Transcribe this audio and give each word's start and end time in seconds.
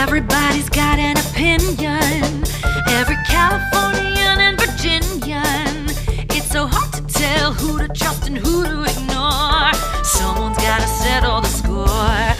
Everybody's 0.00 0.70
got 0.70 0.98
an 0.98 1.18
opinion. 1.18 2.42
Every 2.88 3.18
Californian 3.28 4.40
and 4.40 4.58
Virginian. 4.58 5.90
It's 6.34 6.50
so 6.50 6.66
hard 6.66 6.90
to 6.94 7.02
tell 7.12 7.52
who 7.52 7.78
to 7.78 7.88
trust 7.88 8.26
and 8.26 8.38
who 8.38 8.64
to 8.64 8.84
ignore. 8.84 9.74
Someone's 10.02 10.56
gotta 10.56 10.86
settle 10.86 11.42
the 11.42 11.48
score. 11.48 12.39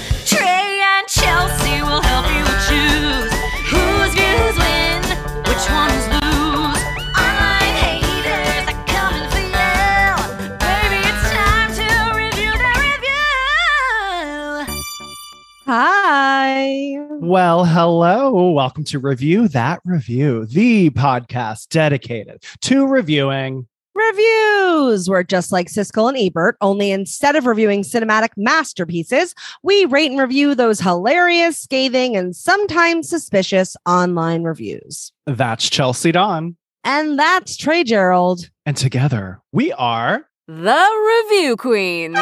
Well, 17.30 17.64
hello. 17.64 18.50
Welcome 18.50 18.82
to 18.86 18.98
Review 18.98 19.46
That 19.46 19.78
Review, 19.84 20.46
the 20.46 20.90
podcast 20.90 21.68
dedicated 21.68 22.42
to 22.62 22.88
reviewing. 22.88 23.68
Reviews. 23.94 25.08
We're 25.08 25.22
just 25.22 25.52
like 25.52 25.68
Siskel 25.68 26.08
and 26.08 26.18
Ebert, 26.18 26.56
only 26.60 26.90
instead 26.90 27.36
of 27.36 27.46
reviewing 27.46 27.82
cinematic 27.82 28.30
masterpieces, 28.36 29.36
we 29.62 29.84
rate 29.84 30.10
and 30.10 30.18
review 30.18 30.56
those 30.56 30.80
hilarious, 30.80 31.56
scathing, 31.56 32.16
and 32.16 32.34
sometimes 32.34 33.08
suspicious 33.08 33.76
online 33.86 34.42
reviews. 34.42 35.12
That's 35.24 35.70
Chelsea 35.70 36.10
Dawn. 36.10 36.56
And 36.82 37.16
that's 37.16 37.56
Trey 37.56 37.84
Gerald. 37.84 38.50
And 38.66 38.76
together 38.76 39.40
we 39.52 39.70
are 39.74 40.28
The 40.48 41.28
Review 41.30 41.56
Queens. 41.56 42.18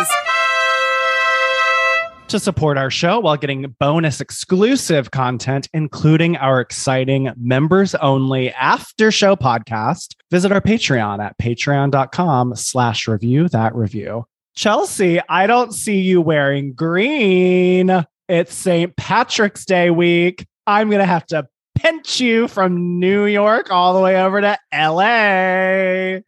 To 2.29 2.39
support 2.39 2.79
our 2.79 2.91
show 2.91 3.21
while 3.21 3.37
getting 3.37 3.75
bonus 3.79 4.21
exclusive 4.21 5.11
content, 5.11 5.69
including 5.73 6.37
our 6.37 6.61
exciting 6.61 7.31
members 7.37 7.95
only 7.97 8.53
after 8.53 9.11
show 9.11 9.37
podcast. 9.37 10.15
Visit 10.31 10.53
our 10.53 10.61
Patreon 10.61 11.25
at 11.25 11.37
patreon.com 11.39 12.55
slash 12.57 13.09
review 13.09 13.49
that 13.49 13.75
review. 13.75 14.27
Chelsea, 14.55 15.21
I 15.29 15.47
don't 15.47 15.73
see 15.73 16.01
you 16.01 16.21
wearing 16.21 16.73
green. 16.73 18.05
It's 18.29 18.55
St. 18.55 18.95
Patrick's 18.97 19.65
Day 19.65 19.91
week. 19.91 20.47
I'm 20.67 20.91
going 20.91 21.01
to 21.01 21.07
have 21.07 21.27
to 21.27 21.47
pinch 21.77 22.21
you 22.21 22.49
from 22.49 22.99
New 22.99 23.25
York 23.25 23.71
all 23.71 23.95
the 23.95 24.01
way 24.01 24.21
over 24.21 24.41
to 24.41 24.59
LA. 24.73 26.21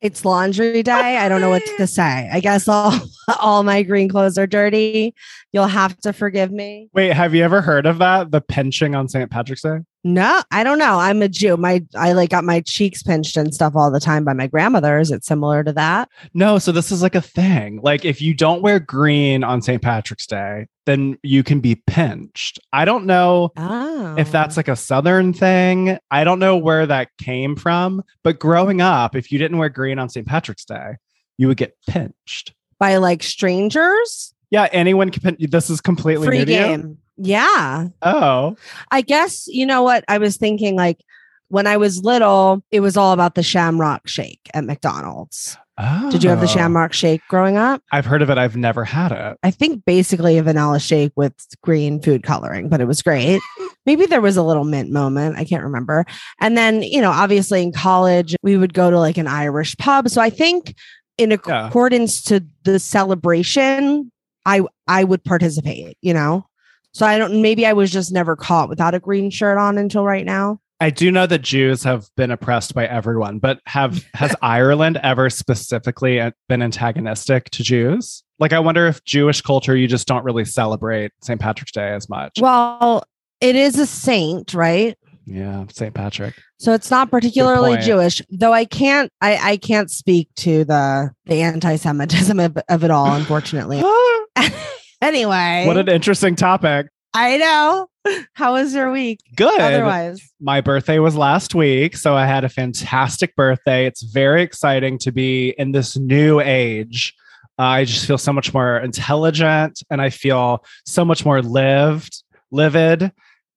It's 0.00 0.24
laundry 0.24 0.82
day. 0.82 0.92
I 0.92 1.28
don't 1.28 1.40
know 1.40 1.50
what 1.50 1.64
to 1.76 1.86
say. 1.86 2.28
I 2.32 2.38
guess 2.40 2.68
all 2.68 2.94
all 3.40 3.64
my 3.64 3.82
green 3.82 4.08
clothes 4.08 4.38
are 4.38 4.46
dirty. 4.46 5.14
You'll 5.52 5.66
have 5.66 5.98
to 5.98 6.12
forgive 6.12 6.52
me. 6.52 6.88
Wait, 6.92 7.12
have 7.12 7.34
you 7.34 7.42
ever 7.42 7.60
heard 7.60 7.84
of 7.84 7.98
that? 7.98 8.30
The 8.30 8.40
pinching 8.40 8.94
on 8.94 9.08
St. 9.08 9.28
Patrick's 9.30 9.62
Day? 9.62 9.78
No, 10.08 10.42
I 10.50 10.64
don't 10.64 10.78
know. 10.78 10.98
I'm 10.98 11.20
a 11.20 11.28
Jew. 11.28 11.56
My 11.58 11.84
I 11.94 12.12
like 12.12 12.30
got 12.30 12.42
my 12.42 12.60
cheeks 12.62 13.02
pinched 13.02 13.36
and 13.36 13.54
stuff 13.54 13.76
all 13.76 13.90
the 13.90 14.00
time 14.00 14.24
by 14.24 14.32
my 14.32 14.46
grandmother. 14.46 14.98
Is 14.98 15.10
it 15.10 15.22
similar 15.22 15.62
to 15.62 15.72
that? 15.74 16.08
No, 16.32 16.58
so 16.58 16.72
this 16.72 16.90
is 16.90 17.02
like 17.02 17.14
a 17.14 17.20
thing. 17.20 17.80
Like 17.82 18.06
if 18.06 18.22
you 18.22 18.32
don't 18.32 18.62
wear 18.62 18.80
green 18.80 19.44
on 19.44 19.60
St. 19.60 19.82
Patrick's 19.82 20.26
Day, 20.26 20.66
then 20.86 21.18
you 21.22 21.42
can 21.42 21.60
be 21.60 21.74
pinched. 21.86 22.58
I 22.72 22.86
don't 22.86 23.04
know 23.04 23.50
Oh. 23.58 24.14
if 24.16 24.32
that's 24.32 24.56
like 24.56 24.68
a 24.68 24.76
southern 24.76 25.34
thing. 25.34 25.98
I 26.10 26.24
don't 26.24 26.38
know 26.38 26.56
where 26.56 26.86
that 26.86 27.08
came 27.18 27.54
from, 27.54 28.02
but 28.24 28.38
growing 28.38 28.80
up, 28.80 29.14
if 29.14 29.30
you 29.30 29.38
didn't 29.38 29.58
wear 29.58 29.68
green 29.68 29.98
on 29.98 30.08
St. 30.08 30.26
Patrick's 30.26 30.64
Day, 30.64 30.92
you 31.36 31.48
would 31.48 31.58
get 31.58 31.76
pinched. 31.86 32.54
by 32.78 32.96
like 32.96 33.22
strangers. 33.24 34.32
Yeah, 34.50 34.68
anyone 34.72 35.10
can 35.10 35.20
pin- 35.36 35.50
this 35.50 35.68
is 35.68 35.80
completely 35.82 36.26
Free 36.26 36.38
new 36.38 36.44
game. 36.46 36.98
Yeah. 37.18 37.88
Oh. 38.02 38.56
I 38.90 39.00
guess 39.02 39.46
you 39.48 39.66
know 39.66 39.82
what 39.82 40.04
I 40.08 40.18
was 40.18 40.36
thinking 40.36 40.76
like 40.76 41.00
when 41.48 41.66
I 41.66 41.76
was 41.78 42.02
little, 42.04 42.62
it 42.70 42.80
was 42.80 42.96
all 42.96 43.12
about 43.12 43.34
the 43.34 43.42
shamrock 43.42 44.06
shake 44.06 44.50
at 44.52 44.64
McDonald's. 44.64 45.56
oh. 45.78 46.10
Did 46.10 46.22
you 46.22 46.28
have 46.28 46.40
the 46.40 46.46
oh. 46.46 46.50
shamrock 46.50 46.92
shake 46.92 47.22
growing 47.28 47.56
up? 47.56 47.82
I've 47.90 48.04
heard 48.04 48.20
of 48.20 48.28
it. 48.28 48.36
I've 48.36 48.54
never 48.56 48.84
had 48.84 49.12
it. 49.12 49.38
I 49.42 49.50
think 49.50 49.84
basically 49.86 50.36
a 50.36 50.42
vanilla 50.42 50.78
shake 50.78 51.12
with 51.16 51.32
green 51.62 52.02
food 52.02 52.22
coloring, 52.22 52.68
but 52.68 52.82
it 52.82 52.84
was 52.86 53.00
great. 53.00 53.40
Maybe 53.86 54.04
there 54.04 54.20
was 54.20 54.36
a 54.36 54.42
little 54.42 54.64
mint 54.64 54.90
moment. 54.90 55.38
I 55.38 55.44
can't 55.44 55.62
remember. 55.62 56.04
And 56.38 56.54
then, 56.56 56.82
you 56.82 57.00
know, 57.00 57.10
obviously 57.10 57.62
in 57.62 57.72
college, 57.72 58.36
we 58.42 58.58
would 58.58 58.74
go 58.74 58.90
to 58.90 58.98
like 58.98 59.16
an 59.16 59.26
Irish 59.26 59.74
pub. 59.78 60.10
So 60.10 60.20
I 60.20 60.28
think 60.28 60.74
in 61.16 61.30
Yeah. 61.30 61.68
accordance 61.68 62.22
to 62.24 62.44
the 62.64 62.78
celebration, 62.78 64.12
I 64.44 64.60
I 64.86 65.04
would 65.04 65.24
participate, 65.24 65.96
you 66.02 66.12
know? 66.12 66.44
So 66.92 67.06
I 67.06 67.18
don't 67.18 67.42
maybe 67.42 67.66
I 67.66 67.72
was 67.72 67.90
just 67.90 68.12
never 68.12 68.36
caught 68.36 68.68
without 68.68 68.94
a 68.94 69.00
green 69.00 69.30
shirt 69.30 69.58
on 69.58 69.78
until 69.78 70.04
right 70.04 70.24
now. 70.24 70.60
I 70.80 70.90
do 70.90 71.10
know 71.10 71.26
that 71.26 71.42
Jews 71.42 71.82
have 71.82 72.08
been 72.16 72.30
oppressed 72.30 72.72
by 72.74 72.86
everyone, 72.86 73.38
but 73.40 73.60
have 73.66 74.04
has 74.14 74.34
Ireland 74.42 74.98
ever 75.02 75.28
specifically 75.30 76.20
uh, 76.20 76.30
been 76.48 76.62
antagonistic 76.62 77.50
to 77.50 77.62
Jews? 77.62 78.22
Like, 78.38 78.52
I 78.52 78.60
wonder 78.60 78.86
if 78.86 79.02
Jewish 79.04 79.40
culture 79.40 79.76
you 79.76 79.88
just 79.88 80.06
don't 80.06 80.24
really 80.24 80.44
celebrate 80.44 81.10
St. 81.22 81.40
Patrick's 81.40 81.72
Day 81.72 81.90
as 81.92 82.08
much. 82.08 82.38
Well, 82.40 83.02
it 83.40 83.56
is 83.56 83.78
a 83.78 83.86
saint, 83.86 84.54
right? 84.54 84.96
yeah, 85.28 85.64
St. 85.70 85.92
Patrick. 85.92 86.34
So 86.58 86.72
it's 86.72 86.90
not 86.90 87.10
particularly. 87.10 87.76
Jewish, 87.78 88.22
though 88.30 88.52
I 88.52 88.64
can't 88.64 89.12
I, 89.20 89.36
I 89.36 89.56
can't 89.58 89.90
speak 89.90 90.28
to 90.36 90.64
the 90.64 91.12
the 91.26 91.42
anti-Semitism 91.42 92.40
of, 92.40 92.58
of 92.68 92.84
it 92.84 92.90
all, 92.90 93.12
unfortunately. 93.12 93.82
anyway, 95.02 95.64
what 95.66 95.76
an 95.76 95.88
interesting 95.88 96.34
topic. 96.36 96.88
I 97.14 97.36
know. 97.38 97.88
How 98.34 98.52
was 98.52 98.74
your 98.74 98.90
week? 98.92 99.20
Good. 99.36 99.60
Otherwise, 99.60 100.20
My 100.40 100.60
birthday 100.60 100.98
was 100.98 101.16
last 101.16 101.54
week, 101.54 101.96
so 101.96 102.14
I 102.14 102.26
had 102.26 102.44
a 102.44 102.48
fantastic 102.48 103.34
birthday. 103.36 103.86
It's 103.86 104.02
very 104.02 104.42
exciting 104.42 104.98
to 105.00 105.12
be 105.12 105.54
in 105.58 105.72
this 105.72 105.96
new 105.96 106.40
age. 106.40 107.14
Uh, 107.58 107.62
I 107.64 107.84
just 107.84 108.06
feel 108.06 108.18
so 108.18 108.32
much 108.32 108.54
more 108.54 108.78
intelligent, 108.78 109.82
and 109.90 110.00
I 110.00 110.10
feel 110.10 110.64
so 110.86 111.04
much 111.04 111.24
more 111.24 111.42
lived, 111.42 112.22
livid. 112.52 113.10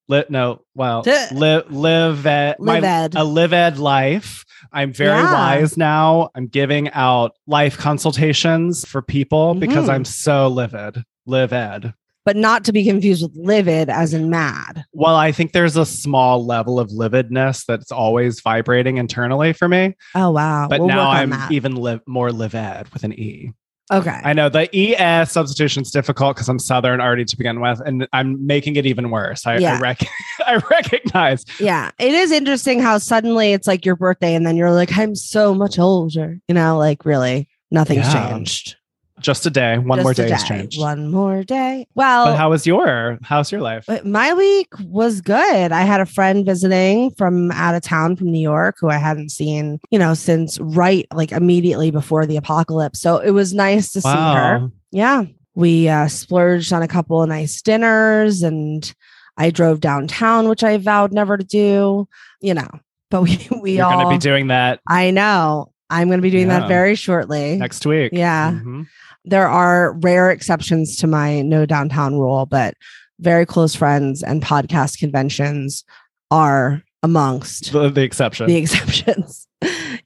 Li- 0.08 0.24
no, 0.28 0.62
well, 0.74 1.02
Duh. 1.02 1.28
live, 1.32 1.70
live, 1.72 2.26
ed, 2.26 2.56
my- 2.58 2.80
Livid. 2.80 3.14
a 3.14 3.22
live 3.24 3.52
ed 3.52 3.78
life. 3.78 4.44
I'm 4.72 4.92
very 4.92 5.10
Yeah. 5.20 5.32
wise 5.32 5.76
now. 5.76 6.30
I'm 6.34 6.48
giving 6.48 6.90
out 6.90 7.36
life 7.46 7.78
consultations 7.78 8.84
for 8.86 9.00
people 9.02 9.54
because 9.54 9.86
Mhm. 9.86 9.92
I'm 9.94 10.04
so 10.04 10.48
livid, 10.48 11.04
live 11.26 11.52
ed. 11.52 11.94
but 12.24 12.36
not 12.36 12.64
to 12.64 12.72
be 12.72 12.84
confused 12.84 13.22
with 13.22 13.36
livid 13.36 13.90
as 13.90 14.14
in 14.14 14.30
mad. 14.30 14.84
Well, 14.92 15.16
I 15.16 15.32
think 15.32 15.52
there's 15.52 15.76
a 15.76 15.84
small 15.84 16.44
level 16.46 16.78
of 16.78 16.88
lividness 16.90 17.64
that's 17.66 17.90
always 17.90 18.40
vibrating 18.40 18.98
internally 18.98 19.52
for 19.52 19.68
me. 19.68 19.96
Oh 20.14 20.30
wow. 20.30 20.68
But 20.68 20.78
We'll 20.80 20.88
now 20.88 21.10
I'm 21.10 21.30
that. 21.30 21.50
even 21.50 21.74
live 21.74 22.00
more 22.06 22.30
livid 22.30 22.88
with 22.92 23.02
an 23.04 23.12
E. 23.14 23.50
okay. 23.92 24.20
I 24.24 24.32
know 24.34 24.48
the 24.48 24.68
ES 24.74 25.32
substitution's 25.32 25.90
difficult 25.90 26.36
because 26.36 26.48
I'm 26.48 26.60
Southern 26.60 27.00
already 27.00 27.24
to 27.24 27.36
begin 27.36 27.60
with, 27.60 27.80
and 27.84 28.06
I'm 28.12 28.46
making 28.46 28.76
it 28.76 28.86
even 28.86 29.10
worse. 29.10 29.44
I, 29.46 29.58
Yeah. 29.58 29.76
I, 29.76 29.80
rec- 29.80 30.06
I 30.46 30.56
recognize. 30.70 31.44
yeah. 31.58 31.90
It 31.98 32.14
is 32.14 32.30
interesting 32.30 32.78
how 32.80 32.98
suddenly 32.98 33.52
it's 33.52 33.66
like 33.66 33.84
your 33.84 33.96
birthday 33.96 34.34
and 34.36 34.46
then 34.46 34.56
you're 34.56 34.70
like, 34.72 34.96
I'm 34.96 35.14
so 35.16 35.54
much 35.54 35.78
older. 35.78 36.38
You 36.48 36.54
know, 36.54 36.78
like 36.78 37.04
really 37.04 37.48
nothing's 37.72 38.06
Yeah. 38.14 38.30
changed. 38.30 38.76
Just 39.22 39.46
a 39.46 39.50
day, 39.50 39.78
one 39.78 39.98
Just 39.98 40.04
more 40.04 40.12
a 40.12 40.14
day 40.14 40.30
has 40.30 40.42
day. 40.42 40.48
changed. 40.48 40.80
One 40.80 41.10
more 41.10 41.42
day. 41.44 41.86
Well, 41.94 42.26
But 42.26 42.36
how 42.36 42.50
was 42.50 42.66
your? 42.66 43.18
How's 43.22 43.50
your 43.52 43.60
life? 43.60 43.86
My 44.04 44.34
week 44.34 44.68
was 44.84 45.20
good. 45.20 45.72
I 45.72 45.82
had 45.82 46.00
a 46.00 46.06
friend 46.06 46.44
visiting 46.44 47.10
from 47.12 47.50
out 47.52 47.74
of 47.74 47.82
town 47.82 48.16
from 48.16 48.30
New 48.32 48.40
York 48.40 48.76
who 48.80 48.88
I 48.90 48.96
hadn't 48.96 49.30
seen, 49.30 49.78
you 49.90 49.98
know, 49.98 50.14
since 50.14 50.58
right 50.60 51.06
like 51.14 51.32
immediately 51.32 51.90
before 51.90 52.26
the 52.26 52.36
apocalypse. 52.36 53.00
So 53.00 53.18
it 53.18 53.30
was 53.30 53.54
nice 53.54 53.92
to 53.92 54.00
see 54.00 54.08
her. 54.08 54.68
Yeah. 54.90 55.24
We 55.54 55.88
uh, 55.88 56.08
splurged 56.08 56.72
on 56.72 56.82
a 56.82 56.88
couple 56.88 57.22
of 57.22 57.28
nice 57.28 57.60
dinners 57.62 58.42
and 58.42 58.92
I 59.36 59.50
drove 59.50 59.80
downtown, 59.80 60.48
which 60.48 60.64
I 60.64 60.78
vowed 60.78 61.12
never 61.12 61.36
to 61.36 61.44
do, 61.44 62.08
you 62.40 62.54
know, 62.54 62.68
but 63.10 63.22
we, 63.22 63.48
we 63.60 63.76
You're 63.76 63.84
all, 63.86 63.92
going 63.92 64.06
to 64.06 64.10
be 64.14 64.18
doing 64.18 64.46
that 64.48 64.80
I 64.88 65.10
know. 65.10 65.68
I'm 65.90 66.08
going 66.08 66.18
to 66.18 66.22
be 66.22 66.30
doing 66.30 66.46
Yeah. 66.48 66.60
that 66.60 66.68
very 66.68 66.94
shortly. 66.94 67.56
next 67.58 67.84
week. 67.84 68.12
Yeah 68.14 68.52
Mhm. 68.52 68.86
There 69.24 69.48
are 69.48 69.92
rare 70.00 70.30
exceptions 70.30 70.96
to 70.98 71.06
my 71.06 71.42
no 71.42 71.66
downtown 71.66 72.18
rule, 72.18 72.46
but 72.46 72.74
very 73.20 73.46
close 73.46 73.74
friends 73.74 74.22
and 74.22 74.42
podcast 74.42 74.98
conventions 74.98 75.84
are 76.30 76.82
amongst 77.02 77.72
The, 77.72 77.88
the 77.90 78.02
exception. 78.02 78.46
the 78.46 78.56
exceptions. 78.62 79.46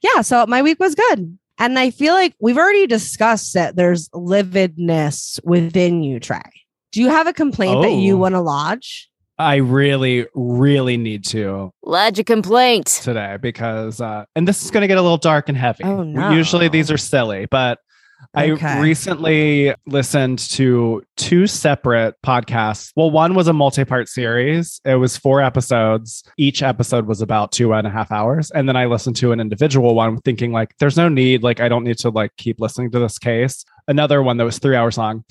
yeah. 0.01 0.21
So 0.21 0.45
my 0.47 0.61
week 0.61 0.79
was 0.79 0.93
good. 0.95 1.37
And 1.59 1.79
I 1.79 1.89
feel 1.89 2.13
like 2.13 2.35
we've 2.39 2.57
already 2.57 2.85
discussed 2.85 3.55
that 3.55 3.75
there's 3.75 4.09
lividness 4.09 5.39
within 5.43 6.03
you, 6.03 6.19
Trey. 6.19 6.41
Do 6.91 7.01
you 7.01 7.09
have 7.09 7.25
a 7.27 7.33
complaint 7.33 7.81
that 7.81 7.93
you 7.93 8.13
Oh. 8.15 8.17
want 8.17 8.35
to 8.35 8.41
lodge? 8.41 9.09
I 9.39 9.57
really, 9.57 10.25
really 10.33 10.97
need 10.97 11.23
to 11.25 11.69
Lodge 11.83 12.17
a 12.17 12.23
complaint. 12.23 12.87
today 12.87 13.37
because, 13.39 14.01
uh, 14.01 14.25
and 14.35 14.47
this 14.47 14.63
is 14.65 14.71
going 14.71 14.81
to 14.81 14.87
get 14.87 14.97
a 14.97 15.01
little 15.01 15.17
dark 15.17 15.47
and 15.47 15.57
heavy. 15.57 15.83
Oh, 15.83 16.01
no. 16.03 16.31
Usually 16.31 16.67
these 16.69 16.89
are 16.89 16.97
silly, 16.97 17.45
but 17.45 17.79
Okay. 18.37 18.65
I 18.67 18.79
recently 18.81 19.73
listened 19.85 20.39
to 20.51 21.03
two 21.15 21.47
separate 21.47 22.15
podcasts. 22.25 22.91
Well, 22.95 23.09
one 23.09 23.33
was 23.33 23.47
a 23.47 23.53
multi 23.53 23.85
part 23.85 24.09
series, 24.09 24.81
it 24.85 24.95
was 24.95 25.17
four 25.17 25.41
episodes. 25.41 26.23
Each 26.37 26.61
episode 26.61 27.07
was 27.07 27.21
about 27.21 27.51
two 27.51 27.73
and 27.73 27.87
a 27.87 27.89
half 27.89 28.11
hours. 28.11 28.51
And 28.51 28.67
then 28.67 28.75
I 28.75 28.85
listened 28.85 29.15
to 29.17 29.31
an 29.31 29.39
individual 29.39 29.95
one 29.95 30.19
thinking, 30.21 30.51
like, 30.51 30.75
there's 30.79 30.97
no 30.97 31.09
need, 31.09 31.43
like, 31.43 31.59
I 31.59 31.67
don't 31.67 31.83
need 31.83 31.97
to 31.99 32.09
like 32.09 32.31
keep 32.37 32.59
listening 32.59 32.91
to 32.91 32.99
this 32.99 33.17
case. 33.17 33.65
Another 33.87 34.21
one 34.21 34.37
that 34.37 34.45
was 34.45 34.59
three 34.59 34.75
hours 34.75 34.97
long. 34.97 35.23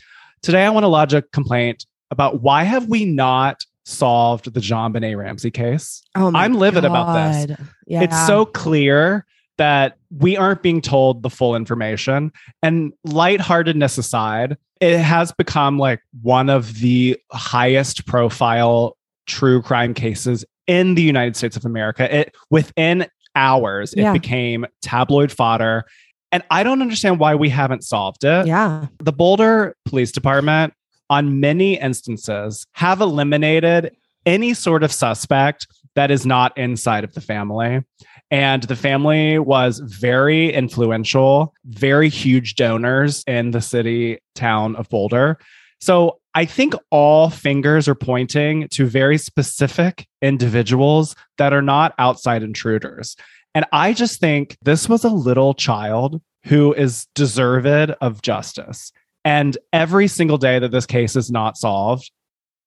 Today, 0.42 0.64
I 0.64 0.70
want 0.70 0.84
to 0.84 0.88
lodge 0.88 1.14
a 1.14 1.22
complaint 1.22 1.86
about 2.10 2.42
why 2.42 2.62
have 2.64 2.86
we 2.86 3.04
not 3.04 3.60
solved 3.84 4.52
the 4.52 4.60
JonBenét 4.60 5.16
Ramsey 5.16 5.50
case? 5.50 6.02
Oh 6.16 6.32
I'm 6.34 6.54
livid 6.54 6.84
about 6.84 7.46
this. 7.46 7.58
Yeah. 7.86 8.02
It's 8.02 8.26
so 8.26 8.44
clear 8.44 9.24
that 9.58 9.96
we 10.10 10.36
aren't 10.36 10.62
being 10.62 10.80
told 10.80 11.22
the 11.22 11.30
full 11.30 11.56
information. 11.56 12.32
And 12.62 12.92
lightheartedness 13.04 13.98
aside, 13.98 14.56
it 14.80 14.98
has 14.98 15.32
become 15.32 15.78
like 15.78 16.00
one 16.22 16.50
of 16.50 16.80
the 16.80 17.18
highest 17.32 18.06
profile 18.06 18.96
true 19.26 19.62
crime 19.62 19.94
cases 19.94 20.44
in 20.66 20.94
the 20.94 21.02
United 21.02 21.36
States 21.36 21.56
of 21.56 21.64
America. 21.64 22.14
It 22.14 22.34
within 22.50 23.06
hours, 23.34 23.92
it 23.92 24.02
Yeah. 24.02 24.12
became 24.12 24.66
tabloid 24.82 25.32
fodder. 25.32 25.84
And 26.32 26.42
I 26.50 26.62
don't 26.62 26.82
understand 26.82 27.18
why 27.18 27.34
we 27.34 27.48
haven't 27.48 27.84
solved 27.84 28.24
it 28.24 28.46
yeah. 28.46 28.86
the 28.98 29.12
Boulder 29.12 29.76
Police 29.84 30.12
Department, 30.12 30.74
on 31.08 31.38
many 31.40 31.78
instances, 31.80 32.66
have 32.72 33.00
eliminated 33.00 33.96
any 34.26 34.54
sort 34.54 34.82
of 34.82 34.90
suspect 34.92 35.68
that 35.94 36.10
is 36.10 36.26
not 36.26 36.56
inside 36.58 37.04
of 37.04 37.14
the 37.14 37.20
family. 37.20 37.82
And 38.31 38.64
the 38.64 38.76
family 38.76 39.38
was 39.38 39.78
very 39.78 40.52
influential, 40.52 41.55
very 41.64 42.08
huge 42.08 42.56
donors 42.56 43.23
in 43.26 43.52
the 43.52 43.61
city 43.61 44.19
town 44.34 44.75
of 44.76 44.88
Boulder. 44.88 45.38
So 45.81 46.19
I 46.34 46.44
think 46.44 46.75
all 46.90 47.31
fingers 47.31 47.87
are 47.88 47.94
pointing 47.94 48.69
to 48.69 48.87
very 48.87 49.19
specific 49.19 50.06
individuals 50.20 51.14
that 51.38 51.52
are 51.52 51.62
not 51.62 51.94
outside 51.99 52.43
intruders. 52.43 53.17
And 53.55 53.64
I 53.73 53.93
just 53.93 54.20
think 54.20 54.58
this 54.62 54.88
was 54.88 55.05
a 55.05 55.08
little 55.08 55.55
child 55.55 56.20
who 56.44 56.75
is 56.75 57.06
deserved 57.14 57.93
of 58.00 58.23
justice. 58.23 58.93
And 59.25 59.56
every 59.73 60.08
single 60.08 60.38
day 60.38 60.58
that 60.58 60.73
this 60.73 60.87
case 60.87 61.17
is 61.17 61.31
not 61.31 61.56
solved, 61.56 62.11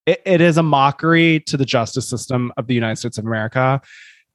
it, 0.06 0.22
it 0.26 0.42
is 0.42 0.58
a 0.58 0.64
mockery 0.64 1.42
to 1.42 1.56
the 1.56 1.66
justice 1.66 2.10
system 2.10 2.52
of 2.58 2.68
the 2.68 2.74
United 2.74 2.98
States 2.98 3.18
of 3.18 3.26
America. 3.26 3.82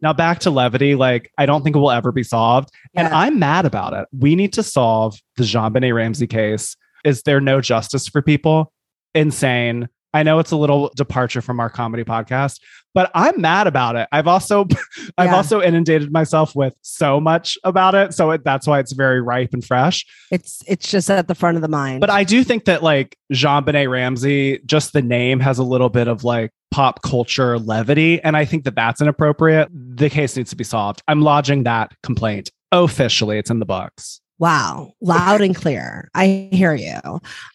Now, 0.00 0.12
back 0.12 0.41
to 0.41 0.50
levity, 0.50 0.94
like, 0.94 1.31
I 1.38 1.46
don't 1.46 1.62
think 1.62 1.76
it 1.76 1.79
will 1.79 1.91
ever 1.91 2.12
be 2.12 2.23
solved. 2.23 2.70
And 2.94 3.08
I'm 3.08 3.38
mad 3.38 3.64
about 3.64 3.93
it. 3.94 4.06
We 4.19 4.35
need 4.37 4.52
to 4.55 4.62
solve 4.62 5.17
the 5.37 5.44
JonBenét 5.44 5.94
Ramsey 5.94 6.26
case. 6.26 6.76
Is 7.05 7.23
there 7.23 7.41
no 7.41 7.61
justice 7.61 8.06
for 8.08 8.20
people? 8.23 8.73
Insane. 9.14 9.88
I 10.12 10.23
know 10.23 10.38
it's 10.38 10.52
a 10.52 10.56
little 10.56 10.93
departure 10.94 11.41
from 11.43 11.58
our 11.58 11.69
comedy 11.69 12.05
podcast, 12.05 12.61
but 12.94 13.11
I'm 13.14 13.41
mad 13.41 13.67
about 13.67 13.96
it. 13.96 14.06
I've 14.12 14.29
also 14.29 14.67
I've 15.19 15.26
Yeah. 15.26 15.35
also 15.37 15.61
inundated 15.61 16.12
myself 16.12 16.55
with 16.55 16.75
so 16.82 17.19
much 17.20 17.58
about 17.64 17.94
it, 17.97 18.14
so 18.14 18.31
it, 18.31 18.44
that's 18.44 18.67
why 18.67 18.79
it's 18.79 18.93
very 18.93 19.20
ripe 19.20 19.50
and 19.52 19.64
fresh. 19.64 20.05
It's 20.31 20.62
it's 20.69 20.88
just 20.88 21.11
at 21.11 21.26
the 21.26 21.35
front 21.35 21.56
of 21.56 21.62
the 21.62 21.69
mind. 21.69 22.00
But 22.00 22.11
I 22.11 22.23
do 22.23 22.44
think 22.44 22.67
that 22.67 22.82
like 22.82 23.17
JonBenét 23.32 23.90
Ramsey, 23.90 24.61
just 24.64 24.93
the 24.93 25.02
name 25.02 25.40
has 25.40 25.58
a 25.58 25.64
little 25.64 25.88
bit 25.88 26.06
of 26.06 26.23
like 26.23 26.52
pop 26.75 27.03
culture 27.03 27.56
levity, 27.56 28.21
and 28.25 28.37
I 28.37 28.44
think 28.44 28.65
that 28.65 28.75
that's 28.75 29.00
inappropriate. 29.00 29.69
The 29.73 30.11
case 30.11 30.37
needs 30.37 30.50
to 30.50 30.56
be 30.56 30.65
solved. 30.65 31.05
I'm 31.06 31.21
lodging 31.23 31.62
that 31.62 31.93
complaint 32.03 32.50
officially. 32.73 33.38
It's 33.38 33.49
in 33.49 33.61
the 33.61 33.65
books. 33.65 34.21
Wow, 34.41 34.91
loud 35.00 35.41
and 35.41 35.55
clear. 35.55 36.11
I 36.17 36.49
hear 36.50 36.75
you. 36.75 36.99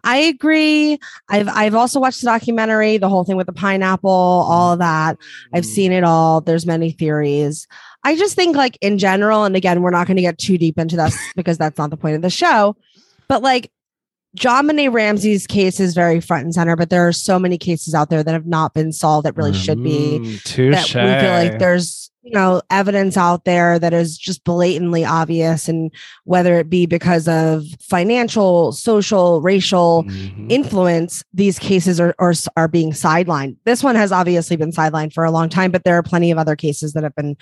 I 0.06 0.16
agree. 0.16 1.00
I've 1.28 1.50
I've 1.50 1.76
also 1.76 2.00
watched 2.00 2.22
the 2.22 2.28
documentary, 2.28 2.96
the 2.96 3.10
whole 3.10 3.26
thing 3.26 3.36
with 3.36 3.48
the 3.48 3.52
pineapple, 3.52 4.10
all 4.10 4.72
of 4.72 4.80
that. 4.80 5.18
I've 5.54 5.64
mm-hmm. 5.64 5.70
seen 5.70 5.92
it 5.92 6.06
all. 6.06 6.40
There's 6.40 6.66
many 6.66 6.92
theories. 6.92 7.68
I 8.06 8.16
just 8.16 8.38
think 8.38 8.56
like 8.56 8.78
in 8.80 8.98
general, 8.98 9.44
and 9.44 9.58
again, 9.58 9.82
we're 9.82 9.90
not 9.90 10.08
going 10.08 10.16
to 10.16 10.24
get 10.24 10.38
too 10.38 10.58
deep 10.58 10.80
into 10.80 10.96
this 10.96 11.20
because 11.36 11.58
that's 11.58 11.78
not 11.78 11.90
the 11.90 11.98
point 11.98 12.16
of 12.16 12.22
the 12.22 12.30
show. 12.30 12.78
But 13.28 13.42
like 13.42 13.70
JonBenét 14.38 14.94
Ramsey's 14.94 15.48
case 15.48 15.80
is 15.80 15.96
very 15.96 16.20
front 16.20 16.44
and 16.46 16.54
center, 16.54 16.76
but 16.76 16.90
there 16.90 17.08
are 17.08 17.12
so 17.12 17.40
many 17.40 17.58
cases 17.58 17.96
out 17.96 18.10
there 18.10 18.24
that 18.24 18.32
have 18.32 18.46
not 18.46 18.74
been 18.74 18.92
solved 18.92 19.26
that 19.26 19.36
really 19.36 19.54
should 19.54 19.84
be. 19.84 20.20
Mm, 20.20 20.44
That 20.72 20.86
we 20.86 21.22
feel 21.22 21.32
like 21.52 21.60
there's 21.60 22.12
you 22.22 22.32
know 22.32 22.62
evidence 22.70 23.18
out 23.18 23.46
there 23.46 23.80
that 23.80 23.92
is 23.94 24.18
just 24.18 24.44
blatantly 24.44 25.04
obvious, 25.04 25.68
and 25.68 25.92
whether 26.26 26.60
it 26.60 26.70
be 26.70 26.86
because 26.86 27.28
of 27.28 27.64
financial, 27.82 28.72
social, 28.72 29.42
racial 29.42 30.04
Mhm. 30.04 30.52
influence, 30.52 31.24
these 31.34 31.58
cases 31.58 32.00
are, 32.00 32.14
are 32.20 32.34
are 32.56 32.68
being 32.68 32.92
sidelined. 32.92 33.56
This 33.66 33.84
one 33.84 33.96
has 33.96 34.12
obviously 34.12 34.58
been 34.58 34.72
sidelined 34.72 35.14
for 35.14 35.24
a 35.24 35.32
long 35.32 35.50
time, 35.50 35.72
but 35.72 35.86
there 35.86 35.96
are 35.96 36.04
plenty 36.04 36.30
of 36.30 36.38
other 36.38 36.56
cases 36.56 36.94
that 36.94 37.02
have 37.04 37.16
been 37.16 37.36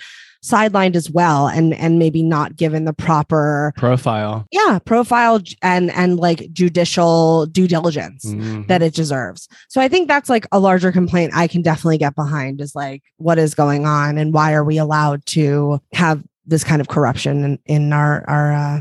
sidelined 0.44 0.94
as 0.96 1.10
well, 1.10 1.48
and 1.48 1.74
and 1.74 1.98
maybe 1.98 2.22
not 2.22 2.56
given 2.56 2.84
the 2.84 2.92
proper 2.92 3.72
profile. 3.76 4.46
yeah 4.52 4.78
profile 4.84 5.40
and 5.62 5.90
and 5.90 6.18
like 6.18 6.52
judicial 6.52 7.46
due 7.46 7.66
diligence 7.68 8.24
Mhm. 8.24 8.66
that 8.68 8.82
it 8.82 8.94
deserves. 8.94 9.48
So 9.68 9.80
I 9.80 9.88
think 9.88 10.08
that's 10.08 10.28
like 10.28 10.46
a 10.52 10.58
larger 10.60 10.92
complaint 10.92 11.32
I 11.34 11.48
can 11.48 11.62
definitely 11.62 11.98
get 11.98 12.14
behind 12.14 12.60
is 12.60 12.74
like 12.74 13.02
what 13.16 13.38
is 13.38 13.54
going 13.54 13.84
on 13.86 14.16
and 14.18 14.32
why 14.32 14.52
are 14.52 14.64
we 14.64 14.78
allowed 14.78 15.26
to 15.26 15.80
have 15.92 16.22
this 16.46 16.64
kind 16.64 16.80
of 16.80 16.88
corruption 16.88 17.44
in, 17.44 17.58
in 17.66 17.92
our 17.92 18.24
our 18.28 18.52
uh, 18.52 18.80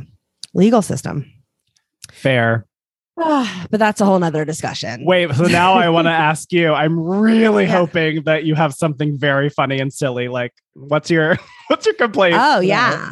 legal 0.53 0.81
system. 0.81 1.25
fair. 2.11 2.65
but 3.71 3.79
that's 3.79 3.99
a 3.99 4.05
whole 4.05 4.19
nother 4.19 4.45
discussion. 4.45 5.03
Wait, 5.03 5.33
so 5.33 5.45
now 5.45 5.73
I 5.73 5.89
want 5.89 6.05
to 6.05 6.11
ask 6.29 6.51
you. 6.51 6.71
I'm 6.73 6.99
really 6.99 7.63
Yeah. 7.65 7.71
hoping 7.77 8.23
that 8.23 8.43
you 8.43 8.53
have 8.55 8.73
something 8.75 9.17
very 9.17 9.49
funny 9.49 9.79
and 9.79 9.91
silly. 9.91 10.27
Like, 10.27 10.53
what's 10.73 11.09
your 11.09 11.37
what's 11.67 11.85
your 11.85 11.95
complaint? 11.95 12.35
Oh 12.39 12.59
yeah. 12.59 13.11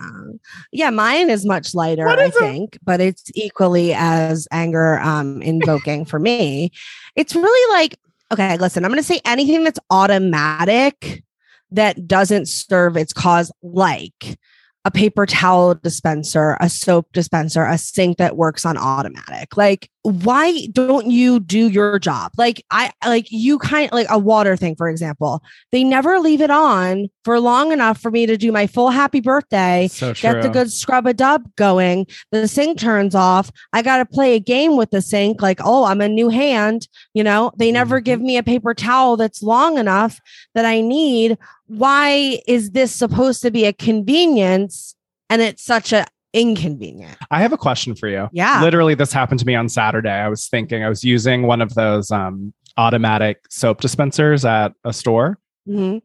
Yeah, 0.71 0.91
mine 0.91 1.29
is 1.31 1.43
much 1.45 1.73
lighter, 1.73 2.05
What 2.05 2.19
I 2.19 2.25
is 2.25 2.35
it? 2.35 2.39
think, 2.39 2.77
but 2.83 3.01
it's 3.01 3.23
equally 3.33 3.93
as 3.95 4.47
anger 4.51 4.99
um 4.99 5.41
invoking 5.41 6.05
for 6.05 6.19
me. 6.19 6.71
It's 7.15 7.33
really 7.35 7.73
like, 7.75 7.95
okay, 8.31 8.57
listen, 8.57 8.85
I'm 8.85 8.91
gonna 8.91 9.01
say 9.01 9.21
anything 9.25 9.63
that's 9.63 9.79
automatic 9.89 11.23
that 11.71 12.07
doesn't 12.07 12.47
serve 12.47 12.95
its 12.95 13.11
cause, 13.11 13.51
like 13.63 14.37
a 14.85 14.91
paper 14.91 15.25
towel 15.25 15.73
dispenser, 15.73 16.57
a 16.61 16.69
soap 16.69 17.11
dispenser, 17.11 17.65
a 17.65 17.75
sink 17.77 18.17
that 18.19 18.37
works 18.37 18.65
on 18.67 18.77
automatic. 18.77 19.57
Like, 19.57 19.89
why 20.05 20.67
don't 20.71 21.09
you 21.09 21.39
do 21.39 21.67
your 21.67 21.97
job? 21.97 22.31
Like, 22.37 22.63
I 22.69 22.91
like 23.07 23.25
you 23.31 23.57
kind 23.57 23.87
of 23.87 23.93
like 23.93 24.05
a 24.11 24.19
water 24.19 24.55
thing, 24.55 24.75
for 24.75 24.87
example. 24.87 25.41
They 25.71 25.83
never 25.83 26.19
leave 26.19 26.41
it 26.41 26.51
on 26.51 27.07
for 27.23 27.39
long 27.39 27.71
enough 27.71 27.99
for 27.99 28.11
me 28.11 28.27
to 28.27 28.37
do 28.37 28.51
my 28.51 28.67
full 28.67 28.91
happy 28.91 29.19
birthday, 29.19 29.87
So 29.87 30.13
get 30.13 30.43
the 30.43 30.49
good 30.49 30.71
scrub 30.71 31.07
a 31.07 31.13
dub 31.13 31.43
going. 31.55 32.05
The 32.31 32.47
sink 32.47 32.79
turns 32.79 33.15
off. 33.15 33.49
I 33.73 33.81
got 33.81 33.97
to 33.97 34.05
play 34.05 34.35
a 34.35 34.39
game 34.39 34.77
with 34.77 34.91
the 34.91 35.01
sink, 35.01 35.41
like, 35.41 35.59
oh, 35.63 35.85
I'm 35.85 36.01
a 36.01 36.07
new 36.07 36.29
hand. 36.29 36.87
You 37.15 37.23
know, 37.23 37.51
they 37.57 37.71
never 37.71 37.99
Mhm. 37.99 38.03
give 38.03 38.21
me 38.21 38.37
a 38.37 38.43
paper 38.43 38.75
towel 38.75 39.17
that's 39.17 39.41
long 39.41 39.79
enough 39.79 40.19
that 40.53 40.65
I 40.65 40.81
need. 40.81 41.35
Why 41.65 42.41
is 42.47 42.71
this 42.71 42.93
supposed 42.93 43.41
to 43.41 43.49
be 43.49 43.65
a 43.65 43.73
convenience 43.73 44.95
and 45.31 45.41
it's 45.41 45.63
such 45.63 45.91
a 45.91 46.05
inconvenient? 46.35 47.17
I 47.31 47.41
have 47.41 47.53
a 47.53 47.57
question 47.57 47.95
for 47.95 48.07
you. 48.07 48.27
Yeah. 48.31 48.61
Literally, 48.61 48.93
this 48.93 49.11
happened 49.13 49.39
to 49.39 49.45
me 49.47 49.55
on 49.55 49.69
Saturday. 49.69 50.11
I 50.11 50.27
was 50.27 50.47
thinking 50.47 50.83
I 50.83 50.89
was 50.89 51.03
using 51.03 51.43
one 51.43 51.61
of 51.61 51.73
those 51.73 52.11
um, 52.11 52.53
automatic 52.77 53.37
soap 53.49 53.81
dispensers 53.81 54.43
at 54.45 54.73
a 54.83 54.91
store, 54.93 55.39
Mhm. 55.67 56.01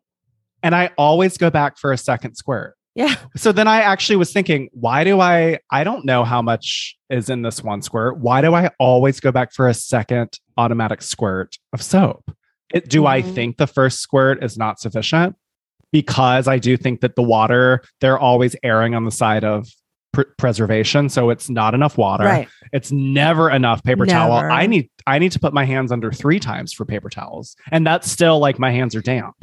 and 0.63 0.75
I 0.75 0.91
always 0.97 1.37
go 1.37 1.51
back 1.51 1.77
for 1.77 1.93
a 1.93 1.99
second 1.99 2.37
squirt. 2.37 2.75
Yeah. 2.95 3.15
So 3.37 3.53
then 3.53 3.69
I 3.69 3.83
actually 3.83 4.17
was 4.17 4.33
thinking, 4.33 4.69
why 4.73 5.05
do 5.05 5.21
I? 5.21 5.59
I 5.71 5.85
don't 5.85 6.05
know 6.05 6.25
how 6.25 6.43
much 6.43 6.97
is 7.09 7.29
in 7.31 7.43
this 7.43 7.63
one 7.63 7.83
squirt. 7.83 8.19
Why 8.19 8.41
do 8.41 8.55
I 8.55 8.71
always 8.79 9.21
go 9.21 9.31
back 9.33 9.53
for 9.53 9.69
a 9.69 9.75
second 9.75 10.39
automatic 10.57 11.03
squirt 11.03 11.57
of 11.73 11.83
soap? 11.83 12.31
It, 12.73 12.89
do 12.89 13.07
I 13.07 13.23
Mhm. 13.23 13.35
think 13.35 13.57
the 13.57 13.67
first 13.67 13.99
squirt 14.01 14.43
is 14.45 14.57
not 14.57 14.79
sufficient? 14.81 15.35
Because 15.93 16.47
I 16.47 16.59
do 16.59 16.77
think 16.77 17.01
that 17.01 17.17
the 17.17 17.23
water, 17.23 17.83
they're 18.01 18.19
always 18.19 18.55
erring 18.63 18.95
on 18.95 19.05
the 19.05 19.11
side 19.11 19.45
of 19.45 19.67
pr- 20.13 20.23
preservation. 20.37 21.09
So 21.09 21.31
it's 21.31 21.49
not 21.49 21.75
enough 21.75 21.99
water. 21.99 22.25
Right. 22.25 22.49
It's 22.73 22.93
never 22.93 23.51
enough 23.51 23.83
paper 23.83 24.07
towel. 24.07 24.33
I 24.33 24.67
need 24.67 24.91
I 25.07 25.19
need 25.19 25.33
to 25.33 25.41
put 25.41 25.53
my 25.53 25.65
hands 25.65 25.93
under 25.93 26.13
three 26.13 26.41
times 26.41 26.73
for 26.73 26.85
paper 26.85 27.11
towels. 27.11 27.57
And 27.71 27.87
that's 27.87 28.11
still 28.11 28.39
like 28.39 28.59
my 28.59 28.71
hands 28.71 28.95
are 28.95 29.01
damp. 29.01 29.35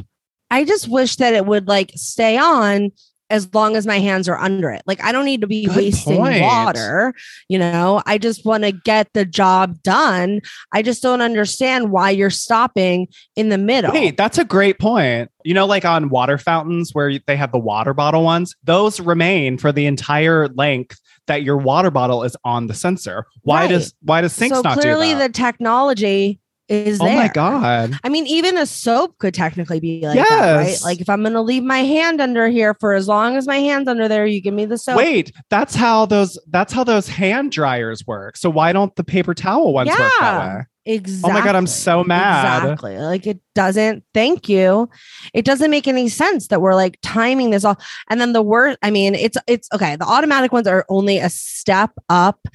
I 0.49 0.63
just 0.63 0.87
wish 0.87 1.17
that 1.17 1.33
it 1.33 1.45
would 1.45 1.67
like 1.67 1.91
stay 1.95 2.37
on 2.37 2.91
as 3.29 3.53
long 3.53 3.75
as 3.75 3.85
my 3.85 3.99
hands 3.99 4.29
are 4.29 4.37
under 4.37 4.69
it. 4.71 4.81
Like 4.87 5.03
I 5.03 5.11
don't 5.11 5.25
need 5.25 5.41
to 5.41 5.47
be 5.47 5.65
Good 5.65 5.75
wasting 5.75 6.17
point. 6.17 6.41
water, 6.41 7.13
you 7.49 7.59
know. 7.59 8.01
I 8.05 8.17
just 8.17 8.45
want 8.45 8.63
to 8.63 8.71
get 8.71 9.11
the 9.13 9.25
job 9.25 9.81
done. 9.83 10.41
I 10.73 10.81
just 10.81 11.03
don't 11.03 11.21
understand 11.21 11.91
why 11.91 12.11
you're 12.11 12.29
stopping 12.29 13.07
in 13.35 13.49
the 13.49 13.57
middle. 13.57 13.91
Wait, 13.91 14.17
that's 14.17 14.37
a 14.37 14.45
great 14.45 14.79
point. 14.79 15.29
You 15.43 15.53
know, 15.53 15.65
like 15.65 15.85
on 15.85 16.09
water 16.09 16.37
fountains 16.37 16.93
where 16.93 17.19
they 17.27 17.35
have 17.37 17.51
the 17.51 17.59
water 17.59 17.93
bottle 17.93 18.23
ones, 18.23 18.55
those 18.63 18.99
remain 18.99 19.57
for 19.57 19.71
the 19.71 19.85
entire 19.85 20.47
length 20.49 20.99
that 21.27 21.43
your 21.43 21.57
water 21.57 21.91
bottle 21.91 22.23
is 22.23 22.35
on 22.45 22.67
the 22.67 22.73
sensor. 22.73 23.25
Why 23.41 23.61
Right. 23.61 23.69
does 23.69 23.93
why 24.01 24.21
does 24.21 24.33
sinks 24.33 24.55
so 24.57 24.61
not 24.61 24.79
clearly 24.79 25.09
do 25.11 25.17
that? 25.19 25.33
the 25.33 25.37
technology 25.37 26.39
is 26.69 26.99
oh 27.01 27.05
there. 27.05 27.15
my 27.15 27.27
god. 27.29 27.97
I 28.03 28.09
mean, 28.09 28.27
even 28.27 28.57
a 28.57 28.65
soap 28.65 29.17
could 29.19 29.33
technically 29.33 29.79
be 29.79 30.01
like 30.05 30.17
that, 30.17 30.55
right? 30.55 30.77
Like 30.83 31.01
if 31.01 31.09
I'm 31.09 31.23
gonna 31.23 31.41
leave 31.41 31.63
my 31.63 31.79
hand 31.79 32.21
under 32.21 32.47
here 32.47 32.75
for 32.79 32.93
as 32.93 33.07
long 33.07 33.35
as 33.37 33.47
my 33.47 33.57
hand's 33.57 33.87
under 33.87 34.07
there, 34.07 34.25
you 34.25 34.41
give 34.41 34.53
me 34.53 34.65
the 34.65 34.77
soap. 34.77 34.97
Wait, 34.97 35.31
that's 35.49 35.75
how 35.75 36.05
those 36.05 36.37
that's 36.49 36.73
how 36.73 36.83
those 36.83 37.07
hand 37.07 37.51
dryers 37.51 38.05
work. 38.05 38.37
So 38.37 38.49
why 38.49 38.73
don't 38.73 38.95
the 38.95 39.03
paper 39.03 39.33
towel 39.33 39.73
ones 39.73 39.89
work 39.89 40.11
that 40.19 40.57
way? 40.57 40.65
Exactly. 40.87 41.29
Oh 41.29 41.33
my 41.33 41.45
god, 41.45 41.55
I'm 41.55 41.67
so 41.67 42.01
mad. 42.01 42.63
Exactly. 42.63 42.97
Like 42.97 43.27
it 43.27 43.41
doesn't, 43.53 44.05
thank 44.13 44.47
you. 44.47 44.89
It 45.33 45.43
doesn't 45.43 45.69
make 45.69 45.85
any 45.85 46.07
sense 46.07 46.47
that 46.47 46.61
we're 46.61 46.75
like 46.75 46.97
timing 47.01 47.49
this 47.49 47.65
all. 47.65 47.77
And 48.09 48.21
then 48.21 48.31
the 48.31 48.41
word, 48.41 48.77
I 48.81 48.89
mean, 48.89 49.13
it's 49.13 49.37
it's 49.47 49.67
okay. 49.73 49.97
The 49.97 50.05
automatic 50.05 50.53
ones 50.53 50.65
are 50.65 50.85
only 50.87 51.17
a 51.17 51.29
step 51.29 51.91
up. 52.07 52.47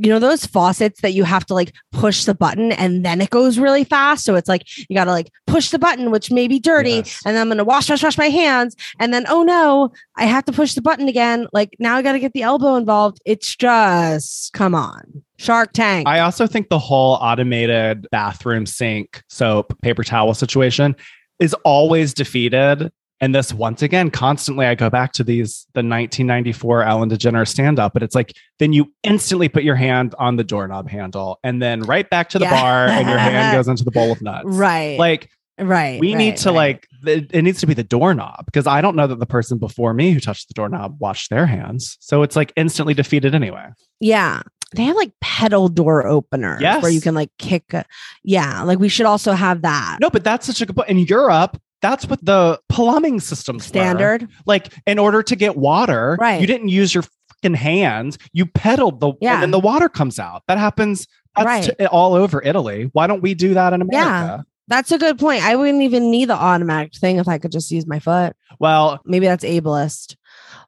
You 0.00 0.10
know, 0.10 0.18
those 0.18 0.46
faucets 0.46 1.00
that 1.00 1.12
you 1.12 1.24
have 1.24 1.44
to 1.46 1.54
like 1.54 1.72
push 1.92 2.24
the 2.24 2.34
button 2.34 2.70
and 2.72 3.04
then 3.04 3.20
it 3.20 3.30
goes 3.30 3.58
really 3.58 3.84
fast. 3.84 4.24
So 4.24 4.34
it's 4.36 4.48
like 4.48 4.62
you 4.88 4.94
gotta 4.94 5.10
like 5.10 5.30
push 5.46 5.70
the 5.70 5.78
button, 5.78 6.10
which 6.10 6.30
may 6.30 6.46
be 6.46 6.60
dirty, 6.60 6.90
Yes. 6.90 7.20
and 7.24 7.34
then 7.34 7.42
I'm 7.42 7.48
gonna 7.48 7.64
wash, 7.64 7.88
wash, 7.90 8.02
wash 8.02 8.16
my 8.18 8.28
hands. 8.28 8.76
And 9.00 9.12
then 9.12 9.24
oh 9.28 9.42
no, 9.42 9.90
I 10.16 10.24
have 10.24 10.44
to 10.44 10.52
push 10.52 10.74
the 10.74 10.82
button 10.82 11.08
again. 11.08 11.48
Like 11.52 11.74
now 11.78 11.96
I 11.96 12.02
gotta 12.02 12.20
get 12.20 12.32
the 12.32 12.42
elbow 12.42 12.76
involved. 12.76 13.18
It's 13.24 13.56
just 13.56 14.52
come 14.52 14.74
on. 14.74 15.22
Shark 15.38 15.72
Tank. 15.72 16.06
I 16.06 16.20
also 16.20 16.46
think 16.46 16.68
the 16.68 16.78
whole 16.78 17.14
automated 17.14 18.06
bathroom 18.10 18.66
sink 18.66 19.22
soap 19.28 19.80
paper 19.82 20.04
towel 20.04 20.34
situation 20.34 20.94
is 21.40 21.54
always 21.64 22.12
defeated. 22.12 22.90
And 23.20 23.34
this 23.34 23.52
once 23.52 23.82
again, 23.82 24.10
constantly 24.10 24.66
I 24.66 24.74
go 24.74 24.88
back 24.90 25.12
to 25.14 25.24
these 25.24 25.66
the 25.74 25.80
1994 25.80 26.82
Ellen 26.84 27.10
DeGeneres 27.10 27.48
stand 27.48 27.78
up, 27.78 27.92
but 27.92 28.02
it's 28.02 28.14
like 28.14 28.36
then 28.58 28.72
you 28.72 28.92
instantly 29.02 29.48
put 29.48 29.64
your 29.64 29.74
hand 29.74 30.14
on 30.18 30.36
the 30.36 30.44
doorknob 30.44 30.88
handle 30.88 31.38
and 31.42 31.60
then 31.60 31.82
right 31.82 32.08
back 32.08 32.28
to 32.30 32.38
the 32.38 32.44
Yeah. 32.44 32.60
bar 32.60 32.86
and 32.86 33.08
your 33.08 33.18
hand 33.18 33.56
goes 33.58 33.66
into 33.68 33.84
the 33.84 33.90
bowl 33.90 34.12
of 34.12 34.22
nuts. 34.22 34.44
right. 34.46 34.98
Like 34.98 35.30
right. 35.58 35.98
we 36.00 36.14
need 36.14 36.36
to 36.38 36.50
right. 36.50 36.86
like 37.04 37.32
it 37.32 37.42
needs 37.42 37.58
to 37.60 37.66
be 37.66 37.74
the 37.74 37.82
doorknob 37.82 38.44
because 38.46 38.66
I 38.68 38.80
don't 38.80 38.94
know 38.94 39.08
that 39.08 39.18
the 39.18 39.26
person 39.26 39.58
before 39.58 39.94
me 39.94 40.12
who 40.12 40.20
touched 40.20 40.46
the 40.48 40.54
doorknob 40.54 40.96
washed 41.00 41.30
their 41.30 41.46
hands. 41.46 41.96
So 42.00 42.22
it's 42.22 42.36
like 42.36 42.52
instantly 42.56 42.94
defeated 42.94 43.34
anyway. 43.34 43.66
Yeah. 44.00 44.42
They 44.76 44.84
have 44.84 44.96
like 44.96 45.12
pedal 45.20 45.68
door 45.68 46.06
openers 46.06 46.60
where 46.62 46.90
you 46.90 47.00
can 47.00 47.14
like 47.14 47.30
kick. 47.38 47.72
A, 47.72 47.84
yeah. 48.22 48.62
Like 48.62 48.78
we 48.78 48.88
should 48.90 49.06
also 49.06 49.32
have 49.32 49.62
that 49.62 49.96
No, 50.00 50.10
but 50.10 50.22
that's 50.22 50.46
such 50.46 50.60
a 50.60 50.66
good 50.66 50.76
point. 50.76 50.88
In 50.90 50.98
Europe, 50.98 51.60
that's 51.82 52.06
what 52.06 52.24
the 52.24 52.60
plumbing 52.68 53.20
systems 53.20 53.62
were. 53.64 53.68
standard. 53.68 54.28
Like, 54.46 54.72
in 54.86 54.98
order 54.98 55.22
to 55.22 55.36
get 55.36 55.56
water, 55.56 56.16
Right. 56.20 56.40
you 56.40 56.46
didn't 56.46 56.68
use 56.68 56.94
your 56.94 57.04
freaking 57.42 57.54
hands. 57.56 58.18
You 58.32 58.46
pedaled 58.46 59.00
the, 59.00 59.12
Yeah. 59.20 59.34
and 59.34 59.42
then 59.42 59.50
the 59.52 59.60
water 59.60 59.88
comes 59.88 60.18
out. 60.18 60.42
That 60.48 60.58
happens 60.58 61.06
that's 61.36 61.46
Right. 61.46 61.76
t- 61.78 61.86
all 61.86 62.14
over 62.14 62.42
Italy. 62.42 62.90
Why 62.94 63.06
don't 63.06 63.22
we 63.22 63.34
do 63.34 63.54
that 63.54 63.72
in 63.72 63.80
America? 63.82 63.94
Yeah. 64.38 64.42
That's 64.66 64.90
a 64.92 64.98
good 64.98 65.18
point. 65.18 65.44
I 65.44 65.54
wouldn't 65.56 65.82
even 65.82 66.10
need 66.10 66.26
the 66.28 66.34
automatic 66.34 66.92
thing 66.96 67.16
if 67.18 67.28
I 67.28 67.38
could 67.38 67.52
just 67.52 67.70
use 67.70 67.86
my 67.86 68.00
foot. 68.00 68.34
Well, 68.58 69.00
Maybe 69.04 69.26
that's 69.26 69.44
ableist. 69.44 70.16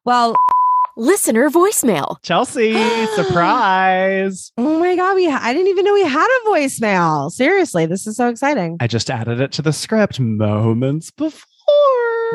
Well, 0.05 0.35
Listener 1.00 1.49
voicemail. 1.49 2.23
Chelsea, 2.23 2.75
surprise. 3.14 4.52
oh 4.59 4.78
my 4.78 4.95
God. 4.97 5.14
We 5.14 5.30
ha- 5.30 5.40
I 5.42 5.54
didn't 5.54 5.69
even 5.69 5.87
know 5.87 5.95
we 5.95 6.04
had 6.04 6.28
a 6.28 6.49
voicemail. 6.50 7.30
Seriously. 7.30 7.87
This 7.87 8.07
is 8.07 8.16
so 8.19 8.28
exciting. 8.28 8.76
I 8.80 8.87
just 8.87 9.11
added 9.11 9.40
it 9.40 9.50
to 9.52 9.62
the 9.62 9.73
script 9.73 10.21
moments 10.21 11.11
before. 11.11 11.40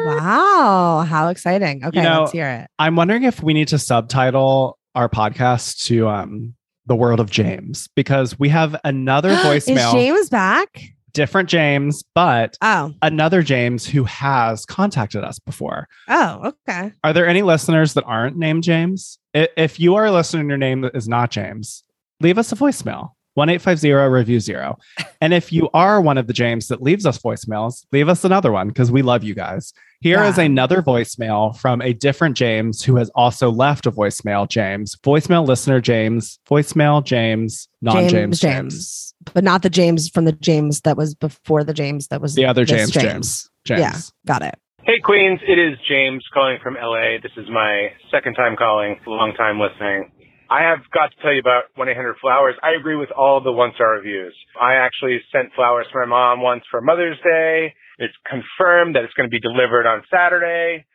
Wow. 0.08 1.06
How 1.08 1.28
exciting. 1.28 1.86
Okay. 1.86 2.02
know, 2.02 2.22
let's 2.22 2.32
hear 2.32 2.50
it. 2.50 2.68
I'm 2.80 2.96
wondering 2.96 3.22
if 3.22 3.44
we 3.44 3.54
need 3.54 3.68
to 3.68 3.78
subtitle 3.78 4.80
our 4.96 5.10
podcast 5.10 5.86
to 5.86 6.08
um 6.08 6.56
the 6.88 6.96
world 6.96 7.20
of 7.20 7.30
James 7.30 7.88
because 7.96 8.40
we 8.40 8.50
have 8.50 8.76
another 8.84 9.30
Is 9.32 9.38
voicemail, 9.68 9.92
James 9.92 10.30
back? 10.30 10.82
Different 11.16 11.50
James, 11.50 12.04
but 12.14 12.56
Oh. 12.62 12.94
another 13.02 13.42
James 13.42 13.88
who 13.88 14.04
has 14.04 14.66
contacted 14.66 15.24
us 15.24 15.40
before. 15.40 15.88
Oh, 16.08 16.54
okay. 16.70 16.92
Are 17.04 17.14
there 17.14 17.28
any 17.28 17.42
listeners 17.42 17.96
that 17.96 18.04
aren't 18.06 18.38
named 18.38 18.62
James? 18.64 19.18
If 19.34 19.80
you 19.80 19.96
are 19.96 20.06
a 20.06 20.12
listener 20.12 20.42
and 20.42 20.50
your 20.50 20.58
name 20.60 20.88
is 20.94 21.08
not 21.08 21.32
James, 21.32 21.84
leave 22.22 22.38
us 22.38 22.52
a 22.52 22.56
voicemail. 22.56 23.10
1850 23.36 23.92
review 24.14 24.40
zero. 24.40 24.78
And 25.22 25.34
if 25.34 25.52
you 25.54 25.70
are 25.74 26.02
one 26.02 26.18
of 26.18 26.28
the 26.28 26.34
James 26.34 26.68
that 26.68 26.82
leaves 26.82 27.06
us 27.06 27.18
voicemails, 27.20 27.86
leave 27.92 28.10
us 28.10 28.24
another 28.26 28.52
one 28.52 28.68
because 28.70 28.92
we 28.92 29.02
love 29.02 29.24
you 29.24 29.36
guys. 29.36 29.74
Here 30.02 30.22
is 30.24 30.38
Yeah. 30.38 30.44
another 30.46 30.82
voicemail 30.82 31.58
from 31.58 31.82
a 31.82 31.94
different 31.94 32.36
James 32.38 32.84
who 32.84 32.96
has 32.98 33.10
also 33.16 33.50
left 33.52 33.86
a 33.86 33.92
voicemail, 33.92 34.48
James. 34.48 34.96
Voicemail 35.04 35.46
listener 35.48 35.80
James, 35.82 36.40
voicemail 36.50 37.04
James, 37.04 37.68
non 37.82 38.08
James, 38.10 38.40
James. 38.40 39.14
But 39.34 39.44
not 39.44 39.62
the 39.64 39.70
James 39.70 40.10
from 40.10 40.26
the 40.26 40.32
James 40.34 40.82
that 40.82 40.96
was 40.98 41.16
before 41.16 41.64
the 41.64 41.74
James 41.74 42.08
that 42.08 42.22
was 42.22 42.36
The 42.36 42.46
other 42.46 42.66
this 42.66 42.92
James, 42.92 42.92
James. 42.92 43.50
James. 43.66 43.80
Yeah, 43.80 43.96
got 44.28 44.44
it. 44.44 44.56
Hey, 44.84 45.00
Queens. 45.04 45.40
It 45.48 45.58
is 45.58 45.80
James 45.90 46.24
calling 46.32 46.60
from 46.62 46.76
LA. 46.76 47.18
This 47.24 47.32
is 47.38 47.50
my 47.50 47.90
second 48.12 48.36
time 48.36 48.56
calling, 48.56 49.00
long 49.08 49.34
time 49.34 49.60
listening. 49.60 50.12
I 50.56 50.72
have 50.72 50.80
got 50.94 51.12
to 51.12 51.18
tell 51.22 51.34
you 51.34 51.44
about 51.44 51.68
1-800 51.78 52.16
Flowers. 52.22 52.56
I 52.64 52.80
agree 52.80 52.96
with 52.96 53.12
all 53.12 53.42
the 53.44 53.52
one-star 53.52 54.00
reviews. 54.00 54.34
I 54.56 54.76
actually 54.76 55.20
sent 55.30 55.52
flowers 55.54 55.86
to 55.92 56.00
my 56.00 56.06
mom 56.06 56.42
once 56.42 56.64
for 56.72 56.80
Mother's 56.80 57.18
Day. 57.20 57.74
It's 58.00 58.14
confirmed 58.24 58.96
that 58.96 59.04
it's 59.04 59.14
going 59.16 59.28
to 59.28 59.34
be 59.36 59.42
delivered 59.42 59.86
on 59.86 60.04
Saturday. 60.10 60.86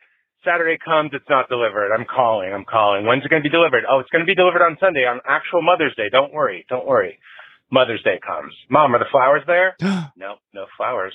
Saturday 0.43 0.79
comes, 0.83 1.11
it's 1.13 1.29
not 1.29 1.47
delivered. 1.47 1.93
I'm 1.93 2.05
calling, 2.09 2.51
I'm 2.51 2.65
calling. 2.65 3.05
When's 3.05 3.23
it 3.23 3.29
going 3.29 3.43
to 3.43 3.47
be 3.47 3.53
delivered? 3.53 3.83
Oh, 3.87 3.99
it's 3.99 4.09
going 4.09 4.25
to 4.25 4.25
be 4.25 4.33
delivered 4.33 4.65
on 4.65 4.77
Sunday, 4.79 5.05
on 5.05 5.19
actual 5.29 5.61
Mother's 5.61 5.93
Day. 5.95 6.09
Don't 6.11 6.33
worry, 6.33 6.65
don't 6.67 6.87
worry. 6.87 7.19
Mother's 7.71 8.01
Day 8.01 8.17
comes. 8.25 8.55
Mom, 8.67 8.95
are 8.95 8.99
the 8.99 9.05
flowers 9.11 9.43
there? 9.45 9.77
No, 10.17 10.35
no 10.55 10.65
flowers. 10.75 11.13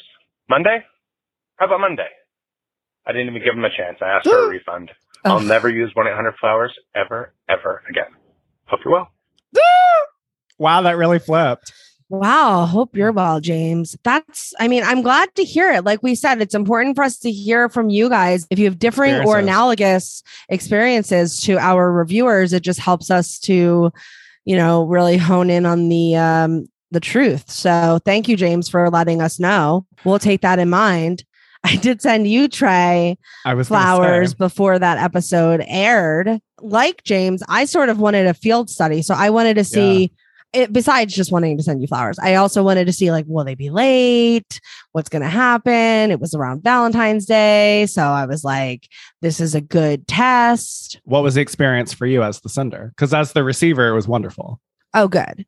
Monday? 0.49 0.85
How 1.57 1.67
about 1.67 1.81
Monday? 1.81 2.09
I 3.05 3.11
didn't 3.11 3.29
even 3.29 3.43
give 3.43 3.55
them 3.55 3.65
a 3.65 3.75
chance. 3.77 3.99
I 4.01 4.19
asked 4.19 4.29
for 4.29 4.47
a 4.47 4.49
refund. 4.55 4.93
I'll 5.25 5.41
never 5.41 5.69
use 5.69 5.93
1-800 5.97 6.39
Flowers 6.41 6.73
ever, 6.95 7.33
ever 7.49 7.83
again. 7.91 8.15
Hope 8.67 8.81
you're 8.85 8.93
well. 8.93 9.11
wow, 10.59 10.83
that 10.83 10.97
really 10.97 11.19
flipped. 11.19 11.73
Wow. 12.09 12.67
Hope 12.67 12.97
you're 12.97 13.11
well, 13.11 13.41
James. 13.41 13.97
That's, 14.05 14.55
I 14.61 14.69
mean, 14.69 14.85
I'm 14.85 15.03
glad 15.03 15.35
to 15.35 15.45
hear 15.45 15.73
it. 15.73 15.85
Like 15.85 16.03
we 16.05 16.15
said, 16.15 16.41
it's 16.41 16.55
important 16.55 16.95
for 16.95 17.03
us 17.03 17.19
to 17.19 17.33
hear 17.33 17.69
from 17.69 17.91
you 17.91 18.09
guys. 18.09 18.47
If 18.51 18.61
you 18.61 18.67
have 18.67 18.79
differing 18.79 19.27
or 19.27 19.39
analogous 19.39 20.23
experiences 20.49 21.41
to 21.43 21.59
our 21.59 21.91
reviewers, 21.91 22.53
it 22.53 22.63
just 22.63 22.79
helps 22.79 23.11
us 23.11 23.41
to, 23.41 23.91
you 24.45 24.57
know, 24.57 24.85
really 24.85 25.17
hone 25.17 25.51
in 25.51 25.67
on 25.67 25.89
the, 25.89 26.15
um, 26.15 26.69
the 26.93 27.01
truth. 27.01 27.51
So 27.51 27.99
thank 28.05 28.29
you, 28.29 28.37
James, 28.37 28.69
for 28.69 28.89
letting 28.89 29.21
us 29.21 29.41
know. 29.41 29.85
We'll 30.05 30.21
take 30.21 30.43
that 30.43 30.61
in 30.61 30.71
mind. 30.71 31.25
I 31.67 31.77
did 31.77 32.01
send 32.01 32.29
you, 32.29 32.49
Trey, 32.49 33.19
I 33.45 33.55
was 33.55 33.69
flowers 33.69 34.35
before 34.35 34.79
that 34.79 34.99
episode 34.99 35.65
aired. 35.67 36.41
Like 36.61 37.03
James, 37.05 37.43
I 37.49 37.65
sort 37.65 37.89
of 37.89 37.99
wanted 37.99 38.27
a 38.27 38.35
field 38.35 38.71
study. 38.71 39.03
So 39.03 39.15
I 39.15 39.31
wanted 39.31 39.55
to 39.55 39.65
see 39.65 40.13
it 40.53 40.73
besides 40.73 41.15
just 41.15 41.33
wanting 41.33 41.57
to 41.57 41.63
send 41.63 41.83
you 41.83 41.89
flowers. 41.89 42.19
I 42.19 42.37
also 42.37 42.63
wanted 42.63 42.87
to 42.87 42.93
see 42.93 43.11
like, 43.11 43.27
will 43.29 43.45
they 43.45 43.55
be 43.55 43.69
late? 43.69 44.61
What's 44.93 45.09
going 45.09 45.23
to 45.23 45.29
happen? 45.29 46.11
It 46.11 46.21
was 46.21 46.35
around 46.35 46.63
Valentine's 46.63 47.27
Day. 47.27 47.87
So 47.87 48.03
I 48.03 48.27
was 48.27 48.45
like, 48.45 48.89
this 49.21 49.41
is 49.41 49.55
a 49.55 49.61
good 49.61 50.07
test. 50.07 51.01
What 51.05 51.23
was 51.23 51.35
the 51.35 51.41
experience 51.43 51.93
for 51.93 52.07
you 52.07 52.23
as 52.23 52.41
the 52.41 52.49
sender? 52.49 52.93
Because 52.97 53.13
as 53.13 53.33
the 53.33 53.45
receiver, 53.45 53.89
it 53.89 53.95
was 53.95 54.09
wonderful. 54.09 54.61
Oh, 54.95 55.09
good. 55.09 55.45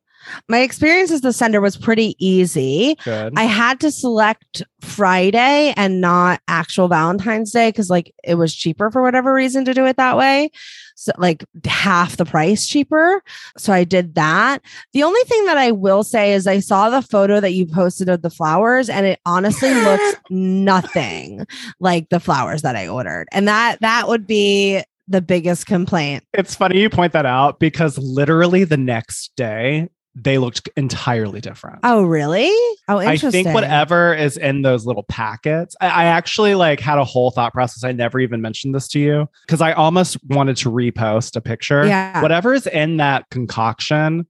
My 0.47 0.59
experience 0.59 1.11
as 1.11 1.21
the 1.21 1.33
sender 1.33 1.61
was 1.61 1.77
pretty 1.77 2.15
easy. 2.19 2.95
Good. 3.03 3.33
I 3.35 3.43
had 3.43 3.79
to 3.81 3.91
select 3.91 4.63
Friday 4.81 5.73
and 5.75 6.01
not 6.01 6.41
actual 6.47 6.87
Valentine's 6.87 7.51
Day 7.51 7.69
because 7.69 7.89
like 7.89 8.13
it 8.23 8.35
was 8.35 8.53
cheaper 8.53 8.91
for 8.91 9.01
whatever 9.01 9.33
reason 9.33 9.65
to 9.65 9.73
do 9.73 9.85
it 9.85 9.97
that 9.97 10.17
way. 10.17 10.51
So 10.95 11.13
like 11.17 11.45
half 11.65 12.17
the 12.17 12.25
price 12.25 12.67
cheaper. 12.67 13.23
So 13.57 13.71
I 13.71 13.83
did 13.83 14.15
that. 14.15 14.61
The 14.93 15.03
only 15.03 15.21
thing 15.21 15.45
that 15.45 15.57
I 15.57 15.71
will 15.71 16.03
say 16.03 16.33
is 16.33 16.45
I 16.45 16.59
saw 16.59 16.89
the 16.89 17.01
photo 17.01 17.39
that 17.39 17.53
you 17.53 17.65
posted 17.65 18.09
of 18.09 18.21
the 18.21 18.29
flowers 18.29 18.89
and 18.89 19.05
it 19.05 19.19
honestly 19.25 19.73
looks 19.83 20.15
nothing 20.29 21.45
like 21.79 22.09
the 22.09 22.19
flowers 22.19 22.61
that 22.63 22.75
I 22.75 22.87
ordered. 22.87 23.27
And 23.31 23.47
that 23.47 23.79
that 23.81 24.07
would 24.07 24.27
be 24.27 24.83
the 25.07 25.21
biggest 25.21 25.65
complaint. 25.65 26.23
it's 26.33 26.53
funny 26.53 26.79
you 26.79 26.89
point 26.89 27.13
that 27.13 27.25
out 27.25 27.59
because 27.59 27.97
literally 27.97 28.63
the 28.63 28.77
next 28.77 29.31
day 29.35 29.89
they 30.15 30.37
looked 30.37 30.67
entirely 30.75 31.39
different. 31.39 31.79
Oh, 31.83 32.03
really? 32.03 32.49
Oh, 32.87 32.99
interesting. 32.99 33.27
I 33.27 33.31
think 33.31 33.53
whatever 33.53 34.13
is 34.13 34.37
in 34.37 34.63
those 34.63 34.85
little 34.85 35.03
packets. 35.03 35.75
I, 35.79 35.87
I 35.87 36.03
actually 36.05 36.55
like 36.55 36.79
had 36.79 36.97
a 36.97 37.05
whole 37.05 37.31
thought 37.31 37.53
process. 37.53 37.83
I 37.83 37.91
never 37.91 38.19
even 38.19 38.41
mentioned 38.41 38.73
this 38.75 38.87
to 38.89 38.99
you 38.99 39.27
because 39.45 39.61
I 39.61 39.71
almost 39.73 40.17
wanted 40.27 40.57
to 40.57 40.71
repost 40.71 41.35
a 41.35 41.41
picture. 41.41 41.85
Yeah. 41.85 42.21
Whatever 42.21 42.53
is 42.53 42.67
in 42.67 42.97
that 42.97 43.29
concoction. 43.29 44.25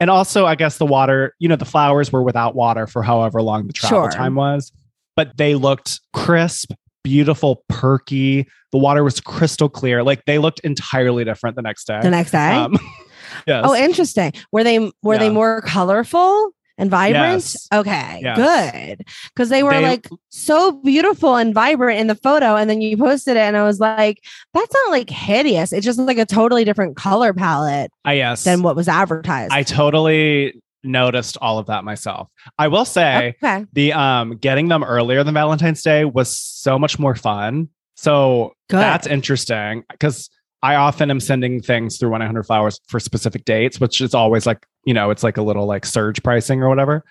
And 0.00 0.10
also, 0.10 0.46
I 0.46 0.54
guess 0.54 0.78
the 0.78 0.86
water, 0.86 1.34
you 1.38 1.48
know, 1.48 1.56
the 1.56 1.64
flowers 1.64 2.12
were 2.12 2.22
without 2.22 2.54
water 2.54 2.86
for 2.86 3.02
however 3.02 3.40
long 3.40 3.66
the 3.68 3.72
travel 3.72 4.02
Sure. 4.02 4.10
time 4.10 4.34
was, 4.34 4.72
but 5.16 5.36
they 5.36 5.54
looked 5.54 6.00
crisp, 6.12 6.72
beautiful, 7.04 7.64
perky. 7.68 8.46
The 8.72 8.78
water 8.78 9.04
was 9.04 9.20
crystal 9.20 9.68
clear. 9.68 10.02
Like 10.02 10.24
they 10.26 10.38
looked 10.38 10.60
entirely 10.60 11.24
different 11.24 11.56
the 11.56 11.62
next 11.62 11.86
day. 11.86 12.00
the 12.02 12.10
next 12.10 12.32
day. 12.32 12.50
Um, 12.52 12.76
yes. 13.46 13.64
oh, 13.66 13.74
interesting. 13.74 14.32
Were 14.50 14.64
they 14.64 14.90
were 15.02 15.18
they 15.18 15.30
more 15.30 15.60
colorful 15.62 16.50
and 16.78 16.90
vibrant? 16.90 17.34
Yes. 17.34 17.68
Okay, 17.72 18.20
Yes. 18.22 18.36
good. 18.36 19.06
Because 19.34 19.48
they 19.50 19.62
were 19.62 19.72
They- 19.72 19.82
like 19.82 20.08
so 20.30 20.72
beautiful 20.72 21.36
and 21.36 21.54
vibrant 21.54 22.00
in 22.00 22.06
the 22.06 22.14
photo, 22.14 22.56
and 22.56 22.68
then 22.68 22.80
you 22.80 22.96
posted 22.96 23.36
it, 23.36 23.40
and 23.40 23.56
I 23.56 23.64
was 23.64 23.80
like, 23.80 24.22
that's 24.54 24.72
not 24.72 24.90
like 24.90 25.10
hideous. 25.10 25.72
It's 25.72 25.84
just 25.84 25.98
like 25.98 26.18
a 26.18 26.26
totally 26.26 26.64
different 26.64 26.96
color 26.96 27.32
palette 27.32 27.90
I 28.04 28.14
yes. 28.14 28.44
than 28.44 28.62
what 28.62 28.76
was 28.76 28.88
advertised. 28.88 29.52
I 29.52 29.62
totally 29.62 30.60
noticed 30.84 31.36
all 31.40 31.58
of 31.58 31.66
that 31.66 31.84
myself. 31.84 32.28
I 32.58 32.66
will 32.68 32.84
say 32.84 33.36
okay. 33.42 33.64
the 33.72 33.92
um 33.92 34.36
getting 34.38 34.68
them 34.68 34.82
earlier 34.82 35.22
than 35.22 35.34
Valentine's 35.34 35.82
Day 35.82 36.04
was 36.04 36.28
so 36.36 36.78
much 36.78 36.98
more 36.98 37.14
fun. 37.14 37.68
So 37.94 38.54
Good. 38.68 38.78
that's 38.78 39.06
interesting 39.06 39.84
because 39.90 40.28
I 40.62 40.76
often 40.76 41.10
am 41.10 41.20
sending 41.20 41.60
things 41.60 41.98
through 41.98 42.10
100 42.10 42.44
flowers 42.44 42.80
for 42.88 43.00
specific 43.00 43.44
dates, 43.44 43.80
which 43.80 44.00
is 44.00 44.14
always 44.14 44.46
like, 44.46 44.64
you 44.84 44.94
know, 44.94 45.10
it's 45.10 45.22
like 45.22 45.36
a 45.36 45.42
little 45.42 45.66
like 45.66 45.84
surge 45.84 46.22
pricing 46.22 46.62
or 46.62 46.68
whatever. 46.68 47.04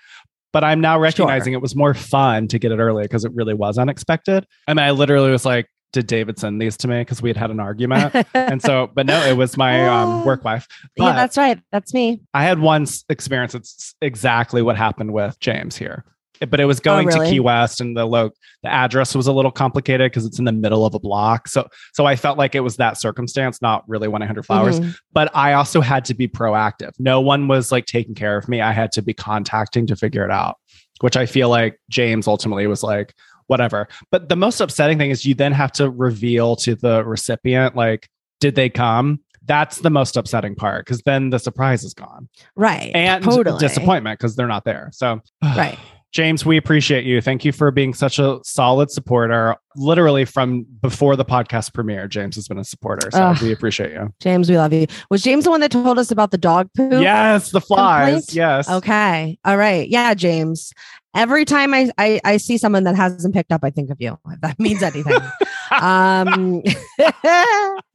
But 0.52 0.64
I'm 0.64 0.80
now 0.80 0.98
recognizing 0.98 1.54
it 1.54 1.62
was 1.62 1.74
more 1.74 1.94
fun 1.94 2.48
to 2.48 2.58
get 2.58 2.72
it 2.72 2.78
early 2.78 3.02
because 3.02 3.24
it 3.24 3.32
really 3.34 3.54
was 3.54 3.78
unexpected. 3.78 4.46
I 4.68 4.74
mean, 4.74 4.84
I 4.84 4.90
literally 4.90 5.30
was 5.30 5.46
like, 5.46 5.66
did 5.92 6.06
David 6.06 6.38
send 6.38 6.60
these 6.60 6.76
to 6.78 6.88
me? 6.88 7.00
Because 7.00 7.20
we 7.20 7.28
had 7.28 7.36
had 7.36 7.50
an 7.50 7.60
argument. 7.60 8.14
and 8.34 8.60
so, 8.62 8.90
but 8.94 9.06
no, 9.06 9.22
it 9.26 9.36
was 9.36 9.56
my 9.56 9.86
um, 9.86 10.24
work 10.24 10.44
wife. 10.44 10.66
But 10.96 11.04
yeah, 11.04 11.12
that's 11.12 11.36
right. 11.36 11.60
That's 11.70 11.92
me. 11.94 12.22
I 12.34 12.44
had 12.44 12.58
one 12.58 12.86
experience. 13.08 13.54
It's 13.54 13.94
exactly 14.00 14.62
what 14.62 14.76
happened 14.76 15.12
with 15.12 15.38
James 15.40 15.76
here. 15.76 16.04
But 16.50 16.60
it 16.60 16.64
was 16.64 16.80
going 16.80 17.08
to 17.10 17.16
Oh, 17.16 17.20
really? 17.20 17.30
Key 17.32 17.40
West, 17.40 17.80
and 17.80 17.96
the 17.96 18.04
lo- 18.04 18.30
the 18.62 18.68
address 18.72 19.14
was 19.14 19.26
a 19.26 19.32
little 19.32 19.50
complicated 19.50 20.10
because 20.10 20.24
it's 20.26 20.38
in 20.38 20.44
the 20.44 20.52
middle 20.52 20.84
of 20.86 20.94
a 20.94 20.98
block. 20.98 21.48
So 21.48 21.68
so 21.92 22.06
I 22.06 22.16
felt 22.16 22.38
like 22.38 22.54
it 22.54 22.60
was 22.60 22.76
that 22.76 22.98
circumstance, 23.00 23.60
not 23.62 23.84
really 23.88 24.08
100 24.08 24.44
flowers. 24.46 24.80
Mhm. 24.80 24.94
But 25.12 25.30
I 25.34 25.52
also 25.54 25.80
had 25.80 26.04
to 26.06 26.14
be 26.14 26.28
proactive. 26.28 26.90
No 26.98 27.20
one 27.20 27.48
was 27.48 27.70
like 27.72 27.86
taking 27.86 28.14
care 28.14 28.36
of 28.36 28.48
me. 28.48 28.60
I 28.60 28.72
had 28.72 28.92
to 28.92 29.02
be 29.02 29.14
contacting 29.14 29.86
to 29.88 29.96
figure 29.96 30.24
it 30.24 30.30
out, 30.30 30.56
which 31.00 31.16
I 31.16 31.26
feel 31.26 31.48
like 31.48 31.78
James 31.90 32.26
ultimately 32.26 32.66
was 32.66 32.82
like, 32.82 33.14
whatever. 33.48 33.88
But 34.10 34.28
the 34.28 34.36
most 34.36 34.60
upsetting 34.60 34.98
thing 34.98 35.10
is 35.10 35.26
you 35.26 35.34
then 35.34 35.52
have 35.52 35.72
to 35.72 35.90
reveal 35.90 36.56
to 36.56 36.74
the 36.74 37.04
recipient, 37.04 37.76
like, 37.76 38.08
did 38.40 38.54
they 38.54 38.68
come? 38.70 39.20
That's 39.44 39.78
the 39.78 39.90
most 39.90 40.16
upsetting 40.16 40.54
part 40.54 40.86
because 40.86 41.02
then 41.02 41.30
the 41.30 41.38
surprise 41.38 41.82
is 41.82 41.94
gone 41.94 42.28
Right. 42.54 42.92
and 42.94 43.22
totally. 43.24 43.58
disappointment 43.58 44.18
because 44.18 44.36
they're 44.36 44.46
not 44.46 44.64
there. 44.64 44.90
So, 44.92 45.20
Right. 45.42 45.76
James, 46.12 46.44
we 46.44 46.58
appreciate 46.58 47.04
you. 47.04 47.22
Thank 47.22 47.42
you 47.42 47.52
for 47.52 47.70
being 47.70 47.94
such 47.94 48.18
a 48.18 48.38
solid 48.44 48.90
supporter. 48.90 49.56
Literally 49.76 50.26
from 50.26 50.64
before 50.82 51.16
the 51.16 51.24
podcast 51.24 51.72
premiere, 51.72 52.06
James 52.06 52.34
has 52.34 52.46
been 52.46 52.58
a 52.58 52.64
supporter. 52.64 53.10
So 53.10 53.22
Ugh. 53.22 53.42
we 53.42 53.50
appreciate 53.50 53.92
you. 53.92 54.12
James, 54.20 54.50
we 54.50 54.58
love 54.58 54.74
you. 54.74 54.86
Was 55.10 55.22
James 55.22 55.44
the 55.44 55.50
one 55.50 55.60
that 55.60 55.70
told 55.70 55.98
us 55.98 56.10
about 56.10 56.30
the 56.30 56.36
dog 56.36 56.68
poo? 56.76 57.00
Yes, 57.00 57.50
the 57.50 57.62
flies. 57.62 58.26
complaint? 58.26 58.34
Yes. 58.34 58.68
Okay. 58.68 59.38
All 59.46 59.56
right. 59.56 59.88
Yeah, 59.88 60.12
James. 60.12 60.74
Every 61.14 61.46
time 61.46 61.72
I, 61.72 61.90
I 61.96 62.20
I 62.24 62.36
see 62.36 62.58
someone 62.58 62.84
that 62.84 62.94
hasn't 62.94 63.34
picked 63.34 63.52
up, 63.52 63.64
I 63.64 63.70
think 63.70 63.90
of 63.90 63.98
you. 63.98 64.18
If 64.28 64.40
that 64.42 64.60
means 64.60 64.82
anything. 64.82 65.18
um 65.80 66.62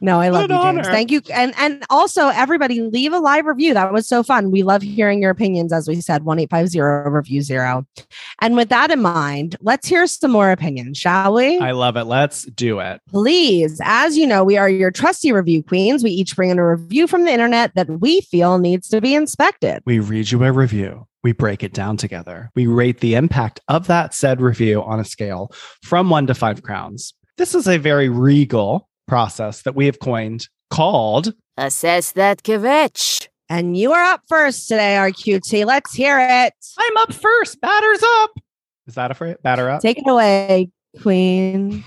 no, 0.00 0.20
I 0.20 0.28
love 0.28 0.48
What 0.48 0.50
you, 0.50 0.56
an 0.56 0.74
James. 0.76 0.88
Thank 0.88 1.10
you. 1.10 1.20
And 1.32 1.54
and 1.58 1.84
also 1.90 2.28
everybody 2.28 2.80
leave 2.80 3.12
a 3.12 3.18
live 3.18 3.46
review. 3.46 3.74
That 3.74 3.92
was 3.92 4.06
so 4.08 4.22
fun. 4.22 4.50
We 4.50 4.62
love 4.62 4.82
hearing 4.82 5.22
your 5.22 5.30
opinions, 5.30 5.72
as 5.72 5.88
we 5.88 6.00
said, 6.00 6.24
1850 6.24 6.80
review 7.10 7.42
zero. 7.42 7.86
And 8.40 8.56
with 8.56 8.68
that 8.70 8.90
in 8.90 9.00
mind, 9.00 9.56
let's 9.60 9.86
hear 9.86 10.06
some 10.06 10.30
more 10.30 10.50
opinions, 10.50 10.98
shall 10.98 11.34
we? 11.34 11.58
I 11.58 11.72
love 11.72 11.96
it. 11.96 12.04
Let's 12.04 12.44
do 12.44 12.80
it. 12.80 13.00
Please, 13.08 13.80
as 13.84 14.16
you 14.16 14.26
know, 14.26 14.44
we 14.44 14.56
are 14.56 14.68
your 14.68 14.90
trusty 14.90 15.32
review 15.32 15.62
queens. 15.62 16.02
We 16.02 16.10
each 16.10 16.36
bring 16.36 16.50
in 16.50 16.58
a 16.58 16.68
review 16.68 17.06
from 17.06 17.24
the 17.24 17.32
internet 17.32 17.74
that 17.74 17.88
we 17.88 18.20
feel 18.22 18.58
needs 18.58 18.88
to 18.88 19.00
be 19.00 19.14
inspected. 19.14 19.82
We 19.86 19.98
read 19.98 20.30
you 20.30 20.42
a 20.44 20.52
review. 20.52 21.06
We 21.22 21.32
break 21.32 21.62
it 21.62 21.74
down 21.74 21.98
together. 21.98 22.50
We 22.54 22.66
rate 22.66 23.00
the 23.00 23.14
impact 23.14 23.60
of 23.68 23.86
that 23.88 24.14
said 24.14 24.40
review 24.40 24.82
on 24.82 24.98
a 25.00 25.04
scale 25.04 25.52
from 25.82 26.08
one 26.08 26.26
to 26.28 26.34
five 26.34 26.62
crowns. 26.62 27.12
This 27.36 27.54
is 27.54 27.68
a 27.68 27.76
very 27.76 28.08
regal 28.08 28.88
process 29.06 29.62
that 29.62 29.74
we 29.74 29.84
have 29.86 30.00
coined 30.00 30.48
called 30.70 31.34
Assess 31.58 32.12
that 32.12 32.42
kvetch. 32.42 33.28
And 33.50 33.76
you 33.76 33.92
are 33.92 34.02
up 34.02 34.22
first 34.28 34.68
today, 34.68 34.94
RQT. 34.98 35.66
Let's 35.66 35.92
hear 35.92 36.18
it. 36.18 36.54
I'm 36.78 36.96
up 36.98 37.12
first. 37.12 37.60
Batter's 37.60 38.02
up. 38.20 38.30
Is 38.86 38.94
that 38.94 39.10
a 39.10 39.14
phrase? 39.14 39.36
Batter 39.42 39.68
up? 39.68 39.82
Take 39.82 39.98
it 39.98 40.08
away, 40.08 40.70
Queen. 41.02 41.84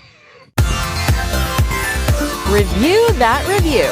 Review 2.50 3.13
that 3.13 3.43
review. 3.48 3.89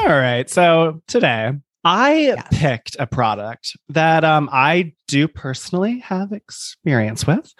All 0.00 0.08
right. 0.08 0.50
So 0.50 1.02
today 1.06 1.52
I 1.84 2.14
Yes. 2.14 2.46
picked 2.50 2.96
a 2.98 3.06
product 3.06 3.76
that 3.88 4.24
um, 4.24 4.48
I 4.52 4.92
do 5.08 5.28
personally 5.28 5.98
have 6.00 6.32
experience 6.32 7.26
with. 7.26 7.52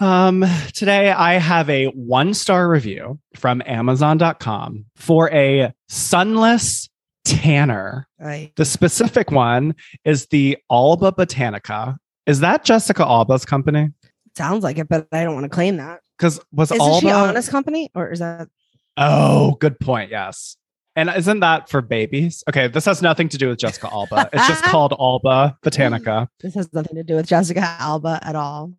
Um, 0.00 0.44
today 0.74 1.12
I 1.12 1.34
have 1.34 1.70
a 1.70 1.86
one 1.86 2.34
star 2.34 2.68
review 2.68 3.20
from 3.36 3.62
Amazon.com 3.64 4.86
for 4.96 5.30
a 5.30 5.72
sunless 5.88 6.88
tanner. 7.24 8.08
Right. 8.18 8.50
The 8.56 8.64
specific 8.64 9.30
one 9.30 9.74
is 10.04 10.26
the 10.26 10.58
Alba 10.70 11.12
Botanica. 11.12 11.96
Is 12.26 12.40
that 12.40 12.64
Jessica 12.64 13.02
Alba's 13.04 13.44
company? 13.44 13.90
Sounds 14.36 14.64
like 14.64 14.78
it, 14.78 14.88
but 14.88 15.06
I 15.12 15.22
don't 15.22 15.34
want 15.34 15.44
to 15.44 15.50
claim 15.50 15.76
that. 15.76 16.00
Because 16.18 16.40
was 16.52 16.72
Isn't 16.72 16.80
Alba 16.82 17.00
she 17.00 17.10
Honest 17.12 17.50
Company? 17.50 17.90
Or 17.94 18.10
is 18.10 18.18
that 18.18 18.48
Oh, 18.96 19.56
good 19.60 19.78
point. 19.80 20.10
Yes. 20.10 20.56
And 20.96 21.10
isn't 21.10 21.40
that 21.40 21.68
for 21.68 21.80
babies? 21.80 22.44
Okay, 22.48 22.68
this 22.68 22.84
has 22.84 23.02
nothing 23.02 23.28
to 23.30 23.38
do 23.38 23.48
with 23.48 23.58
Jessica 23.58 23.88
Alba. 23.90 24.30
It's 24.32 24.46
just 24.46 24.62
called 24.64 24.94
Alba 24.98 25.58
Botanica. 25.64 26.04
Mm, 26.04 26.28
this 26.40 26.54
has 26.54 26.72
nothing 26.72 26.96
to 26.96 27.02
do 27.02 27.16
with 27.16 27.26
Jessica 27.26 27.76
Alba 27.80 28.20
at 28.22 28.36
all? 28.36 28.72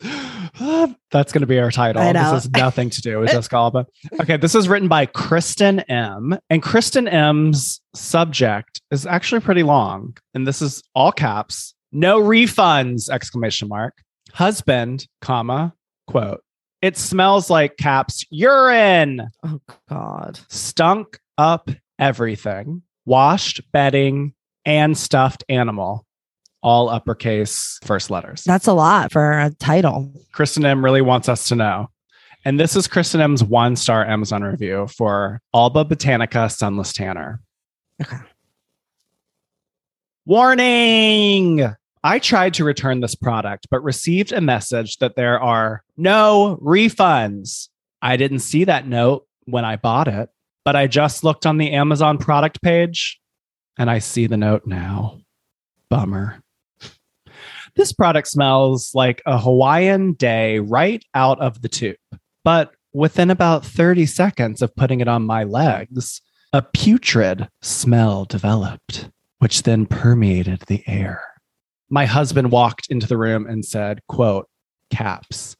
That's 1.10 1.32
going 1.32 1.40
to 1.42 1.46
be 1.46 1.58
our 1.58 1.70
title. 1.70 2.02
This 2.02 2.22
has 2.22 2.50
nothing 2.56 2.90
to 2.90 3.00
do 3.00 3.20
with 3.20 3.30
Jessica 3.30 3.56
Alba. 3.56 3.86
Okay, 4.20 4.36
this 4.36 4.54
is 4.54 4.68
written 4.68 4.88
by 4.88 5.06
Kristen 5.06 5.80
M. 5.80 6.38
And 6.48 6.62
Kristen 6.62 7.06
M's 7.06 7.80
subject 7.94 8.80
is 8.90 9.06
actually 9.06 9.40
pretty 9.40 9.62
long. 9.62 10.16
And 10.34 10.46
this 10.46 10.62
is 10.62 10.82
all 10.94 11.12
caps. 11.12 11.74
No 11.92 12.20
refunds! 12.20 13.10
Exclamation 13.10 13.68
mark. 13.68 13.94
Husband, 14.32 15.06
comma, 15.20 15.74
quote. 16.06 16.42
It 16.82 16.96
smells 16.96 17.50
like 17.50 17.76
caps 17.76 18.24
urine. 18.30 19.28
Oh 19.44 19.60
God. 19.88 20.40
stunk 20.48 21.18
up 21.38 21.70
everything 21.98 22.82
washed 23.06 23.60
bedding 23.72 24.32
and 24.64 24.96
stuffed 24.96 25.42
animal 25.48 26.06
all 26.62 26.88
uppercase 26.90 27.78
first 27.84 28.10
letters 28.10 28.44
That's 28.44 28.66
a 28.66 28.72
lot 28.74 29.10
for 29.12 29.38
a 29.40 29.50
title. 29.58 30.12
kristen 30.32 30.64
m 30.66 30.84
really 30.84 31.00
wants 31.00 31.28
us 31.28 31.48
to 31.48 31.56
know 31.56 31.88
and 32.44 32.60
this 32.60 32.76
is 32.76 32.86
kristen 32.88 33.20
m's 33.22 33.42
one 33.44 33.76
star 33.76 34.06
amazon 34.06 34.42
review 34.42 34.86
for 34.96 35.40
alba 35.54 35.84
botanica 35.84 36.50
sunless 36.54 36.92
tanner 36.92 37.40
Okay. 38.02 38.16
warning 40.26 41.74
i 42.04 42.18
tried 42.18 42.54
to 42.54 42.64
return 42.64 43.00
this 43.00 43.14
product 43.14 43.66
but 43.70 43.82
received 43.82 44.32
a 44.32 44.40
message 44.40 44.98
that 44.98 45.16
there 45.16 45.40
are 45.40 45.82
no 45.96 46.58
refunds 46.62 47.68
i 48.02 48.16
didn't 48.16 48.40
see 48.40 48.64
that 48.64 48.86
note 48.86 49.26
when 49.46 49.64
i 49.64 49.76
bought 49.76 50.08
it 50.08 50.30
but 50.64 50.76
I 50.76 50.86
just 50.86 51.24
looked 51.24 51.46
on 51.46 51.58
the 51.58 51.72
Amazon 51.72 52.18
product 52.18 52.62
page 52.62 53.20
and 53.78 53.90
I 53.90 53.98
see 53.98 54.26
the 54.26 54.36
note 54.36 54.66
now. 54.66 55.20
Bummer. 55.88 56.42
This 57.76 57.92
product 57.92 58.28
smells 58.28 58.90
like 58.94 59.22
a 59.26 59.38
Hawaiian 59.38 60.14
day 60.14 60.58
right 60.58 61.04
out 61.14 61.40
of 61.40 61.62
the 61.62 61.68
tube. 61.68 61.96
But 62.44 62.72
within 62.92 63.30
about 63.30 63.64
30 63.64 64.06
seconds 64.06 64.60
of 64.60 64.74
putting 64.74 65.00
it 65.00 65.08
on 65.08 65.24
my 65.24 65.44
legs, 65.44 66.20
a 66.52 66.62
putrid 66.62 67.48
smell 67.62 68.24
developed, 68.24 69.08
which 69.38 69.62
then 69.62 69.86
permeated 69.86 70.64
the 70.66 70.82
air. 70.86 71.29
My 71.90 72.06
husband 72.06 72.52
walked 72.52 72.86
into 72.88 73.06
the 73.06 73.18
room 73.18 73.46
and 73.46 73.64
said, 73.64 74.00
quote, 74.08 74.48
caps, 74.90 75.56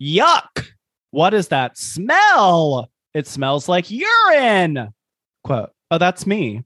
yuck! 0.00 0.66
What 1.10 1.34
is 1.34 1.48
that 1.48 1.78
smell? 1.78 2.90
It 3.14 3.26
smells 3.26 3.68
like 3.68 3.90
urine. 3.90 4.92
Quote, 5.42 5.70
oh, 5.90 5.98
that's 5.98 6.26
me. 6.26 6.62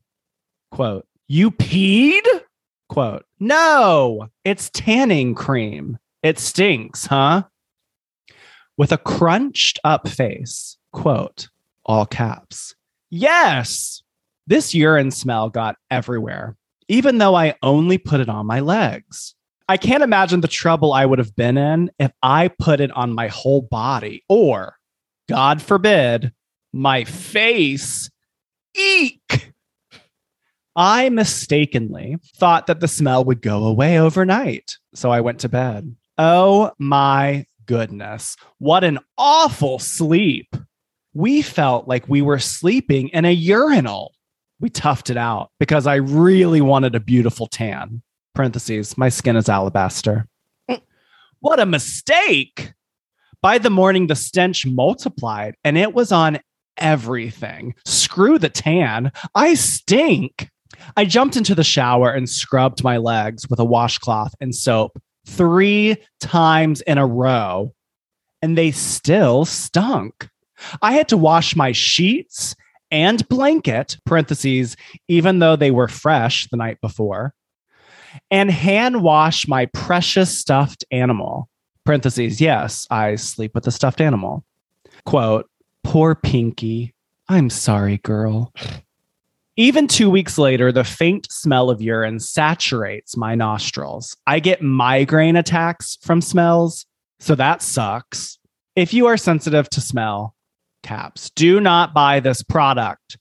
Quote, 0.70 1.07
you 1.29 1.50
peed? 1.50 2.22
Quote, 2.88 3.24
no, 3.40 4.29
it's 4.44 4.68
tanning 4.70 5.35
cream. 5.35 5.96
It 6.22 6.38
stinks, 6.38 7.07
huh? 7.07 7.44
With 8.77 8.92
a 8.92 8.98
crunched 8.98 9.79
up 9.85 10.09
face, 10.09 10.77
quote, 10.92 11.48
all 11.87 12.05
caps. 12.05 12.74
Yes, 13.11 14.03
this 14.46 14.74
urine 14.74 15.11
smell 15.11 15.48
got 15.48 15.77
everywhere, 15.90 16.57
even 16.88 17.18
though 17.18 17.35
I 17.35 17.55
only 17.62 17.99
put 17.99 18.20
it 18.20 18.29
on 18.29 18.47
my 18.47 18.61
legs. 18.61 19.35
I 19.68 19.77
can't 19.77 20.03
imagine 20.03 20.40
the 20.40 20.49
trouble 20.49 20.92
I 20.92 21.07
would 21.07 21.18
have 21.18 21.35
been 21.35 21.57
in 21.57 21.90
if 21.99 22.12
I 22.23 22.49
put 22.49 22.81
it 22.81 22.90
on 22.90 23.14
my 23.14 23.29
whole 23.29 23.62
body 23.62 24.23
or, 24.29 24.77
God 25.29 25.62
forbid, 25.62 26.33
my 26.73 27.05
face. 27.05 28.11
Eek! 28.77 29.53
I 30.77 31.09
mistakenly 31.09 32.16
thought 32.37 32.66
that 32.66 32.81
the 32.81 32.88
smell 32.88 33.25
would 33.25 33.40
go 33.40 33.64
away 33.64 33.99
overnight. 33.99 34.77
So 34.94 35.11
I 35.11 35.20
went 35.20 35.38
to 35.40 35.49
bed. 35.49 35.94
Oh 36.18 36.73
my 36.79 37.47
goodness. 37.66 38.37
What 38.59 38.85
an 38.85 38.99
awful 39.16 39.79
sleep. 39.79 40.55
We 41.14 41.42
felt 41.42 41.87
like 41.87 42.09
we 42.09 42.23
were 42.23 42.40
sleeping 42.40 43.09
in 43.09 43.25
a 43.25 43.33
urinal. 43.33 44.14
We 44.61 44.71
toughed 44.71 45.11
it 45.11 45.17
out 45.17 45.51
because 45.59 45.87
I 45.87 45.97
really 45.97 46.61
wanted 46.61 46.95
a 46.95 47.01
beautiful 47.01 47.47
tan. 47.47 48.03
Parentheses, 48.35 48.97
my 48.99 49.09
skin 49.09 49.37
is 49.37 49.49
alabaster. 49.49 50.27
Mm. 50.69 50.81
what 51.40 51.61
a 51.61 51.67
mistake. 51.67 52.73
By 53.43 53.59
the 53.59 53.71
morning, 53.71 54.07
the 54.07 54.17
stench 54.17 54.64
multiplied 54.67 55.55
and 55.64 55.77
it 55.77 55.93
was 55.93 56.12
on 56.12 56.40
everything. 56.79 57.75
Screw 57.85 58.38
the 58.38 58.49
tan. 58.49 59.12
I 59.35 59.55
stink. 59.55 60.51
I 60.97 61.05
jumped 61.05 61.37
into 61.37 61.55
the 61.55 61.64
shower 61.64 62.11
and 62.11 62.29
scrubbed 62.29 62.83
my 62.83 62.97
legs 62.97 63.49
with 63.49 63.59
a 63.59 63.64
washcloth 63.64 64.35
and 64.40 64.55
soap 64.55 65.01
three 65.27 65.97
times 66.21 66.81
in 66.83 66.99
a 66.99 67.07
row, 67.07 67.73
and 68.43 68.59
they 68.59 68.71
still 68.71 69.45
stunk. 69.45 70.29
I 70.83 70.93
had 70.93 71.09
to 71.09 71.17
wash 71.17 71.57
my 71.57 71.73
sheets 71.73 72.55
and 72.94 73.28
blanket, 73.28 73.96
parentheses, 74.07 74.76
even 75.09 75.40
though 75.40 75.57
they 75.57 75.72
were 75.72 75.88
fresh 75.88 76.46
the 76.46 76.57
night 76.57 76.80
before, 76.80 77.35
and 78.30 78.52
hand 78.52 79.02
wash 79.02 79.48
my 79.48 79.66
precious 79.66 80.38
stuffed 80.38 80.85
animal, 80.92 81.48
parentheses, 81.85 82.40
yes, 82.40 82.87
I 82.92 83.16
sleep 83.16 83.52
with 83.52 83.66
a 83.66 83.72
stuffed 83.72 84.00
animal. 84.00 84.44
Quote, 85.04 85.50
poor 85.83 86.14
Pinky. 86.14 86.94
I'm 87.28 87.50
sorry, 87.50 87.98
girl. 87.98 88.52
Even 89.57 89.88
two 89.88 90.09
weeks 90.09 90.38
later, 90.38 90.70
the 90.70 90.85
faint 90.85 91.26
smell 91.33 91.70
of 91.70 91.83
urine 91.83 92.20
saturates 92.20 93.16
my 93.16 93.35
nostrils. 93.35 94.16
I 94.28 94.38
get 94.38 94.62
migraine 94.62 95.37
attacks 95.37 95.98
from 96.00 96.20
smells, 96.20 96.87
so 97.18 97.35
that 97.35 97.61
sucks. 97.61 98.38
If 98.76 98.94
you 98.94 99.07
are 99.07 99.16
sensitive 99.16 99.68
to 99.70 99.80
smell, 99.80 100.34
caps, 100.85 101.31
do 101.31 101.61
not 101.61 101.92
buy 101.92 102.20
this 102.20 102.42
product. 102.42 103.18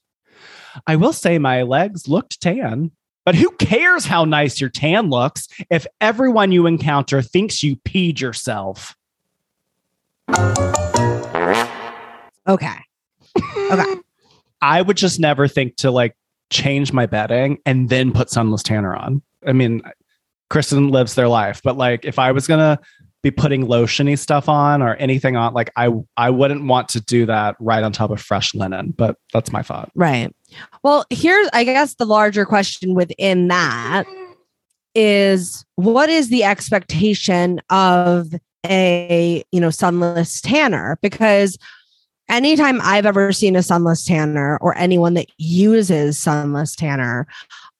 I 0.86 0.96
will 0.96 1.12
say 1.12 1.38
my 1.38 1.62
legs 1.62 2.06
looked 2.06 2.40
tan, 2.40 2.92
but 3.24 3.34
who 3.34 3.50
cares 3.52 4.04
how 4.04 4.24
nice 4.24 4.60
your 4.60 4.70
tan 4.70 5.10
looks 5.10 5.48
if 5.70 5.86
everyone 6.00 6.52
you 6.52 6.66
encounter 6.66 7.22
thinks 7.22 7.62
you 7.62 7.76
peed 7.76 8.20
yourself? 8.20 8.94
Okay. 12.46 12.76
Okay. 13.70 13.94
I 14.62 14.82
would 14.82 14.96
just 14.96 15.20
never 15.20 15.48
think 15.48 15.76
to 15.76 15.90
like 15.90 16.16
change 16.50 16.92
my 16.92 17.06
bedding 17.06 17.58
and 17.66 17.88
then 17.88 18.12
put 18.12 18.30
sunless 18.30 18.62
tanner 18.62 18.94
on. 18.94 19.22
I 19.46 19.52
mean, 19.52 19.82
Kristen 20.50 20.88
lives 20.88 21.14
their 21.14 21.28
life, 21.28 21.60
but 21.62 21.76
like 21.76 22.04
if 22.04 22.18
I 22.18 22.32
was 22.32 22.46
gonna 22.46 22.78
be 23.24 23.30
putting 23.30 23.66
lotiony 23.66 24.18
stuff 24.18 24.50
on 24.50 24.82
or 24.82 24.96
anything 24.96 25.34
on, 25.34 25.54
like 25.54 25.72
I 25.76 25.90
I 26.16 26.28
wouldn't 26.28 26.66
want 26.66 26.90
to 26.90 27.00
do 27.00 27.24
that 27.26 27.56
right 27.58 27.82
on 27.82 27.90
top 27.90 28.10
of 28.10 28.20
fresh 28.20 28.54
linen. 28.54 28.92
But 28.96 29.16
that's 29.32 29.50
my 29.50 29.62
thought. 29.62 29.90
Right. 29.94 30.30
Well, 30.84 31.06
here's, 31.08 31.48
I 31.54 31.64
guess, 31.64 31.94
the 31.94 32.04
larger 32.04 32.44
question 32.44 32.94
within 32.94 33.48
that 33.48 34.04
is 34.94 35.64
what 35.76 36.10
is 36.10 36.28
the 36.28 36.44
expectation 36.44 37.60
of 37.70 38.28
a, 38.66 39.42
you 39.50 39.60
know, 39.60 39.70
sunless 39.70 40.42
tanner? 40.42 40.98
Because 41.00 41.56
anytime 42.28 42.78
I've 42.82 43.06
ever 43.06 43.32
seen 43.32 43.56
a 43.56 43.62
sunless 43.62 44.04
tanner 44.04 44.58
or 44.60 44.76
anyone 44.76 45.14
that 45.14 45.28
uses 45.38 46.18
sunless 46.18 46.76
tanner, 46.76 47.26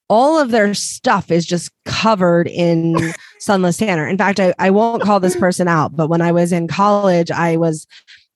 all 0.08 0.38
of 0.38 0.50
their 0.50 0.74
stuff 0.74 1.30
is 1.30 1.46
just 1.46 1.70
covered 1.84 2.48
in 2.48 3.12
sunless 3.40 3.78
tanner. 3.78 4.06
In 4.06 4.18
fact, 4.18 4.40
I, 4.40 4.54
I 4.58 4.70
won't 4.70 5.02
call 5.02 5.20
this 5.20 5.36
person 5.36 5.68
out, 5.68 5.96
but 5.96 6.08
when 6.08 6.20
I 6.20 6.32
was 6.32 6.52
in 6.52 6.68
college, 6.68 7.30
I 7.30 7.56
was 7.56 7.86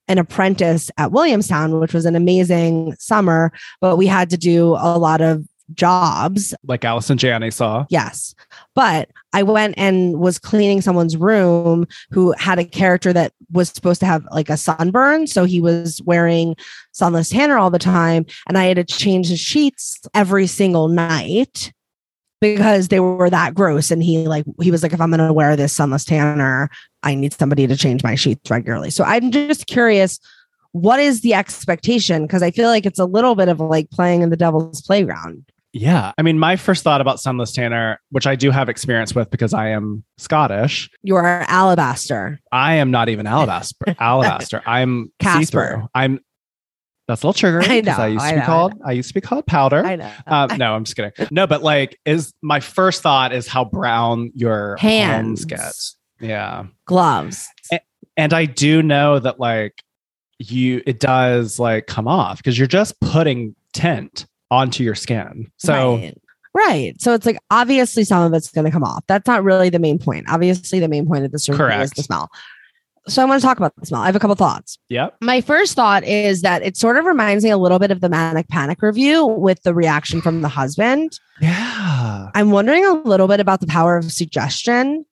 an 0.08 0.18
apprentice 0.18 0.90
at 0.96 1.12
Williamstown, 1.12 1.78
which 1.80 1.92
was 1.92 2.06
an 2.06 2.16
amazing 2.16 2.94
summer, 2.98 3.52
but 3.80 3.96
we 3.96 4.06
had 4.06 4.30
to 4.30 4.38
do 4.38 4.68
a 4.78 4.96
lot 4.98 5.20
of 5.20 5.44
jobs. 5.74 6.54
Like 6.64 6.84
Allison 6.84 7.18
Janney 7.18 7.50
saw. 7.50 7.86
Yes. 7.90 8.34
But 8.74 9.10
I 9.32 9.42
went 9.42 9.74
and 9.76 10.18
was 10.18 10.38
cleaning 10.38 10.80
someone's 10.80 11.16
room 11.16 11.86
who 12.10 12.32
had 12.38 12.58
a 12.58 12.64
character 12.64 13.12
that 13.12 13.32
was 13.52 13.68
supposed 13.68 14.00
to 14.00 14.06
have 14.06 14.26
like 14.32 14.50
a 14.50 14.56
sunburn. 14.56 15.26
So 15.26 15.44
he 15.44 15.60
was 15.60 16.00
wearing 16.04 16.56
sunless 16.92 17.30
tanner 17.30 17.58
all 17.58 17.70
the 17.70 17.78
time. 17.78 18.26
And 18.46 18.56
I 18.56 18.64
had 18.64 18.76
to 18.76 18.84
change 18.84 19.28
his 19.28 19.40
sheets 19.40 20.00
every 20.14 20.46
single 20.46 20.88
night 20.88 21.72
because 22.40 22.88
they 22.88 23.00
were 23.00 23.30
that 23.30 23.54
gross. 23.54 23.90
And 23.90 24.02
he 24.02 24.26
like 24.26 24.44
he 24.62 24.70
was 24.70 24.82
like, 24.82 24.92
if 24.92 25.00
I'm 25.00 25.10
gonna 25.10 25.32
wear 25.32 25.56
this 25.56 25.74
sunless 25.74 26.04
tanner, 26.04 26.70
I 27.02 27.14
need 27.14 27.32
somebody 27.32 27.66
to 27.66 27.76
change 27.76 28.02
my 28.02 28.14
sheets 28.14 28.50
regularly. 28.50 28.90
So 28.90 29.04
I'm 29.04 29.30
just 29.30 29.66
curious, 29.66 30.18
what 30.72 31.00
is 31.00 31.20
the 31.20 31.34
expectation? 31.34 32.22
Because 32.22 32.42
I 32.42 32.50
feel 32.50 32.68
like 32.68 32.86
it's 32.86 32.98
a 32.98 33.04
little 33.04 33.34
bit 33.34 33.48
of 33.48 33.60
like 33.60 33.90
playing 33.90 34.22
in 34.22 34.30
the 34.30 34.36
devil's 34.36 34.82
playground. 34.82 35.44
Yeah. 35.72 36.12
I 36.16 36.22
mean, 36.22 36.38
my 36.38 36.56
first 36.56 36.82
thought 36.82 37.00
about 37.00 37.20
sunless 37.20 37.52
tanner, 37.52 38.00
which 38.10 38.26
I 38.26 38.36
do 38.36 38.50
have 38.50 38.68
experience 38.68 39.14
with 39.14 39.30
because 39.30 39.52
I 39.52 39.68
am 39.68 40.02
Scottish, 40.16 40.90
You 41.02 41.16
are 41.16 41.44
alabaster. 41.48 42.40
I 42.52 42.76
am 42.76 42.90
not 42.90 43.08
even 43.08 43.26
alabaster. 43.26 43.94
alabaster. 43.98 44.62
I'm 44.66 45.12
Casper. 45.20 45.86
I'm 45.94 46.20
that's 47.06 47.22
a 47.22 47.26
little 47.26 47.50
triggering 47.50 47.68
I 47.70 47.80
know, 47.80 47.92
I 47.92 48.06
used 48.08 48.24
I 48.24 48.28
to 48.30 48.34
be 48.34 48.38
know, 48.38 48.42
I 48.42 48.46
called 48.46 48.72
I 48.84 48.92
used 48.92 49.08
to 49.08 49.14
be 49.14 49.20
called 49.22 49.46
powder. 49.46 49.84
I 49.84 49.96
know. 49.96 50.12
Um, 50.26 50.58
no, 50.58 50.74
I'm 50.74 50.84
just 50.84 50.94
kidding. 50.94 51.12
No, 51.30 51.46
but 51.46 51.62
like, 51.62 51.98
is 52.04 52.32
my 52.42 52.60
first 52.60 53.00
thought 53.02 53.32
is 53.32 53.46
how 53.48 53.64
brown 53.64 54.30
your 54.34 54.76
Hands. 54.76 55.40
hands 55.40 55.44
get. 55.46 55.72
Yeah, 56.20 56.66
Gloves. 56.84 57.48
and 58.16 58.34
I 58.34 58.44
do 58.44 58.82
know 58.82 59.18
that 59.20 59.40
like 59.40 59.82
you, 60.38 60.82
it 60.86 61.00
does 61.00 61.58
like 61.58 61.86
come 61.86 62.06
off 62.08 62.38
because 62.38 62.58
you're 62.58 62.66
just 62.68 63.00
putting 63.00 63.54
tint 63.72 64.26
onto 64.50 64.82
your 64.84 64.94
skin. 64.94 65.50
So 65.58 65.96
right. 65.96 66.18
Right. 66.54 67.00
So 67.00 67.14
it's 67.14 67.26
like 67.26 67.38
obviously 67.50 68.04
some 68.04 68.22
of 68.24 68.32
it's 68.32 68.50
going 68.50 68.64
to 68.64 68.70
come 68.70 68.82
off. 68.82 69.04
That's 69.06 69.26
not 69.26 69.44
really 69.44 69.68
the 69.68 69.78
main 69.78 69.98
point. 69.98 70.26
Obviously, 70.28 70.80
the 70.80 70.88
main 70.88 71.06
point 71.06 71.24
of 71.24 71.30
this 71.30 71.48
review 71.48 71.66
is 71.66 71.90
the 71.92 72.02
smell. 72.02 72.30
So 73.06 73.22
I 73.22 73.24
want 73.26 73.40
to 73.40 73.46
talk 73.46 73.56
about 73.58 73.74
the 73.76 73.86
smell. 73.86 74.02
I 74.02 74.06
have 74.06 74.16
a 74.16 74.18
couple 74.18 74.34
thoughts. 74.34 74.78
yep, 74.88 75.16
My 75.22 75.40
first 75.40 75.74
thought 75.74 76.04
is 76.04 76.42
that 76.42 76.62
it 76.62 76.76
sort 76.76 76.96
of 76.96 77.04
reminds 77.04 77.42
me 77.44 77.50
a 77.50 77.56
little 77.56 77.78
bit 77.78 77.90
of 77.90 78.00
the 78.00 78.08
manic 78.08 78.48
panic 78.48 78.82
review 78.82 79.24
with 79.24 79.62
the 79.62 79.72
reaction 79.74 80.20
from 80.20 80.42
the 80.42 80.48
husband. 80.48 81.18
yeah. 81.40 82.28
I'm 82.34 82.50
wondering 82.50 82.84
a 82.84 82.94
little 82.94 83.28
bit 83.28 83.40
about 83.40 83.60
the 83.60 83.66
power 83.66 83.96
of 83.96 84.12
suggestion 84.12 85.04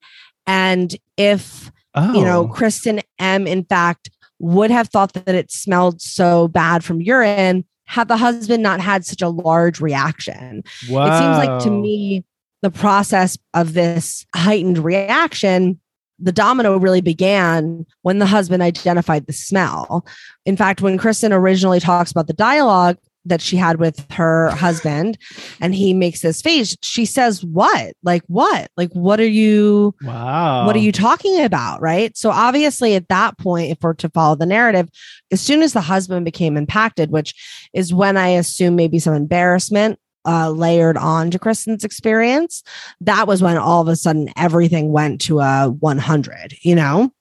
and 0.46 0.94
if 1.16 1.70
Oh, 1.94 2.12
you 2.12 2.22
know, 2.24 2.40
oh. 2.42 2.48
Kristen 2.48 3.00
M, 3.18 3.46
in 3.46 3.64
fact, 3.64 4.10
would 4.38 4.70
have 4.70 4.88
thought 4.88 5.14
that 5.14 5.34
it 5.34 5.50
smelled 5.50 6.02
so 6.02 6.46
bad 6.48 6.84
from 6.84 7.00
urine 7.00 7.64
had 7.86 8.08
the 8.08 8.16
husband 8.16 8.62
not 8.62 8.80
had 8.80 9.04
such 9.04 9.22
a 9.22 9.28
large 9.28 9.80
reaction. 9.80 10.62
It 10.82 10.86
seems 10.86 11.38
like 11.38 11.62
to 11.64 11.70
me, 11.70 12.24
the 12.62 12.70
process 12.70 13.38
of 13.54 13.74
this 13.74 14.26
heightened 14.34 14.78
reaction, 14.78 15.80
the 16.18 16.32
domino 16.32 16.78
really 16.78 17.00
began 17.00 17.86
when 18.02 18.18
the 18.18 18.26
husband 18.26 18.62
identified 18.62 19.26
the 19.26 19.32
smell. 19.32 20.06
In 20.44 20.56
fact, 20.56 20.80
when 20.80 20.98
Kristen 20.98 21.32
originally 21.32 21.80
talks 21.80 22.10
about 22.10 22.26
the 22.26 22.32
dialogue 22.32 22.96
that 23.28 23.40
she 23.40 23.56
had 23.56 23.78
with 23.78 24.04
her 24.12 24.50
husband 24.50 25.18
and 25.60 25.74
he 25.74 25.92
makes 25.92 26.22
this 26.22 26.42
face, 26.42 26.76
she 26.82 27.04
says, 27.04 27.44
What? 27.44 27.94
Like, 28.02 28.22
what? 28.26 28.70
Like, 28.76 28.92
what 28.92 29.20
are 29.20 29.26
you? 29.26 29.94
Wow. 30.02 30.66
what 30.66 30.76
are 30.76 30.80
you 30.80 30.92
talking 30.92 31.42
about 31.42 31.80
right 31.80 32.16
so 32.16 32.30
obviously 32.30 32.94
at 32.94 33.08
that 33.08 33.36
point 33.38 33.70
if 33.70 33.78
we're 33.82 33.94
to 33.94 34.08
follow 34.10 34.34
the 34.34 34.46
narrative 34.46 34.88
as 35.30 35.40
soon 35.40 35.62
as 35.62 35.72
the 35.72 35.80
husband 35.80 36.24
became 36.24 36.56
impacted 36.56 37.10
which 37.10 37.34
is 37.72 37.92
when 37.92 38.16
i 38.16 38.28
assume 38.28 38.76
maybe 38.76 38.98
some 38.98 39.14
embarrassment 39.14 39.98
uh, 40.26 40.50
layered 40.50 40.96
on 40.96 41.30
to 41.30 41.38
kristen's 41.38 41.84
experience 41.84 42.62
that 43.00 43.26
was 43.26 43.42
when 43.42 43.56
all 43.56 43.82
of 43.82 43.88
a 43.88 43.96
sudden 43.96 44.28
everything 44.36 44.92
went 44.92 45.20
to 45.20 45.40
a 45.40 45.68
100 45.80 46.54
you 46.62 46.74
know 46.74 47.12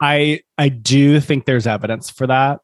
I 0.00 0.40
I 0.56 0.68
do 0.70 1.20
think 1.20 1.44
there's 1.44 1.66
evidence 1.66 2.08
for 2.10 2.26
that. 2.26 2.60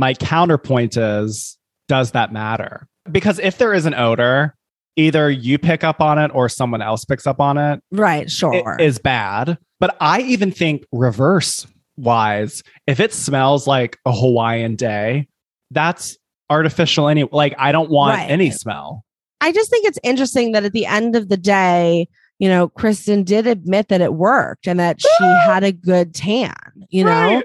My 0.00 0.14
counterpoint 0.14 0.96
is 0.96 1.58
does 1.88 2.12
that 2.12 2.32
matter? 2.32 2.86
because 3.10 3.38
if 3.40 3.58
there 3.58 3.74
is 3.74 3.86
an 3.86 3.94
odor, 3.94 4.54
either 4.96 5.30
you 5.30 5.58
pick 5.58 5.82
up 5.84 6.00
on 6.00 6.18
it 6.18 6.30
or 6.34 6.48
someone 6.48 6.80
else 6.80 7.04
picks 7.04 7.26
up 7.26 7.40
on 7.40 7.58
it, 7.58 7.80
Right. 7.90 8.30
Sure. 8.30 8.76
is 8.78 8.98
bad. 8.98 9.58
But 9.80 9.96
I 10.00 10.20
even 10.22 10.52
think 10.52 10.84
reverse 10.92 11.66
wise, 11.96 12.62
if 12.86 13.00
it 13.00 13.12
smells 13.12 13.66
like 13.66 13.98
a 14.06 14.12
Hawaiian 14.12 14.76
day, 14.76 15.28
that's 15.70 16.16
artificial 16.50 17.08
anyway. 17.08 17.30
Like 17.32 17.54
I 17.58 17.72
don't 17.72 17.90
want 17.90 18.16
Right. 18.16 18.30
any 18.30 18.50
smell. 18.50 19.04
I 19.40 19.52
just 19.52 19.70
think 19.70 19.86
it's 19.86 19.98
interesting 20.02 20.52
that 20.52 20.64
at 20.64 20.72
the 20.72 20.86
end 20.86 21.16
of 21.16 21.28
the 21.28 21.36
day, 21.36 22.06
you 22.38 22.48
know, 22.48 22.68
Kristen 22.68 23.22
did 23.24 23.46
admit 23.46 23.88
that 23.88 24.00
it 24.00 24.14
worked 24.14 24.66
and 24.66 24.78
that 24.80 25.00
she 25.00 25.08
ah! 25.20 25.42
had 25.44 25.64
a 25.64 25.72
good 25.72 26.14
tan, 26.14 26.54
you 26.90 27.04
know? 27.04 27.36
Right. 27.36 27.44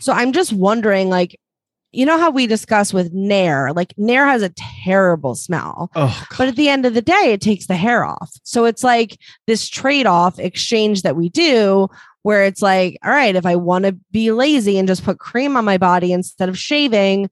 So 0.00 0.12
I'm 0.12 0.32
just 0.32 0.52
wondering, 0.52 1.08
like, 1.10 1.38
you 1.92 2.06
know 2.06 2.18
how 2.18 2.30
we 2.30 2.46
discuss 2.46 2.92
with 2.92 3.12
Nair, 3.12 3.72
like 3.72 3.94
Nair 3.96 4.26
has 4.26 4.42
a 4.42 4.52
terrible 4.84 5.34
smell. 5.34 5.90
Oh, 5.94 6.26
But 6.38 6.48
at 6.48 6.56
the 6.56 6.68
end 6.68 6.86
of 6.86 6.94
the 6.94 7.02
day, 7.02 7.32
it 7.32 7.40
takes 7.40 7.66
the 7.66 7.76
hair 7.76 8.04
off. 8.04 8.32
So 8.42 8.64
it's 8.64 8.82
like 8.82 9.18
this 9.46 9.68
trade 9.68 10.06
off 10.06 10.38
exchange 10.38 11.02
that 11.02 11.16
we 11.16 11.28
do 11.28 11.88
where 12.22 12.44
it's 12.44 12.62
like, 12.62 12.98
all 13.04 13.10
right, 13.10 13.36
if 13.36 13.44
I 13.44 13.56
want 13.56 13.84
to 13.84 13.92
be 14.10 14.32
lazy 14.32 14.78
and 14.78 14.88
just 14.88 15.04
put 15.04 15.18
cream 15.18 15.56
on 15.56 15.64
my 15.64 15.76
body 15.76 16.12
instead 16.12 16.48
of 16.48 16.58
shaving, 16.58 17.28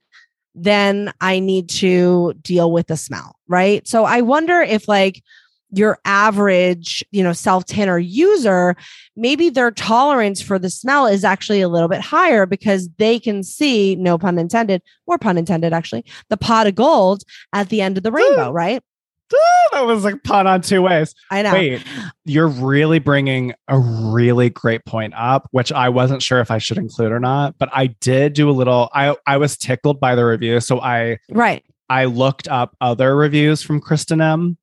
then 0.55 1.13
I 1.21 1.39
need 1.39 1.69
to 1.71 2.35
deal 2.43 2.73
with 2.73 2.89
the 2.89 2.97
smell. 2.97 3.37
Right. 3.49 3.87
So 3.87 4.05
I 4.05 4.21
wonder 4.21 4.61
if, 4.61 4.89
like, 4.89 5.23
your 5.73 5.99
average, 6.05 7.05
you 7.11 7.23
know, 7.23 7.33
self 7.33 7.65
tanner 7.65 7.99
user, 7.99 8.77
maybe 9.17 9.51
their 9.51 9.71
tolerance 9.71 10.41
for 10.41 10.59
the 10.59 10.71
smell 10.71 11.07
is 11.07 11.25
actually 11.25 11.61
a 11.61 11.69
little 11.69 11.89
bit 11.89 12.01
higher 12.01 12.47
because 12.47 12.89
they 12.99 13.19
can 13.19 13.43
see, 13.43 13.97
no 13.97 14.19
pun 14.19 14.39
intended, 14.39 14.83
or 15.07 15.19
pun 15.19 15.39
intended, 15.39 15.73
actually, 15.73 16.05
the 16.29 16.37
pot 16.37 16.67
of 16.67 16.75
gold 16.75 17.23
at 17.53 17.69
the 17.69 17.81
end 17.81 17.97
of 17.97 18.03
the 18.03 18.13
rainbow, 18.13 18.51
right? 18.51 18.83
that 19.73 19.87
was 19.87 20.05
like 20.05 20.23
pun 20.25 20.47
on 20.47 20.61
two 20.61 20.83
ways. 20.83 21.15
I 21.31 21.43
know. 21.43 21.53
Wait, 21.53 21.83
you're 22.25 22.49
really 22.49 22.99
bringing 22.99 23.55
a 23.69 23.79
really 23.79 24.51
great 24.51 24.85
point 24.85 25.15
up, 25.17 25.49
which 25.53 25.73
I 25.73 25.89
wasn't 25.89 26.23
sure 26.23 26.41
if 26.41 26.51
I 26.51 26.59
should 26.59 26.79
include 26.79 27.13
or 27.13 27.21
not, 27.21 27.57
but 27.59 27.69
I 27.73 27.89
did 27.89 28.33
do 28.33 28.51
a 28.51 28.53
little 28.53 28.91
I 28.93 29.17
I 29.27 29.37
was 29.37 29.57
tickled 29.57 30.01
by 30.01 30.15
the 30.15 30.25
review, 30.25 30.61
so 30.61 30.81
I 30.81 31.19
Right. 31.31 31.65
I 31.89 32.05
looked 32.05 32.49
up 32.49 32.77
other 32.81 33.17
reviews 33.17 33.63
from 33.63 33.81
Kristen 33.81 34.21
M 34.21 34.57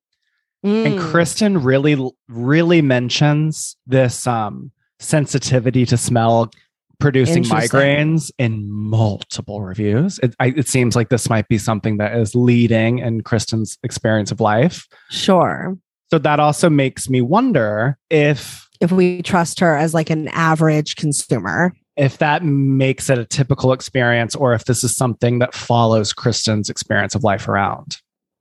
and 0.64 0.98
Mm. 0.98 1.10
Kristen 1.10 1.62
really 1.62 1.96
really 2.28 2.82
mentions 2.82 3.76
this 3.86 4.26
um 4.26 4.70
sensitivity 4.98 5.86
to 5.86 5.96
smell 5.96 6.50
producing 6.98 7.44
migraines 7.44 8.32
in 8.38 8.68
multiple 8.68 9.62
reviews. 9.62 10.18
It, 10.20 10.34
I, 10.40 10.46
it 10.56 10.66
seems 10.66 10.96
like 10.96 11.10
this 11.10 11.30
might 11.30 11.46
be 11.46 11.56
something 11.56 11.98
that 11.98 12.16
is 12.16 12.34
leading 12.34 12.98
in 12.98 13.20
Kristen's 13.20 13.78
experience 13.84 14.32
of 14.32 14.40
life. 14.40 14.88
Sure. 15.08 15.76
So 16.10 16.18
that 16.18 16.40
also 16.40 16.68
makes 16.68 17.08
me 17.08 17.20
wonder 17.20 17.96
if 18.10 18.68
If 18.80 18.90
we 18.90 19.22
trust 19.22 19.60
her 19.60 19.76
as 19.76 19.94
like 19.94 20.10
an 20.10 20.26
average 20.28 20.96
consumer. 20.96 21.72
if 21.96 22.18
that 22.18 22.44
makes 22.44 23.08
it 23.08 23.18
a 23.18 23.24
typical 23.24 23.72
experience 23.72 24.34
or 24.34 24.52
if 24.54 24.64
this 24.64 24.82
is 24.82 24.96
something 24.96 25.38
that 25.38 25.54
follows 25.54 26.12
Kristen's 26.12 26.68
experience 26.68 27.14
of 27.14 27.22
life 27.22 27.46
around. 27.46 27.98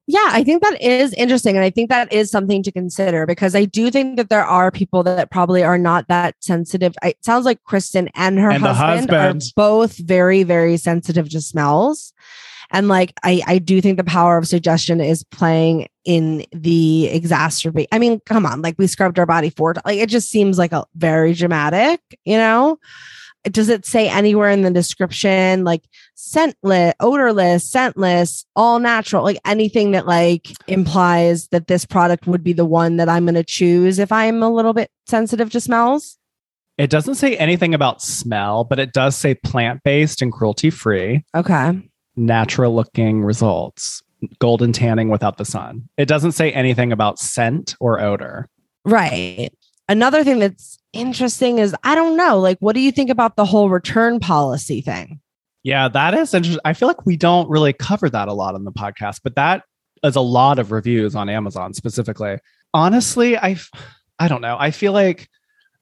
Yeah, 0.09 0.29
I 0.31 0.41
think 0.45 0.63
that 0.63 0.81
is 0.81 1.11
interesting. 1.13 1.57
And 1.57 1.65
I 1.65 1.69
think 1.69 1.89
that 1.89 2.11
is 2.13 2.31
something 2.31 2.63
to 2.63 2.71
consider 2.71 3.25
because 3.25 3.53
I 3.55 3.65
do 3.65 3.91
think 3.91 4.15
that 4.15 4.29
there 4.29 4.45
are 4.45 4.71
people 4.71 5.03
that 5.03 5.29
probably 5.31 5.63
are 5.63 5.77
not 5.77 6.07
that 6.07 6.35
sensitive. 6.39 6.95
It 7.03 7.17
sounds 7.25 7.43
like 7.43 7.61
Kristen 7.65 8.07
and 8.15 8.39
her 8.39 8.49
And 8.49 8.63
husband, 8.63 9.11
husband. 9.11 9.41
are 9.43 9.45
both 9.57 9.97
very, 9.97 10.43
very 10.43 10.77
sensitive 10.77 11.29
to 11.31 11.41
smells. 11.41 12.13
And 12.71 12.87
like 12.87 13.13
I, 13.23 13.41
I 13.47 13.57
do 13.59 13.81
think 13.81 13.97
the 13.97 14.03
power 14.05 14.37
of 14.37 14.47
suggestion 14.47 15.01
is 15.01 15.23
playing 15.25 15.87
in 16.05 16.45
the 16.53 17.09
exacerbate. 17.13 17.87
I 17.91 17.99
mean, 17.99 18.21
come 18.25 18.45
on, 18.45 18.61
like 18.61 18.75
we 18.77 18.87
scrubbed 18.87 19.19
our 19.19 19.25
body 19.25 19.49
for 19.49 19.73
like 19.85 19.99
it 19.99 20.09
just 20.09 20.29
seems 20.29 20.57
like 20.57 20.71
a 20.71 20.85
very 20.95 21.33
dramatic, 21.33 21.99
you 22.23 22.37
know? 22.37 22.79
Does 23.43 23.69
it 23.69 23.85
say 23.85 24.09
anywhere 24.09 24.49
in 24.49 24.63
the 24.63 24.71
description 24.71 25.63
like 25.63 25.83
scentless, 26.15 26.93
odorless, 26.99 27.69
scentless, 27.69 28.45
all 28.55 28.79
natural, 28.79 29.23
like 29.23 29.39
anything 29.45 29.91
that 29.91 30.05
like 30.05 30.49
implies 30.67 31.47
that 31.49 31.67
this 31.67 31.85
product 31.85 32.27
would 32.27 32.43
be 32.43 32.51
the 32.53 32.65
one 32.65 32.97
that 32.97 33.07
I'm 33.07 33.25
going 33.25 33.35
to 33.35 33.43
choose 33.43 33.99
if 33.99 34.11
I'm 34.11 34.43
a 34.43 34.49
little 34.49 34.73
bit 34.73 34.91
sensitive 35.07 35.49
to 35.51 35.61
smells? 35.61 36.17
It 36.77 36.89
doesn't 36.89 37.15
say 37.15 37.37
anything 37.37 37.73
about 37.73 38.01
smell, 38.01 38.63
but 38.63 38.79
it 38.79 38.91
does 38.93 39.15
say 39.15 39.33
plant 39.35 39.81
based 39.83 40.21
and 40.21 40.31
cruelty 40.31 40.69
free, 40.69 41.23
Okay. 41.35 41.79
natural 42.15 42.75
looking 42.75 43.23
results, 43.23 44.03
golden 44.39 44.73
tanning 44.73 45.09
without 45.09 45.37
the 45.37 45.45
sun. 45.45 45.87
It 45.97 46.07
doesn't 46.07 46.33
say 46.33 46.51
anything 46.51 46.91
about 46.91 47.17
scent 47.17 47.75
or 47.79 47.99
odor. 48.01 48.47
Right. 48.85 49.49
Another 49.89 50.23
thing 50.23 50.39
that's 50.39 50.77
interesting 50.97 51.59
is 51.59 51.75
I 51.83 51.95
don't 51.95 52.17
know, 52.17 52.39
like, 52.39 52.57
what 52.59 52.73
do 52.73 52.81
you 52.81 52.91
think 52.91 53.09
about 53.09 53.35
the 53.35 53.45
whole 53.45 53.69
return 53.69 54.19
policy 54.19 54.81
thing? 54.81 55.19
Yeah, 55.63 55.87
that 55.89 56.13
is 56.13 56.33
interesting. 56.33 56.61
I 56.65 56.73
feel 56.73 56.87
like 56.87 57.05
we 57.05 57.17
don't 57.17 57.49
really 57.49 57.73
cover 57.73 58.09
that 58.09 58.27
a 58.27 58.33
lot 58.33 58.55
on 58.55 58.63
the 58.63 58.71
podcast, 58.71 59.21
but 59.23 59.35
that 59.35 59.63
is 60.03 60.15
a 60.15 60.21
lot 60.21 60.59
of 60.59 60.71
reviews 60.71 61.15
on 61.15 61.29
Amazon 61.29 61.73
specifically. 61.73 62.37
Honestly, 62.73 63.37
I 63.37 63.57
I 64.19 64.27
don't 64.27 64.41
know. 64.41 64.57
I 64.59 64.71
feel 64.71 64.93
like 64.93 65.29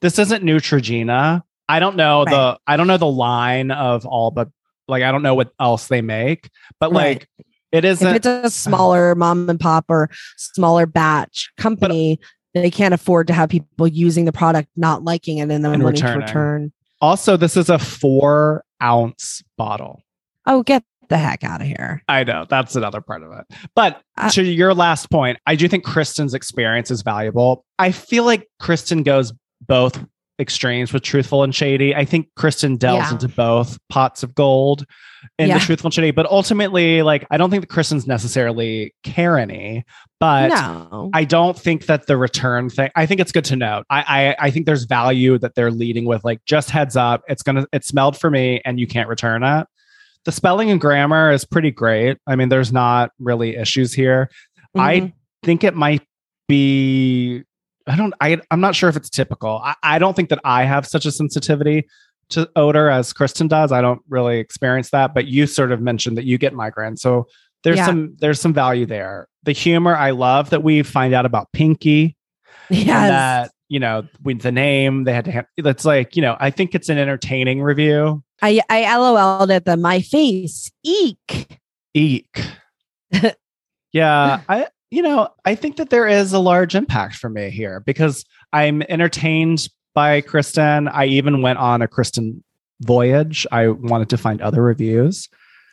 this 0.02 0.20
isn't 0.20 0.44
Neutrogena. 0.44 1.42
I 1.68 1.80
don't 1.80 1.96
know 1.96 2.26
the 2.26 2.60
I 2.68 2.78
don't 2.78 2.88
know 2.88 2.98
the 2.98 3.06
line 3.08 3.72
of 3.72 4.06
Alba 4.06 4.52
like 4.88 5.04
I 5.04 5.12
don't 5.12 5.24
know 5.24 5.36
what 5.36 5.52
else 5.60 5.88
they 5.88 6.02
make, 6.02 6.50
but 6.80 6.92
Right. 6.92 7.20
like 7.20 7.28
it 7.72 7.84
If 7.86 8.02
isn't 8.02 8.16
it's 8.16 8.26
a 8.28 8.50
smaller 8.50 9.16
mom 9.16 9.50
and 9.50 9.60
pop 9.60 9.86
or 9.90 10.10
smaller 10.38 10.86
batch 10.86 11.52
company, 11.58 12.20
they 12.64 12.72
can't 12.72 12.94
afford 12.94 13.28
to 13.28 13.34
have 13.34 13.50
people 13.50 13.88
using 13.88 14.26
the 14.26 14.32
product, 14.32 14.70
not 14.76 15.04
liking 15.04 15.38
it, 15.40 15.42
and 15.44 15.52
then 15.52 15.66
And 15.66 15.84
wanting 15.84 16.02
to 16.02 16.18
return. 16.18 16.72
also 17.02 17.38
this 17.38 17.58
is 17.58 17.70
a 17.70 17.78
four 17.80 18.64
ounce 18.82 19.44
bottle. 19.58 20.02
Oh, 20.46 20.64
get 20.64 20.84
the 21.10 21.18
heck 21.18 21.44
out 21.44 21.62
of 21.62 21.68
here. 21.68 22.02
I 22.08 22.24
know 22.24 22.46
that's 22.50 22.76
another 22.76 23.02
part 23.02 23.22
of 23.24 23.32
it. 23.32 23.46
But 23.76 24.02
Uh, 24.18 24.30
to 24.32 24.44
your 24.44 24.74
last 24.74 25.12
point, 25.12 25.38
I 25.46 25.56
do 25.56 25.68
think 25.68 25.84
Kristen's 25.84 26.34
experience 26.34 26.90
is 26.90 27.02
valuable. 27.04 27.64
I 27.78 27.92
feel 27.92 28.24
like 28.24 28.48
Kristen 28.60 29.04
goes 29.04 29.34
both 29.68 30.04
extremes 30.40 30.92
with 30.94 31.04
truthful 31.04 31.44
and 31.44 31.54
shady. 31.56 31.96
I 31.96 32.06
think 32.06 32.28
Kristen 32.36 32.78
delves 32.78 33.08
Yeah. 33.08 33.12
into 33.14 33.28
both 33.30 33.78
pots 33.90 34.22
of 34.24 34.36
gold 34.36 34.86
in 35.40 35.48
Yeah. 35.48 35.56
the 35.60 35.66
truthful 35.66 35.88
and 35.88 35.94
shady, 35.94 36.12
but 36.12 36.26
ultimately, 36.28 37.02
like, 37.02 37.26
I 37.32 37.38
don't 37.38 37.50
think 37.50 37.62
that 37.62 37.68
Kristen's 37.70 38.06
necessarily 38.06 38.94
Karen-y, 39.04 39.84
but 40.20 40.50
no. 40.50 41.10
I 41.14 41.24
don't 41.24 41.58
think 41.58 41.86
that 41.88 42.08
the 42.08 42.18
return 42.18 42.70
thing. 42.70 42.90
I 42.96 43.06
think 43.06 43.22
it's 43.22 43.32
good 43.32 43.46
to 43.46 43.56
note. 43.56 43.86
I, 43.90 44.36
I 44.40 44.48
I 44.48 44.52
think 44.52 44.66
there's 44.66 44.84
value 44.84 45.38
that 45.40 45.56
they're 45.56 45.72
leading 45.72 46.06
with. 46.06 46.24
Like, 46.26 46.44
just 46.46 46.70
heads 46.70 46.96
up, 46.96 47.24
it's 47.28 47.42
gonna 47.44 47.66
it 47.72 47.86
smelled 47.86 48.18
for 48.18 48.30
me, 48.30 48.62
and 48.66 48.80
you 48.80 48.88
can't 48.88 49.10
return 49.10 49.44
it. 49.44 49.68
The 50.26 50.32
spelling 50.32 50.70
and 50.72 50.82
grammar 50.82 51.32
is 51.32 51.46
pretty 51.46 51.72
great. 51.72 52.18
I 52.28 52.36
mean, 52.36 52.50
there's 52.50 52.74
not 52.74 53.12
really 53.20 53.56
issues 53.56 53.94
here. 53.94 54.30
Mhm. 54.76 54.82
I 54.82 55.14
think 55.44 55.64
it 55.64 55.76
might 55.76 56.04
be. 56.48 57.44
I 57.88 57.96
don't. 57.96 58.14
I 58.22 58.40
I'm 58.52 58.62
not 58.62 58.76
sure 58.76 58.90
if 58.90 58.96
it's 58.96 59.10
typical. 59.10 59.62
I, 59.64 59.76
I 59.84 60.00
don't 60.00 60.16
think 60.16 60.30
that 60.30 60.40
I 60.44 60.64
have 60.64 60.88
such 60.88 61.06
a 61.06 61.12
sensitivity 61.12 61.88
to 62.30 62.50
odor 62.56 62.90
as 62.90 63.14
Kristen 63.14 63.48
does. 63.48 63.72
I 63.72 63.82
don't 63.82 64.02
really 64.10 64.40
experience 64.40 64.90
that, 64.90 65.14
but 65.14 65.26
you 65.28 65.46
sort 65.46 65.72
of 65.72 65.82
mentioned 65.82 66.18
that 66.18 66.26
you 66.26 66.38
get 66.38 66.54
migraine, 66.54 66.98
so 66.98 67.28
there's 67.64 67.78
Yeah. 67.78 67.86
some 67.86 68.16
there's 68.20 68.42
some 68.42 68.54
value 68.54 68.86
there. 68.86 69.28
The 69.44 69.52
humor 69.52 69.96
I 69.96 70.12
love 70.12 70.50
that 70.50 70.64
we 70.64 70.82
find 70.84 71.14
out 71.14 71.26
about 71.26 71.52
Pinky 71.52 72.16
yes. 72.70 72.88
that 72.88 73.52
you 73.70 73.80
know 73.80 74.08
with 74.24 74.42
the 74.42 74.52
name 74.52 75.04
they 75.04 75.14
had 75.14 75.26
to 75.26 75.32
have. 75.32 75.46
That's 75.58 75.86
like 75.86 76.16
you 76.16 76.22
know 76.24 76.36
I 76.40 76.50
think 76.50 76.74
it's 76.74 76.90
an 76.90 76.98
entertaining 76.98 77.62
review. 77.62 78.24
I 78.42 78.62
I 78.70 78.96
LOL'd 78.98 79.52
at 79.52 79.66
the 79.66 79.78
my 79.78 80.02
face. 80.02 80.72
Eek. 80.84 81.60
Eek. 81.94 82.42
yeah, 83.94 84.42
I 84.50 84.68
you 84.92 85.02
know 85.02 85.30
I 85.46 85.56
think 85.56 85.78
that 85.78 85.90
there 85.90 86.08
is 86.08 86.34
a 86.34 86.40
large 86.40 86.76
impact 86.76 87.16
for 87.16 87.30
me 87.30 87.50
here 87.50 87.80
because 87.80 88.24
I'm 88.54 88.82
entertained 88.84 89.68
by 89.94 90.22
Kristen. 90.22 90.88
I 90.88 91.06
even 91.06 91.42
went 91.42 91.60
on 91.60 91.82
a 91.82 91.88
Kristen 91.88 92.44
voyage. 92.82 93.48
I 93.52 93.70
wanted 93.70 94.10
to 94.10 94.18
find 94.18 94.42
other 94.42 94.62
reviews. 94.62 95.30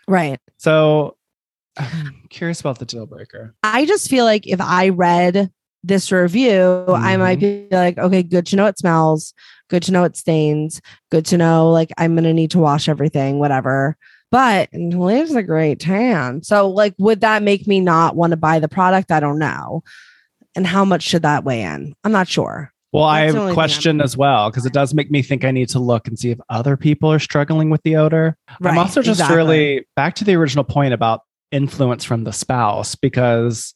Right. 0.08 0.40
So 0.58 1.16
I'm 1.76 2.26
curious 2.30 2.60
about 2.60 2.78
the 2.78 2.84
deal 2.84 3.06
breaker. 3.06 3.54
I 3.62 3.84
just 3.84 4.08
feel 4.08 4.24
like 4.24 4.46
if 4.46 4.60
I 4.60 4.90
read 4.90 5.50
this 5.84 6.12
review, 6.12 6.84
I 6.88 7.16
might 7.16 7.40
mm-hmm. 7.40 7.68
be 7.68 7.76
like, 7.76 7.98
okay, 7.98 8.22
good 8.22 8.46
to 8.46 8.56
know 8.56 8.66
it 8.66 8.78
smells, 8.78 9.34
good 9.68 9.82
to 9.84 9.92
know 9.92 10.04
it 10.04 10.16
stains, 10.16 10.80
good 11.10 11.26
to 11.26 11.36
know 11.36 11.70
like 11.70 11.90
I'm 11.98 12.14
gonna 12.14 12.32
need 12.32 12.52
to 12.52 12.58
wash 12.58 12.88
everything, 12.88 13.38
whatever. 13.38 13.96
But 14.32 14.70
leaves 14.72 15.34
a 15.34 15.42
great 15.42 15.78
tan. 15.78 16.42
So, 16.42 16.68
like, 16.70 16.94
would 16.98 17.20
that 17.20 17.42
make 17.42 17.66
me 17.66 17.80
not 17.80 18.16
want 18.16 18.30
to 18.30 18.38
buy 18.38 18.58
the 18.58 18.68
product? 18.68 19.12
I 19.12 19.20
don't 19.20 19.38
know. 19.38 19.84
And 20.56 20.66
how 20.66 20.86
much 20.86 21.02
should 21.02 21.22
that 21.22 21.44
weigh 21.44 21.62
in? 21.62 21.94
I'm 22.02 22.12
not 22.12 22.28
sure. 22.28 22.72
Well, 22.92 23.04
I 23.04 23.24
That's 23.24 23.34
the 23.34 23.40
have 23.40 23.50
a 23.50 23.54
question 23.54 24.00
as 24.00 24.16
well 24.16 24.50
because 24.50 24.64
it 24.64 24.72
does 24.72 24.94
make 24.94 25.10
me 25.10 25.22
think 25.22 25.44
I 25.44 25.50
need 25.50 25.68
to 25.70 25.78
look 25.78 26.08
and 26.08 26.18
see 26.18 26.30
if 26.30 26.38
other 26.48 26.78
people 26.78 27.12
are 27.12 27.18
struggling 27.18 27.68
with 27.68 27.82
the 27.82 27.96
odor. 27.96 28.36
I'm 28.62 28.78
also 28.78 29.02
just 29.02 29.20
exactly. 29.20 29.36
really 29.36 29.86
back 29.96 30.14
to 30.16 30.24
the 30.24 30.34
original 30.34 30.64
point 30.64 30.94
about 30.94 31.20
influence 31.50 32.04
from 32.04 32.24
the 32.24 32.32
spouse 32.32 32.94
because 32.94 33.74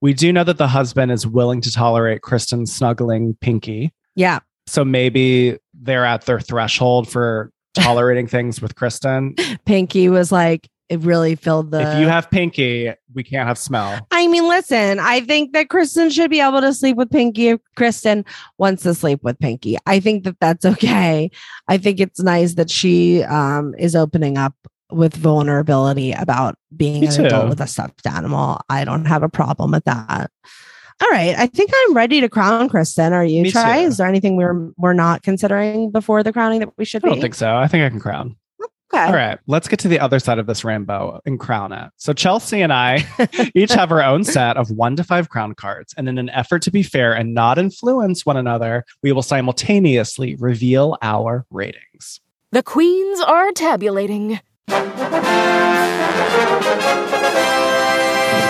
we 0.00 0.14
do 0.14 0.32
know 0.32 0.44
that 0.44 0.56
the 0.56 0.68
husband 0.68 1.12
is 1.12 1.26
willing 1.26 1.60
to 1.62 1.72
tolerate 1.72 2.22
Kristen 2.22 2.66
snuggling 2.66 3.36
Pinky. 3.40 3.92
Yeah. 4.16 4.40
So 4.66 4.84
maybe 4.84 5.58
they're 5.74 6.04
at 6.04 6.26
their 6.26 6.40
threshold 6.40 7.08
for 7.08 7.50
tolerating 7.82 8.26
things 8.26 8.60
with 8.60 8.74
Kristen. 8.74 9.34
Pinky 9.64 10.08
was 10.08 10.30
like, 10.32 10.68
it 10.88 11.00
really 11.00 11.34
filled 11.34 11.70
the. 11.70 11.82
if 11.82 12.00
you 12.00 12.08
have 12.08 12.30
Pinky, 12.30 12.92
we 13.12 13.22
can't 13.22 13.46
have 13.46 13.58
smell. 13.58 14.06
I 14.10 14.26
mean, 14.26 14.48
listen, 14.48 14.98
I 14.98 15.20
think 15.20 15.52
that 15.52 15.68
Kristen 15.68 16.08
should 16.08 16.30
be 16.30 16.40
able 16.40 16.62
to 16.62 16.72
sleep 16.72 16.96
with 16.96 17.10
Pinky 17.10 17.48
if 17.48 17.60
Kristen 17.76 18.24
wants 18.56 18.84
to 18.84 18.94
sleep 18.94 19.22
with 19.22 19.38
Pinky. 19.38 19.76
I 19.86 20.00
think 20.00 20.24
that 20.24 20.40
that's 20.40 20.64
okay. 20.64 21.30
I 21.68 21.76
think 21.76 22.00
it's 22.00 22.20
nice 22.20 22.54
that 22.54 22.70
she 22.70 23.22
um, 23.24 23.74
is 23.78 23.94
opening 23.94 24.38
up 24.38 24.54
with 24.90 25.14
vulnerability 25.14 26.12
about 26.12 26.56
being 26.74 27.02
Me 27.02 27.08
an 27.08 27.12
too. 27.14 27.26
adult 27.26 27.50
with 27.50 27.60
a 27.60 27.66
stuffed 27.66 28.06
animal. 28.06 28.58
I 28.70 28.84
don't 28.84 29.04
have 29.04 29.22
a 29.22 29.28
problem 29.28 29.72
with 29.72 29.84
that. 29.84 30.30
All 31.00 31.08
right, 31.10 31.34
I 31.38 31.46
think 31.46 31.70
I'm 31.72 31.94
ready 31.94 32.20
to 32.20 32.28
crown 32.28 32.68
Kristen. 32.68 33.12
Are 33.12 33.24
you? 33.24 33.42
Me 33.42 33.50
Try? 33.52 33.82
too. 33.82 33.86
Is 33.86 33.96
there 33.98 34.06
anything 34.08 34.36
we're 34.36 34.70
we're 34.76 34.94
not 34.94 35.22
considering 35.22 35.90
before 35.92 36.22
the 36.24 36.32
crowning 36.32 36.58
that 36.60 36.70
we 36.76 36.84
should 36.84 37.04
I 37.04 37.08
don't 37.08 37.16
be? 37.18 37.22
think 37.22 37.34
so. 37.36 37.54
I 37.54 37.68
think 37.68 37.84
I 37.84 37.88
can 37.88 38.00
crown. 38.00 38.36
Okay. 38.92 39.04
All 39.04 39.12
right, 39.12 39.38
let's 39.46 39.68
get 39.68 39.78
to 39.80 39.88
the 39.88 40.00
other 40.00 40.18
side 40.18 40.38
of 40.38 40.46
this 40.46 40.64
rainbow 40.64 41.20
and 41.26 41.38
crown 41.38 41.72
it. 41.72 41.90
So 41.98 42.14
Chelsea 42.14 42.62
and 42.62 42.72
I 42.72 43.06
each 43.54 43.70
have 43.72 43.92
our 43.92 44.02
own 44.02 44.24
set 44.24 44.56
of 44.56 44.70
one 44.70 44.96
to 44.96 45.04
five 45.04 45.28
crown 45.28 45.54
cards, 45.54 45.94
and 45.96 46.08
in 46.08 46.16
an 46.18 46.30
effort 46.30 46.62
to 46.62 46.70
be 46.70 46.82
fair 46.82 47.12
and 47.12 47.34
not 47.34 47.58
influence 47.58 48.24
one 48.26 48.38
another, 48.38 48.84
we 49.02 49.12
will 49.12 49.22
simultaneously 49.22 50.36
reveal 50.36 50.96
our 51.02 51.44
ratings. 51.50 52.20
The 52.50 52.62
queens 52.62 53.20
are 53.20 53.52
tabulating. 53.52 54.40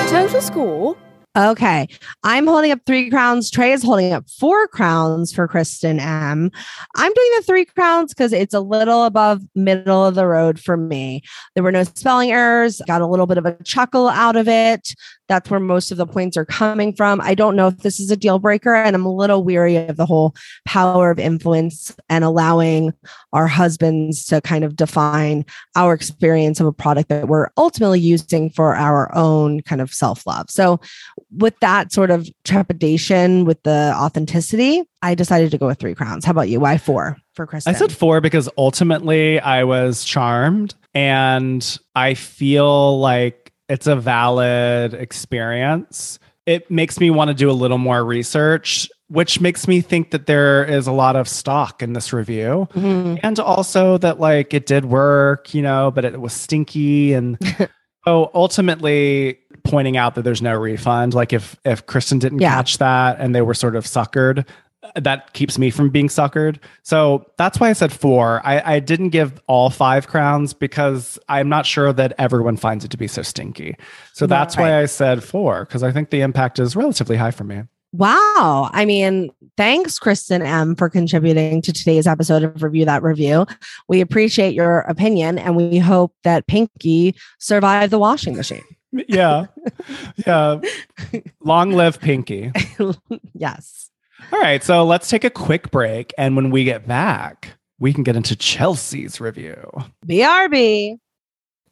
Total 0.08 0.40
score 0.40 0.96
Okay. 1.38 1.86
I'm 2.24 2.48
holding 2.48 2.72
up 2.72 2.80
three 2.84 3.10
crowns. 3.10 3.48
Trey 3.48 3.70
is 3.70 3.84
holding 3.84 4.12
up 4.12 4.28
four 4.28 4.66
crowns 4.66 5.32
for 5.32 5.46
Kristen 5.46 6.00
M. 6.00 6.50
I'm 6.96 7.12
doing 7.12 7.30
the 7.36 7.44
three 7.46 7.64
crowns 7.64 8.12
because 8.12 8.32
it's 8.32 8.54
a 8.54 8.60
little 8.60 9.04
above 9.04 9.42
middle 9.54 10.04
of 10.04 10.16
the 10.16 10.26
road 10.26 10.58
for 10.58 10.76
me. 10.76 11.22
There 11.54 11.62
were 11.62 11.70
no 11.70 11.84
spelling 11.84 12.32
errors, 12.32 12.82
got 12.88 13.02
a 13.02 13.06
little 13.06 13.26
bit 13.28 13.38
of 13.38 13.46
a 13.46 13.56
chuckle 13.62 14.08
out 14.08 14.34
of 14.34 14.48
it. 14.48 14.94
That's 15.28 15.50
where 15.50 15.60
most 15.60 15.90
of 15.90 15.98
the 15.98 16.06
points 16.06 16.36
are 16.36 16.44
coming 16.44 16.92
from. 16.92 17.20
I 17.20 17.34
don't 17.34 17.56
know 17.56 17.68
if 17.68 17.78
this 17.78 18.00
is 18.00 18.10
a 18.10 18.16
deal 18.16 18.38
breaker, 18.38 18.74
and 18.74 18.96
I'm 18.96 19.04
a 19.04 19.12
little 19.12 19.44
weary 19.44 19.76
of 19.76 19.96
the 19.96 20.06
whole 20.06 20.34
power 20.64 21.10
of 21.10 21.18
influence 21.18 21.94
and 22.08 22.24
allowing 22.24 22.92
our 23.32 23.46
husbands 23.46 24.24
to 24.26 24.40
kind 24.40 24.64
of 24.64 24.76
define 24.76 25.44
our 25.76 25.92
experience 25.92 26.60
of 26.60 26.66
a 26.66 26.72
product 26.72 27.08
that 27.10 27.28
we're 27.28 27.48
ultimately 27.56 28.00
using 28.00 28.50
for 28.50 28.74
our 28.74 29.14
own 29.14 29.60
kind 29.60 29.80
of 29.80 29.92
self 29.92 30.26
love. 30.26 30.50
So, 30.50 30.80
with 31.36 31.58
that 31.60 31.92
sort 31.92 32.10
of 32.10 32.28
trepidation 32.44 33.44
with 33.44 33.62
the 33.62 33.92
authenticity, 33.94 34.82
I 35.02 35.14
decided 35.14 35.50
to 35.52 35.58
go 35.58 35.66
with 35.66 35.78
three 35.78 35.94
crowns. 35.94 36.24
How 36.24 36.32
about 36.32 36.48
you? 36.48 36.60
Why 36.60 36.78
four 36.78 37.16
for 37.34 37.46
Kristen? 37.46 37.74
I 37.74 37.78
said 37.78 37.92
four 37.92 38.20
because 38.20 38.48
ultimately 38.56 39.38
I 39.40 39.64
was 39.64 40.04
charmed 40.04 40.74
and 40.94 41.78
I 41.94 42.14
feel 42.14 42.98
like 42.98 43.47
it's 43.68 43.86
a 43.86 43.96
valid 43.96 44.94
experience. 44.94 46.18
It 46.46 46.70
makes 46.70 46.98
me 46.98 47.10
want 47.10 47.28
to 47.28 47.34
do 47.34 47.50
a 47.50 47.52
little 47.52 47.76
more 47.78 48.02
research, 48.04 48.88
which 49.08 49.40
makes 49.40 49.68
me 49.68 49.80
think 49.82 50.10
that 50.12 50.26
there 50.26 50.64
is 50.64 50.86
a 50.86 50.92
lot 50.92 51.14
of 51.16 51.28
stock 51.28 51.82
in 51.82 51.92
this 51.92 52.12
review. 52.12 52.68
Mhm. 52.74 53.20
And 53.22 53.38
also 53.38 53.98
that 53.98 54.18
like 54.18 54.54
it 54.54 54.64
did 54.66 54.86
work, 54.86 55.54
you 55.54 55.60
know, 55.62 55.90
but 55.90 56.04
it 56.06 56.18
was 56.20 56.32
stinky 56.32 57.12
and 57.12 57.36
so 58.06 58.30
ultimately 58.34 59.38
pointing 59.64 59.98
out 59.98 60.14
that 60.14 60.22
there's 60.22 60.40
no 60.40 60.54
refund. 60.54 61.12
Like 61.12 61.34
if 61.34 61.56
if 61.66 61.84
Kristen 61.84 62.18
didn't 62.18 62.38
Yeah. 62.40 62.54
catch 62.54 62.78
that 62.78 63.18
and 63.20 63.34
they 63.34 63.42
were 63.42 63.54
sort 63.54 63.76
of 63.76 63.84
suckered, 63.84 64.46
that 64.94 65.32
keeps 65.32 65.58
me 65.58 65.70
from 65.70 65.90
being 65.90 66.08
suckered. 66.08 66.58
So 66.82 67.30
that's 67.36 67.60
why 67.60 67.70
I 67.70 67.72
said 67.72 67.92
four. 67.92 68.40
I, 68.44 68.76
I 68.76 68.80
didn't 68.80 69.10
give 69.10 69.40
all 69.46 69.70
five 69.70 70.08
crowns 70.08 70.52
because 70.54 71.18
I'm 71.28 71.48
not 71.48 71.66
sure 71.66 71.92
that 71.92 72.14
everyone 72.18 72.56
finds 72.56 72.84
it 72.84 72.90
to 72.90 72.96
be 72.96 73.08
so 73.08 73.22
stinky. 73.22 73.76
So 74.12 74.26
that's 74.26 74.56
why 74.56 74.80
I 74.80 74.86
said 74.86 75.22
four, 75.22 75.64
because 75.64 75.82
I 75.82 75.92
think 75.92 76.10
the 76.10 76.20
impact 76.20 76.58
is 76.58 76.76
relatively 76.76 77.16
high 77.16 77.30
for 77.30 77.44
me. 77.44 77.62
Wow. 77.92 78.70
I 78.72 78.84
mean, 78.84 79.30
thanks, 79.56 79.98
Kristen 79.98 80.42
M, 80.42 80.76
for 80.76 80.90
contributing 80.90 81.62
to 81.62 81.72
today's 81.72 82.06
episode 82.06 82.42
of 82.42 82.62
Review 82.62 82.84
That 82.84 83.02
Review. 83.02 83.46
We 83.88 84.00
appreciate 84.00 84.54
your 84.54 84.80
opinion 84.80 85.38
and 85.38 85.56
we 85.56 85.78
hope 85.78 86.12
that 86.22 86.46
Pinky 86.46 87.14
survived 87.38 87.92
the 87.92 87.98
washing 87.98 88.36
machine. 88.36 88.64
Yeah. 88.92 89.46
yeah. 90.26 90.60
Long 91.40 91.72
live 91.72 92.00
Pinky. 92.00 92.52
yes. 93.34 93.90
All 94.32 94.40
right, 94.40 94.62
so 94.62 94.84
let's 94.84 95.08
take 95.08 95.24
a 95.24 95.30
quick 95.30 95.70
break. 95.70 96.12
And 96.18 96.36
when 96.36 96.50
we 96.50 96.64
get 96.64 96.86
back, 96.86 97.56
we 97.78 97.92
can 97.92 98.02
get 98.02 98.16
into 98.16 98.36
Chelsea's 98.36 99.20
review. 99.20 99.70
BRB. 100.06 100.96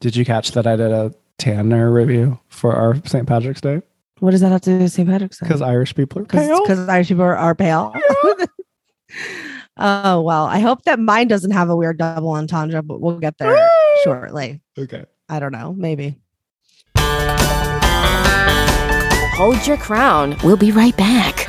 Did 0.00 0.16
you 0.16 0.24
catch 0.24 0.52
that 0.52 0.66
I 0.66 0.76
did 0.76 0.90
a 0.90 1.12
Tanner 1.38 1.92
review 1.92 2.38
for 2.48 2.74
our 2.74 2.96
St. 3.04 3.26
Patrick's 3.26 3.61
Day? 3.61 3.82
What 4.20 4.30
does 4.30 4.40
that 4.40 4.50
have 4.50 4.62
to 4.62 4.70
do 4.70 4.85
with 4.85 4.92
St. 4.92 5.09
Patrick's 5.09 5.38
Day? 5.38 5.46
Because 5.46 5.61
Irish 5.61 5.94
people 5.94 6.22
are 6.22 6.24
pale. 6.24 6.62
Because 6.62 6.88
Irish 6.88 7.09
people 7.09 7.24
are, 7.24 7.37
are 7.37 7.54
pale. 7.54 7.94
oh, 9.76 10.22
well, 10.22 10.46
I 10.46 10.61
hope 10.61 10.85
that 10.85 10.98
mine 10.98 11.28
doesn't 11.28 11.50
have 11.50 11.68
a 11.68 11.76
weird 11.76 11.98
double 11.98 12.30
entendre, 12.30 12.82
but 12.82 13.00
we'll 13.00 13.18
get 13.18 13.37
there 13.38 13.68
shortly. 14.04 14.62
Okay. 14.78 15.04
I 15.28 15.40
don't 15.40 15.52
know. 15.52 15.74
Maybe. 15.74 16.16
Hold 19.37 19.66
your 19.66 19.76
crown. 19.76 20.37
We'll 20.42 20.56
be 20.56 20.72
right 20.72 20.96
back. 20.96 21.45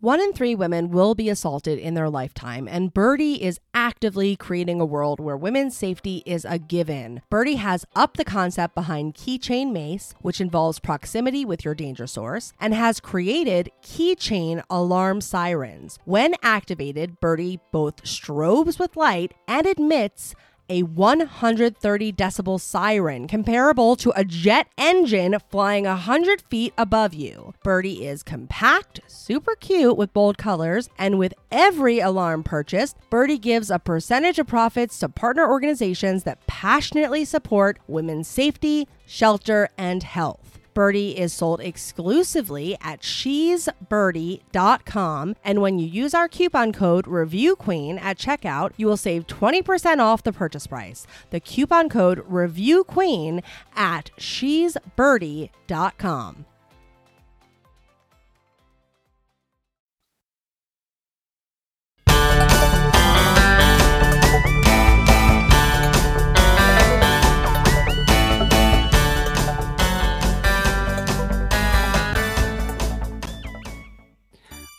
One 0.00 0.20
in 0.20 0.34
three 0.34 0.54
women 0.54 0.90
will 0.90 1.14
be 1.14 1.30
assaulted 1.30 1.78
in 1.78 1.94
their 1.94 2.10
lifetime, 2.10 2.68
and 2.68 2.92
Birdie 2.92 3.42
is 3.42 3.60
actively 3.72 4.36
creating 4.36 4.78
a 4.78 4.84
world 4.84 5.20
where 5.20 5.38
women's 5.38 5.74
safety 5.74 6.22
is 6.26 6.44
a 6.44 6.58
given. 6.58 7.22
Birdie 7.30 7.54
has 7.54 7.86
upped 7.96 8.18
the 8.18 8.24
concept 8.24 8.74
behind 8.74 9.14
Keychain 9.14 9.72
Mace, 9.72 10.14
which 10.20 10.38
involves 10.38 10.80
proximity 10.80 11.46
with 11.46 11.64
your 11.64 11.74
danger 11.74 12.06
source, 12.06 12.52
and 12.60 12.74
has 12.74 13.00
created 13.00 13.70
Keychain 13.82 14.62
Alarm 14.68 15.22
Sirens. 15.22 15.98
When 16.04 16.34
activated, 16.42 17.18
Birdie 17.18 17.60
both 17.72 18.04
strobes 18.04 18.78
with 18.78 18.98
light 18.98 19.32
and 19.48 19.66
emits 19.66 20.34
a 20.68 20.82
130 20.82 22.12
decibel 22.12 22.60
siren 22.60 23.26
comparable 23.26 23.96
to 23.96 24.12
a 24.16 24.24
jet 24.24 24.68
engine 24.76 25.36
flying 25.50 25.84
100 25.84 26.42
feet 26.42 26.72
above 26.76 27.14
you. 27.14 27.54
Birdie 27.62 28.06
is 28.06 28.22
compact, 28.22 29.00
super 29.06 29.54
cute 29.56 29.96
with 29.96 30.12
bold 30.12 30.38
colors, 30.38 30.88
and 30.98 31.18
with 31.18 31.34
every 31.50 32.00
alarm 32.00 32.42
purchased, 32.42 32.96
Birdie 33.10 33.38
gives 33.38 33.70
a 33.70 33.78
percentage 33.78 34.38
of 34.38 34.46
profits 34.46 34.98
to 34.98 35.08
partner 35.08 35.48
organizations 35.48 36.24
that 36.24 36.46
passionately 36.46 37.24
support 37.24 37.78
women's 37.86 38.28
safety, 38.28 38.88
shelter, 39.06 39.68
and 39.78 40.02
health. 40.02 40.55
Birdie 40.76 41.18
is 41.18 41.32
sold 41.32 41.60
exclusively 41.62 42.76
at 42.82 43.02
she'sbirdie.com. 43.02 45.36
And 45.42 45.62
when 45.62 45.78
you 45.78 45.86
use 45.86 46.12
our 46.12 46.28
coupon 46.28 46.74
code 46.74 47.06
ReviewQueen 47.06 47.98
at 47.98 48.18
checkout, 48.18 48.72
you 48.76 48.86
will 48.86 48.98
save 48.98 49.26
20% 49.26 50.00
off 50.00 50.22
the 50.22 50.34
purchase 50.34 50.66
price. 50.66 51.06
The 51.30 51.40
coupon 51.40 51.88
code 51.88 52.18
ReviewQueen 52.28 53.42
at 53.74 54.10
she'sbirdie.com. 54.18 56.44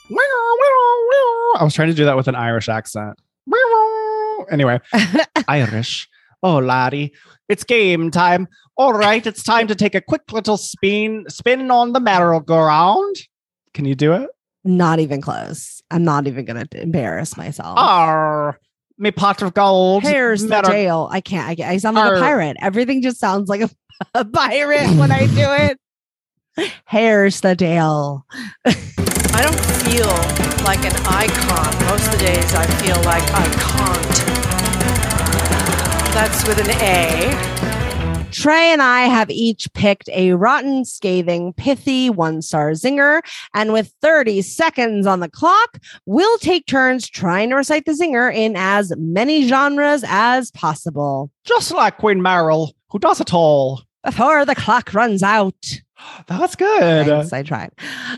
I 0.10 1.64
was 1.64 1.74
trying 1.74 1.90
to 1.90 1.94
do 1.94 2.06
that 2.06 2.16
with 2.16 2.28
an 2.28 2.36
Irish 2.36 2.70
accent. 2.70 3.20
Anyway, 4.52 4.80
Irish. 5.48 6.08
Oh, 6.44 6.60
laddie, 6.60 7.14
it's 7.50 7.64
game 7.64 8.12
time. 8.12 8.48
All 8.78 8.94
right, 8.94 9.26
it's 9.26 9.44
time 9.44 9.68
to 9.68 9.76
take 9.76 9.96
a 9.96 10.02
quick 10.02 10.32
little 10.32 10.58
spin, 10.58 11.26
spin 11.30 11.72
on 11.72 11.94
the 11.94 12.00
merry-go-round. 12.00 13.16
Can 13.74 13.86
you 13.86 13.96
do 13.96 14.14
it? 14.14 14.30
Not 14.64 15.00
even 15.00 15.22
close. 15.22 15.82
I'm 15.90 16.04
not 16.04 16.28
even 16.28 16.46
going 16.46 16.66
to 16.66 16.82
embarrass 16.82 17.38
myself. 17.38 17.78
Arr, 17.78 18.60
me 18.98 19.12
pot 19.12 19.42
of 19.42 19.54
gold. 19.54 20.04
Here's 20.04 20.44
the 20.44 20.62
jail. 20.62 21.10
I 21.12 21.22
can't. 21.22 21.60
I, 21.60 21.72
I 21.72 21.78
sound 21.78 21.96
like 21.96 22.06
Arr. 22.06 22.16
a 22.16 22.20
pirate. 22.20 22.58
Everything 22.62 23.02
just 23.02 23.20
sounds 23.20 23.50
like 23.50 23.62
a, 23.62 23.70
a 24.14 24.26
pirate 24.26 24.90
when 24.98 25.12
I 25.12 25.26
do 25.28 25.78
it. 26.58 26.72
Here's 26.88 27.42
the 27.42 27.56
jail. 27.56 28.26
I 29.34 29.42
don't 29.44 29.60
feel 29.84 30.08
like 30.64 30.84
an 30.86 30.96
icon. 31.06 31.72
Most 31.90 32.06
of 32.08 32.12
the 32.14 32.26
days 32.26 32.54
I 32.54 32.66
feel 32.82 32.98
like 33.04 33.24
I 33.34 33.46
can't. 33.60 34.18
That's 36.14 36.48
with 36.48 36.60
an 36.60 36.72
A. 36.82 37.68
Trey 38.32 38.72
and 38.72 38.82
I 38.82 39.04
have 39.04 39.30
each 39.30 39.72
picked 39.74 40.10
a 40.10 40.34
rotten, 40.34 40.84
scathing, 40.86 41.54
pithy 41.54 42.10
one 42.10 42.42
star 42.42 42.72
zinger. 42.72 43.22
And 43.54 43.72
with 43.72 43.94
30 44.02 44.42
seconds 44.42 45.08
on 45.08 45.22
the 45.22 45.30
clock, 45.30 45.80
we'll 46.06 46.38
take 46.40 46.66
turns 46.68 47.08
trying 47.10 47.50
to 47.50 47.56
recite 47.56 47.86
the 47.86 47.94
zinger 47.94 48.34
in 48.34 48.56
as 48.58 48.92
many 48.98 49.48
genres 49.48 50.04
as 50.08 50.52
possible 50.52 51.32
Just 51.46 51.72
like 51.72 51.98
Queen 51.98 52.20
Meryl, 52.20 52.74
who 52.90 53.00
does 53.00 53.22
it 53.22 53.34
all. 53.34 53.82
before 54.04 54.46
the 54.46 54.56
clock 54.56 54.94
runs 54.94 55.24
out. 55.24 55.56
That's 56.28 56.56
good. 56.56 57.06
Thanks, 57.08 57.34
I 57.34 57.44
tried. 57.44 57.72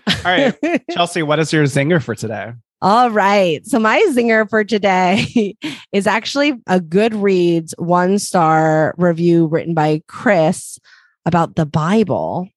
All 0.07 0.15
right. 0.25 0.83
Chelsea, 0.91 1.23
what 1.23 1.39
is 1.39 1.51
your 1.53 1.63
zinger 1.65 2.01
for 2.01 2.15
today? 2.15 2.53
All 2.81 3.09
right. 3.11 3.65
So 3.65 3.77
my 3.79 4.01
zinger 4.11 4.49
for 4.49 4.63
today 4.63 5.55
is 5.91 6.07
actually 6.07 6.51
a 6.67 6.79
Goodreads 6.79 7.73
one 7.77 8.19
star 8.19 8.95
review 8.97 9.47
written 9.47 9.73
by 9.73 10.01
Chris 10.07 10.79
about 11.25 11.55
the 11.55 11.65
Bible. 11.65 12.47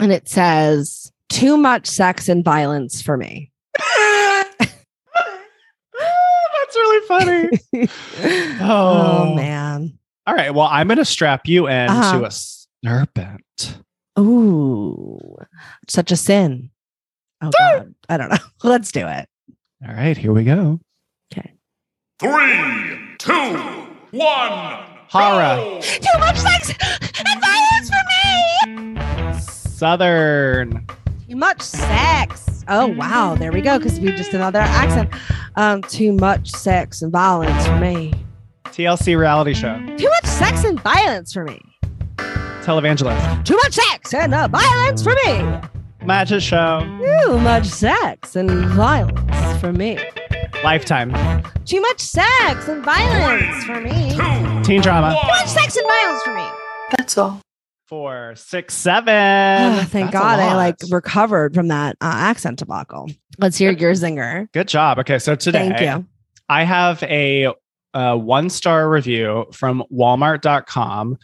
And 0.00 0.12
it 0.12 0.28
says, 0.28 1.12
too 1.28 1.56
much 1.56 1.86
sex 1.86 2.28
and 2.28 2.44
violence 2.44 3.00
for 3.00 3.16
me. 3.16 3.52
That's 6.58 6.76
really 6.76 7.06
funny. 7.06 7.48
oh, 8.60 9.28
Oh. 9.30 9.34
man. 9.34 9.98
All 10.26 10.34
right. 10.34 10.52
Well, 10.54 10.68
I'm 10.70 10.86
going 10.88 10.98
to 10.98 11.04
strap 11.04 11.46
you 11.46 11.66
into 11.66 11.92
Uh-huh. 11.92 12.24
a 12.24 12.30
serpent. 12.86 13.78
Ooh, 14.20 15.18
such 15.88 16.12
a 16.12 16.16
sin. 16.16 16.70
Oh, 17.42 17.50
God. 17.58 17.94
I 18.08 18.16
don't 18.16 18.28
know. 18.28 18.36
Let's 18.62 18.92
do 18.92 19.06
it. 19.06 19.28
All 19.86 19.94
right. 19.94 20.16
Here 20.16 20.32
we 20.32 20.44
go. 20.44 20.78
Okay. 21.32 21.54
Three, 22.18 22.98
two, 23.18 23.86
one. 24.10 24.86
Hara. 25.08 25.56
go! 25.56 25.80
Too 25.80 26.18
much 26.18 26.38
sex 26.38 26.72
and 27.18 27.40
violence 27.40 27.90
for 27.90 29.34
me. 29.34 29.40
Southern. 29.40 30.86
Too 31.28 31.34
much 31.34 31.62
sex. 31.62 32.64
Oh 32.68 32.86
wow, 32.86 33.34
there 33.34 33.50
we 33.50 33.60
go. 33.60 33.78
Because 33.78 33.98
we 33.98 34.12
just 34.12 34.34
another 34.34 34.60
accent. 34.60 35.10
Um, 35.56 35.82
too 35.82 36.12
much 36.12 36.50
sex 36.50 37.02
and 37.02 37.10
violence 37.10 37.66
for 37.66 37.76
me. 37.78 38.14
TLC 38.66 39.18
reality 39.18 39.52
show. 39.54 39.76
Too 39.96 40.08
much 40.08 40.26
sex 40.26 40.62
and 40.62 40.80
violence 40.80 41.32
for 41.32 41.44
me. 41.44 41.60
Televangelist. 42.62 43.44
Too 43.44 43.56
much 43.56 43.72
sex 43.72 44.14
and 44.14 44.34
uh, 44.34 44.48
violence 44.48 45.02
for 45.02 45.14
me. 45.24 45.60
Magic 46.04 46.40
show. 46.42 46.80
Too 47.26 47.38
much 47.38 47.66
sex 47.66 48.36
and 48.36 48.50
violence 48.66 49.60
for 49.60 49.72
me. 49.72 49.98
Lifetime. 50.62 51.12
Too 51.64 51.80
much 51.80 52.00
sex 52.00 52.68
and 52.68 52.84
violence 52.84 53.64
for 53.64 53.80
me. 53.80 54.10
Two, 54.10 54.62
Teen 54.62 54.80
drama. 54.82 55.18
Too 55.20 55.26
much 55.28 55.46
sex 55.48 55.76
and 55.76 55.86
violence 55.86 56.22
for 56.22 56.34
me. 56.34 56.46
That's 56.96 57.16
all. 57.18 57.40
Four, 57.86 58.34
six, 58.36 58.74
seven. 58.74 59.14
Oh, 59.14 59.84
thank 59.88 60.12
That's 60.12 60.22
God 60.22 60.38
I 60.38 60.54
like 60.54 60.76
recovered 60.90 61.54
from 61.54 61.68
that 61.68 61.96
uh, 62.00 62.12
accent 62.14 62.58
debacle. 62.58 63.10
Let's 63.38 63.56
hear 63.56 63.72
your 63.72 63.92
zinger. 63.92 64.50
Good 64.52 64.68
job. 64.68 64.98
Okay. 65.00 65.18
So 65.18 65.34
today 65.34 65.70
Thank 65.70 65.80
you. 65.80 66.06
I 66.48 66.64
have 66.64 67.02
a, 67.04 67.52
uh 67.92 68.14
one 68.14 68.48
star 68.50 68.88
review 68.88 69.46
from 69.52 69.82
walmart.com 69.92 71.18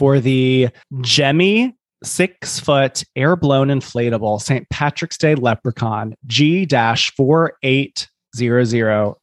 for 0.00 0.18
the 0.18 0.68
Gemmy 1.02 1.74
six 2.02 2.58
foot 2.58 3.04
air 3.16 3.36
blown 3.36 3.68
inflatable 3.68 4.40
St. 4.40 4.66
Patrick's 4.70 5.18
Day 5.18 5.34
leprechaun 5.34 6.14
G 6.26 6.66
48000. 6.66 9.14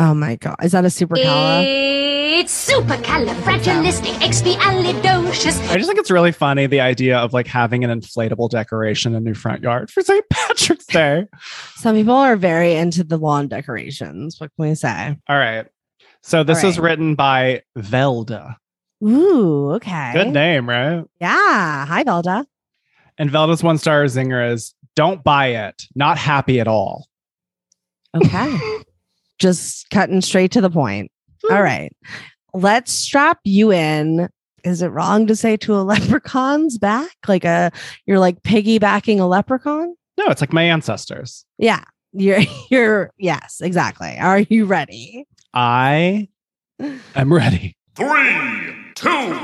Oh 0.00 0.14
my 0.14 0.36
God, 0.36 0.54
is 0.62 0.70
that 0.70 0.84
a 0.84 0.90
super 0.90 1.16
cala? 1.16 1.64
It's 1.64 2.70
supercalifragilisticexpialidocious. 2.70 5.70
I 5.70 5.76
just 5.76 5.88
think 5.88 5.98
it's 5.98 6.12
really 6.12 6.30
funny 6.30 6.66
the 6.66 6.80
idea 6.80 7.18
of 7.18 7.32
like 7.32 7.48
having 7.48 7.82
an 7.82 7.90
inflatable 7.90 8.50
decoration 8.50 9.16
in 9.16 9.26
your 9.26 9.34
front 9.34 9.64
yard 9.64 9.90
for 9.90 10.02
St. 10.02 10.24
Patrick's 10.30 10.86
Day. 10.92 11.26
Some 11.74 11.96
people 11.96 12.14
are 12.14 12.36
very 12.36 12.76
into 12.76 13.02
the 13.02 13.16
lawn 13.16 13.48
decorations. 13.48 14.38
What 14.38 14.52
can 14.54 14.68
we 14.68 14.76
say? 14.76 15.16
All 15.28 15.36
right. 15.36 15.66
So 16.22 16.44
this 16.44 16.62
All 16.62 16.68
was 16.68 16.78
written 16.78 17.16
by 17.16 17.62
Velda. 17.76 18.54
Ooh, 19.02 19.72
okay. 19.72 20.12
Good 20.12 20.32
name, 20.32 20.68
right? 20.68 21.04
Yeah. 21.20 21.86
Hi, 21.86 22.04
Velda. 22.04 22.44
And 23.16 23.30
Velda's 23.30 23.62
one 23.62 23.78
star 23.78 24.04
zinger 24.04 24.52
is 24.52 24.74
don't 24.94 25.22
buy 25.22 25.48
it. 25.48 25.84
Not 25.94 26.18
happy 26.18 26.60
at 26.60 26.68
all. 26.68 27.06
Okay. 28.14 28.58
Just 29.38 29.88
cutting 29.90 30.20
straight 30.20 30.50
to 30.52 30.60
the 30.60 30.70
point. 30.70 31.12
All 31.50 31.62
right. 31.62 31.94
Let's 32.52 32.92
strap 32.92 33.38
you 33.44 33.72
in. 33.72 34.28
Is 34.64 34.82
it 34.82 34.88
wrong 34.88 35.26
to 35.28 35.36
say 35.36 35.56
to 35.58 35.76
a 35.76 35.82
leprechaun's 35.84 36.78
back? 36.78 37.16
Like 37.28 37.44
a 37.44 37.70
you're 38.06 38.18
like 38.18 38.42
piggybacking 38.42 39.20
a 39.20 39.24
leprechaun? 39.24 39.94
No, 40.18 40.26
it's 40.26 40.40
like 40.40 40.52
my 40.52 40.64
ancestors. 40.64 41.44
Yeah. 41.58 41.84
You're 42.12 42.40
you're 42.70 43.12
yes, 43.18 43.60
exactly. 43.60 44.16
Are 44.18 44.40
you 44.40 44.64
ready? 44.64 45.26
I 45.54 46.28
am 47.14 47.32
ready. 47.32 47.76
Three, 47.98 48.92
two, 48.94 49.34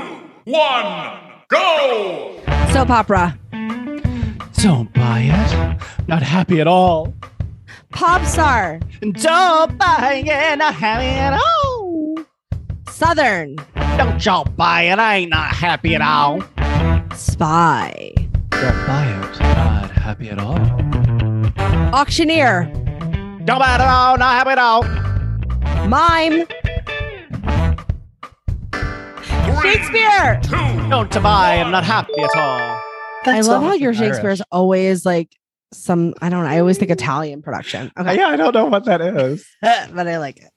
one, 0.45 1.19
go! 1.49 2.39
Soap 2.71 2.89
opera. 2.89 3.37
Don't 4.61 4.93
buy 4.93 5.27
it. 5.27 6.07
Not 6.07 6.23
happy 6.23 6.61
at 6.61 6.67
all. 6.67 7.13
Pop 7.91 8.23
star. 8.23 8.79
Don't 9.01 9.77
buy 9.77 10.23
it. 10.25 10.57
Not 10.57 10.73
happy 10.73 11.05
at 11.05 11.33
all. 11.33 12.15
Southern. 12.89 13.57
Don't 13.97 14.25
y'all 14.25 14.45
buy 14.45 14.83
it. 14.83 14.99
I 14.99 15.17
ain't 15.17 15.31
not 15.31 15.49
happy 15.53 15.93
at 15.93 16.01
all. 16.01 16.41
Spy. 17.13 18.13
Don't 18.51 18.87
buy 18.87 19.05
it. 19.05 19.39
Not 19.41 19.91
happy 19.91 20.29
at 20.29 20.39
all. 20.39 20.57
Auctioneer. 21.93 22.71
Don't 23.43 23.59
buy 23.59 23.75
it 23.75 23.81
at 23.81 23.89
all. 23.89 24.17
Not 24.17 24.33
happy 24.33 24.51
at 24.51 24.59
all. 24.59 24.83
Mime. 25.89 26.47
Shakespeare. 29.65 30.39
Two, 30.43 30.89
Don't 30.89 31.11
buy 31.23 31.55
I'm 31.57 31.71
Not 31.71 31.83
happy 31.83 32.13
at 32.19 32.35
all. 32.35 32.81
I 33.25 33.41
love 33.41 33.63
how 33.63 33.69
Irish. 33.69 33.81
your 33.81 33.93
Shakespeare's 33.93 34.41
always 34.51 35.05
like 35.05 35.35
some 35.73 36.13
I 36.21 36.29
don't 36.29 36.43
know. 36.43 36.49
I 36.49 36.59
always 36.59 36.77
think 36.77 36.91
Italian 36.91 37.41
production. 37.41 37.91
Okay. 37.97 38.17
Yeah, 38.17 38.27
I 38.27 38.35
don't 38.35 38.53
know 38.53 38.65
what 38.65 38.85
that 38.85 39.01
is. 39.01 39.45
but 39.61 40.07
I 40.07 40.19
like 40.19 40.37
it. 40.37 40.51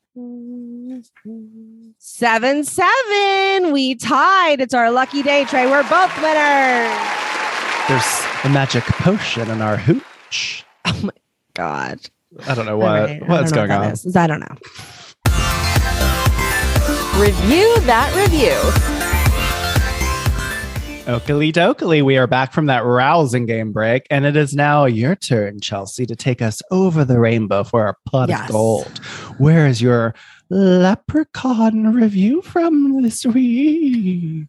Seven 1.98 2.64
seven. 2.64 3.72
We 3.72 3.94
tied. 3.94 4.60
It's 4.60 4.74
our 4.74 4.90
lucky 4.90 5.22
day, 5.22 5.44
Trey. 5.46 5.66
We're 5.66 5.88
both 5.88 6.14
winners. 6.16 6.98
There's 7.88 8.22
a 8.44 8.48
magic 8.50 8.84
potion 8.84 9.50
in 9.50 9.62
our 9.62 9.78
hooch. 9.78 10.64
Oh 10.84 11.00
my 11.02 11.12
god. 11.54 12.00
I 12.46 12.54
don't 12.54 12.66
know 12.66 12.72
All 12.72 12.78
what 12.80 13.08
right. 13.08 13.26
What's 13.28 13.52
know 13.52 13.56
going 13.66 13.70
what 13.70 13.78
on. 13.78 13.84
that 13.88 14.04
is. 14.04 14.14
I 14.16 14.26
don't 14.26 14.40
know. 14.40 14.56
Review 17.18 17.80
that 17.80 18.12
review. 18.14 18.97
Oakley 21.08 21.50
dokley, 21.52 22.02
we 22.02 22.18
are 22.18 22.26
back 22.26 22.52
from 22.52 22.66
that 22.66 22.84
rousing 22.84 23.46
game 23.46 23.72
break, 23.72 24.06
and 24.10 24.26
it 24.26 24.36
is 24.36 24.52
now 24.52 24.84
your 24.84 25.16
turn, 25.16 25.58
Chelsea, 25.58 26.04
to 26.04 26.14
take 26.14 26.42
us 26.42 26.60
over 26.70 27.02
the 27.02 27.18
rainbow 27.18 27.64
for 27.64 27.86
our 27.86 27.96
pot 28.04 28.28
Yes. 28.28 28.42
of 28.42 28.52
gold. 28.52 28.98
Where 29.38 29.66
is 29.66 29.80
your 29.80 30.14
leprechaun 30.50 31.94
review 31.94 32.42
from 32.42 33.00
this 33.00 33.24
week? 33.24 34.48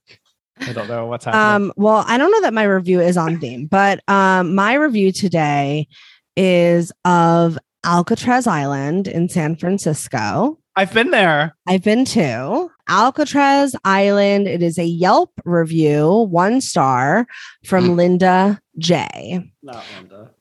I 0.59 0.73
don't 0.73 0.89
know 0.89 1.05
what's 1.05 1.23
happening. 1.23 1.69
Um, 1.69 1.73
well, 1.77 2.03
I 2.05 2.17
don't 2.17 2.29
know 2.29 2.41
that 2.41 2.53
my 2.53 2.63
review 2.63 2.99
is 2.99 3.15
on 3.15 3.39
theme, 3.39 3.65
but 3.67 4.01
um, 4.09 4.53
my 4.53 4.73
review 4.73 5.13
today 5.13 5.87
is 6.35 6.91
of 7.05 7.57
Alcatraz 7.85 8.47
Island 8.47 9.07
in 9.07 9.29
San 9.29 9.55
Francisco. 9.55 10.59
I've 10.75 10.93
been 10.93 11.11
there. 11.11 11.55
I've 11.65 11.83
been 11.83 12.03
to 12.05 12.69
Alcatraz 12.89 13.75
Island. 13.85 14.47
It 14.47 14.61
is 14.63 14.77
a 14.77 14.83
Yelp 14.85 15.31
review, 15.45 16.27
one 16.29 16.59
star 16.59 17.27
from 17.63 17.95
Linda 17.95 18.59
J. 18.77 19.51
Not 19.63 19.85
Linda. 19.95 20.31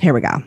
Here 0.00 0.12
we 0.14 0.20
go. 0.20 0.42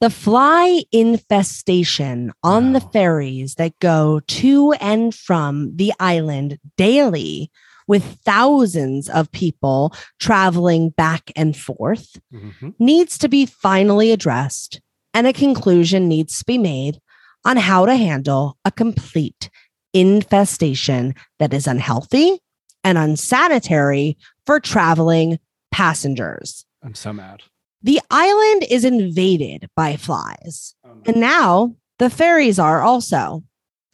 The 0.00 0.10
fly 0.10 0.82
infestation 0.92 2.32
on 2.42 2.72
the 2.72 2.80
ferries 2.80 3.54
that 3.56 3.78
go 3.80 4.20
to 4.28 4.72
and 4.80 5.14
from 5.14 5.76
the 5.76 5.92
island 6.00 6.58
daily, 6.76 7.50
with 7.86 8.18
thousands 8.24 9.10
of 9.10 9.30
people 9.32 9.92
traveling 10.18 10.90
back 10.90 11.30
and 11.36 11.56
forth, 11.56 12.18
Mhm. 12.32 12.74
needs 12.78 13.18
to 13.18 13.28
be 13.28 13.44
finally 13.46 14.10
addressed, 14.10 14.80
and 15.12 15.26
a 15.26 15.32
conclusion 15.32 16.08
needs 16.08 16.38
to 16.38 16.44
be 16.46 16.56
made 16.56 17.00
on 17.44 17.56
how 17.58 17.84
to 17.84 17.96
handle 17.96 18.56
a 18.64 18.70
complete 18.70 19.50
infestation 19.92 21.14
that 21.38 21.52
is 21.52 21.66
unhealthy 21.66 22.38
and 22.84 22.98
unsanitary 22.98 24.16
for 24.46 24.60
traveling 24.60 25.38
passengers. 25.70 26.64
I'm 26.82 26.94
so 26.94 27.12
mad. 27.12 27.42
The 27.82 28.00
island 28.10 28.64
is 28.70 28.84
invaded 28.84 29.68
by 29.74 29.96
flies. 29.96 30.74
Oh, 30.84 30.90
and 31.06 31.16
now 31.16 31.74
the 31.98 32.10
fairies 32.10 32.58
are 32.58 32.82
also. 32.82 33.42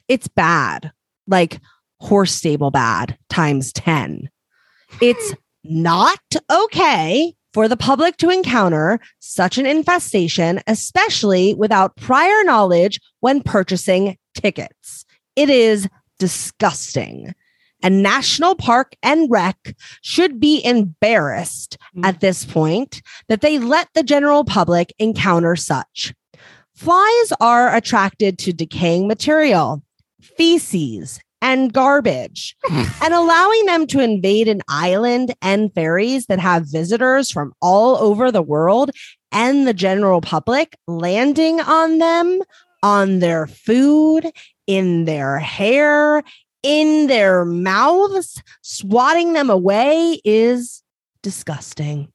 It's 0.09 0.29
bad, 0.29 0.93
like 1.27 1.61
horse 2.01 2.33
stable 2.33 2.71
bad 2.71 3.17
times 3.29 3.73
10. 3.73 4.29
It's 5.01 5.35
not 5.65 6.21
okay 6.51 7.35
for 7.53 7.69
the 7.69 7.77
public 7.77 8.19
to 8.19 8.29
encounter 8.29 9.01
such 9.19 9.57
an 9.57 9.65
infestation, 9.65 10.61
especially 10.67 11.55
without 11.55 11.97
prior 11.97 12.45
knowledge 12.45 13.01
when 13.21 13.43
purchasing 13.43 14.19
tickets. 14.35 15.06
It 15.37 15.51
is 15.51 15.89
disgusting. 16.19 17.35
And 17.83 18.03
National 18.03 18.57
Park 18.57 18.97
and 19.03 19.31
Rec 19.31 19.77
should 20.01 20.41
be 20.41 20.65
embarrassed 20.65 21.77
mm. 21.95 22.05
at 22.05 22.21
this 22.21 22.45
point 22.45 23.03
that 23.29 23.43
they 23.43 23.59
let 23.59 23.89
the 23.95 24.03
general 24.03 24.45
public 24.45 24.95
encounter 24.99 25.57
such. 25.57 26.15
Flies 26.75 27.33
are 27.41 27.75
attracted 27.75 28.39
to 28.41 28.53
decaying 28.53 29.07
material, 29.07 29.83
feces, 30.21 31.21
and 31.43 31.73
garbage, 31.73 32.57
and 32.71 33.15
allowing 33.15 33.67
them 33.67 33.87
to 33.87 34.01
invade 34.01 34.49
an 34.49 34.63
island 34.69 35.35
and 35.43 35.73
ferries 35.75 36.27
that 36.27 36.39
have 36.39 36.71
visitors 36.71 37.31
from 37.31 37.53
all 37.61 37.97
over 37.99 38.33
the 38.33 38.43
world 38.43 38.91
and 39.33 39.67
the 39.67 39.75
general 39.75 40.21
public 40.21 40.77
landing 40.87 41.61
on 41.61 41.99
them, 41.99 42.41
on 42.83 43.19
their 43.19 43.47
food, 43.47 44.31
in 44.67 45.05
their 45.05 45.39
hair, 45.39 46.23
in 46.63 47.07
their 47.07 47.45
mouths, 47.45 48.43
swatting 48.63 49.33
them 49.33 49.51
away 49.51 50.21
is 50.25 50.83
disgusting. 51.23 52.13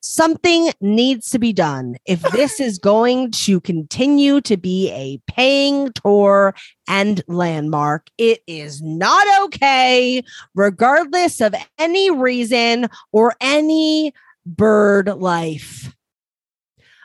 Something 0.00 0.70
needs 0.80 1.30
to 1.30 1.38
be 1.38 1.52
done 1.52 1.96
if 2.06 2.20
this 2.32 2.60
is 2.60 2.78
going 2.78 3.30
to 3.32 3.60
continue 3.60 4.40
to 4.42 4.56
be 4.56 4.90
a 4.90 5.18
paying 5.32 5.92
tour 5.92 6.54
and 6.88 7.22
landmark. 7.26 8.08
It 8.18 8.40
is 8.46 8.82
not 8.82 9.26
okay, 9.46 10.22
regardless 10.54 11.40
of 11.40 11.54
any 11.78 12.10
reason 12.10 12.88
or 13.12 13.34
any 13.40 14.12
bird 14.46 15.08
life. 15.08 15.94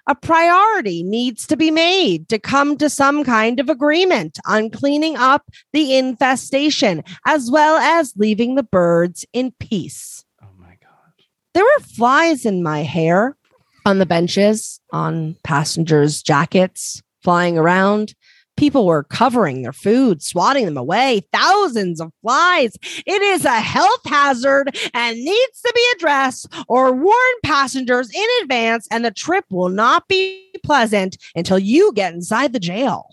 A 0.09 0.15
priority 0.15 1.03
needs 1.03 1.45
to 1.45 1.55
be 1.55 1.69
made 1.69 2.29
to 2.29 2.39
come 2.39 2.77
to 2.77 2.89
some 2.89 3.23
kind 3.23 3.59
of 3.59 3.69
agreement 3.69 4.39
on 4.47 4.71
cleaning 4.71 5.15
up 5.15 5.43
the 5.71 5.95
infestation 5.95 7.03
as 7.27 7.51
well 7.51 7.77
as 7.77 8.15
leaving 8.17 8.55
the 8.55 8.63
birds 8.63 9.23
in 9.33 9.53
peace. 9.59 10.25
Oh 10.41 10.47
my 10.57 10.77
god. 10.81 11.13
There 11.53 11.63
were 11.63 11.83
flies 11.83 12.43
in 12.43 12.63
my 12.63 12.81
hair 12.81 13.37
on 13.85 13.99
the 13.99 14.07
benches, 14.07 14.81
on 14.91 15.35
passengers' 15.43 16.23
jackets, 16.23 17.03
flying 17.21 17.59
around. 17.59 18.15
People 18.59 18.85
were 18.85 19.03
covering 19.03 19.61
their 19.61 19.71
food, 19.71 20.21
swatting 20.21 20.65
them 20.65 20.75
away. 20.75 21.25
Thousands 21.31 22.01
of 22.01 22.11
flies. 22.21 22.75
It 22.83 23.21
is 23.21 23.45
a 23.45 23.61
health 23.61 24.01
hazard 24.05 24.77
and 24.93 25.17
needs 25.17 25.61
to 25.61 25.71
be 25.73 25.85
addressed 25.95 26.53
or 26.67 26.91
warn 26.91 27.15
passengers 27.41 28.11
in 28.13 28.25
advance, 28.41 28.85
and 28.91 29.05
the 29.05 29.11
trip 29.11 29.45
will 29.49 29.69
not 29.69 30.09
be 30.09 30.51
pleasant 30.61 31.17
until 31.35 31.57
you 31.57 31.93
get 31.93 32.13
inside 32.13 32.51
the 32.51 32.59
jail. 32.59 33.07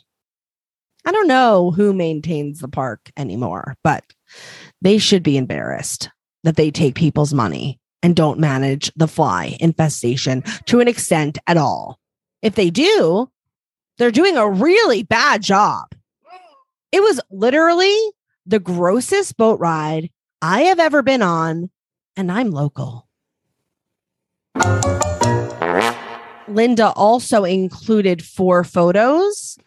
I 1.04 1.12
don't 1.12 1.28
know 1.28 1.70
who 1.70 1.92
maintains 1.92 2.58
the 2.58 2.66
park 2.66 3.12
anymore, 3.16 3.76
but 3.84 4.02
they 4.82 4.98
should 4.98 5.22
be 5.22 5.36
embarrassed 5.36 6.10
that 6.42 6.56
they 6.56 6.72
take 6.72 6.96
people's 6.96 7.32
money 7.32 7.78
and 8.02 8.16
don't 8.16 8.40
manage 8.40 8.92
the 8.96 9.06
fly 9.06 9.56
infestation 9.60 10.42
to 10.64 10.80
an 10.80 10.88
extent 10.88 11.38
at 11.46 11.56
all. 11.56 12.00
If 12.42 12.56
they 12.56 12.68
do, 12.70 13.30
they're 13.98 14.10
doing 14.10 14.36
a 14.36 14.48
really 14.48 15.02
bad 15.02 15.42
job. 15.42 15.86
It 16.92 17.00
was 17.02 17.20
literally 17.30 17.96
the 18.46 18.58
grossest 18.58 19.36
boat 19.36 19.58
ride 19.60 20.10
I 20.40 20.62
have 20.62 20.78
ever 20.78 21.02
been 21.02 21.22
on, 21.22 21.70
and 22.16 22.30
I'm 22.30 22.50
local. 22.50 23.08
Linda 26.48 26.90
also 26.92 27.44
included 27.44 28.22
four 28.24 28.62
photos 28.64 29.58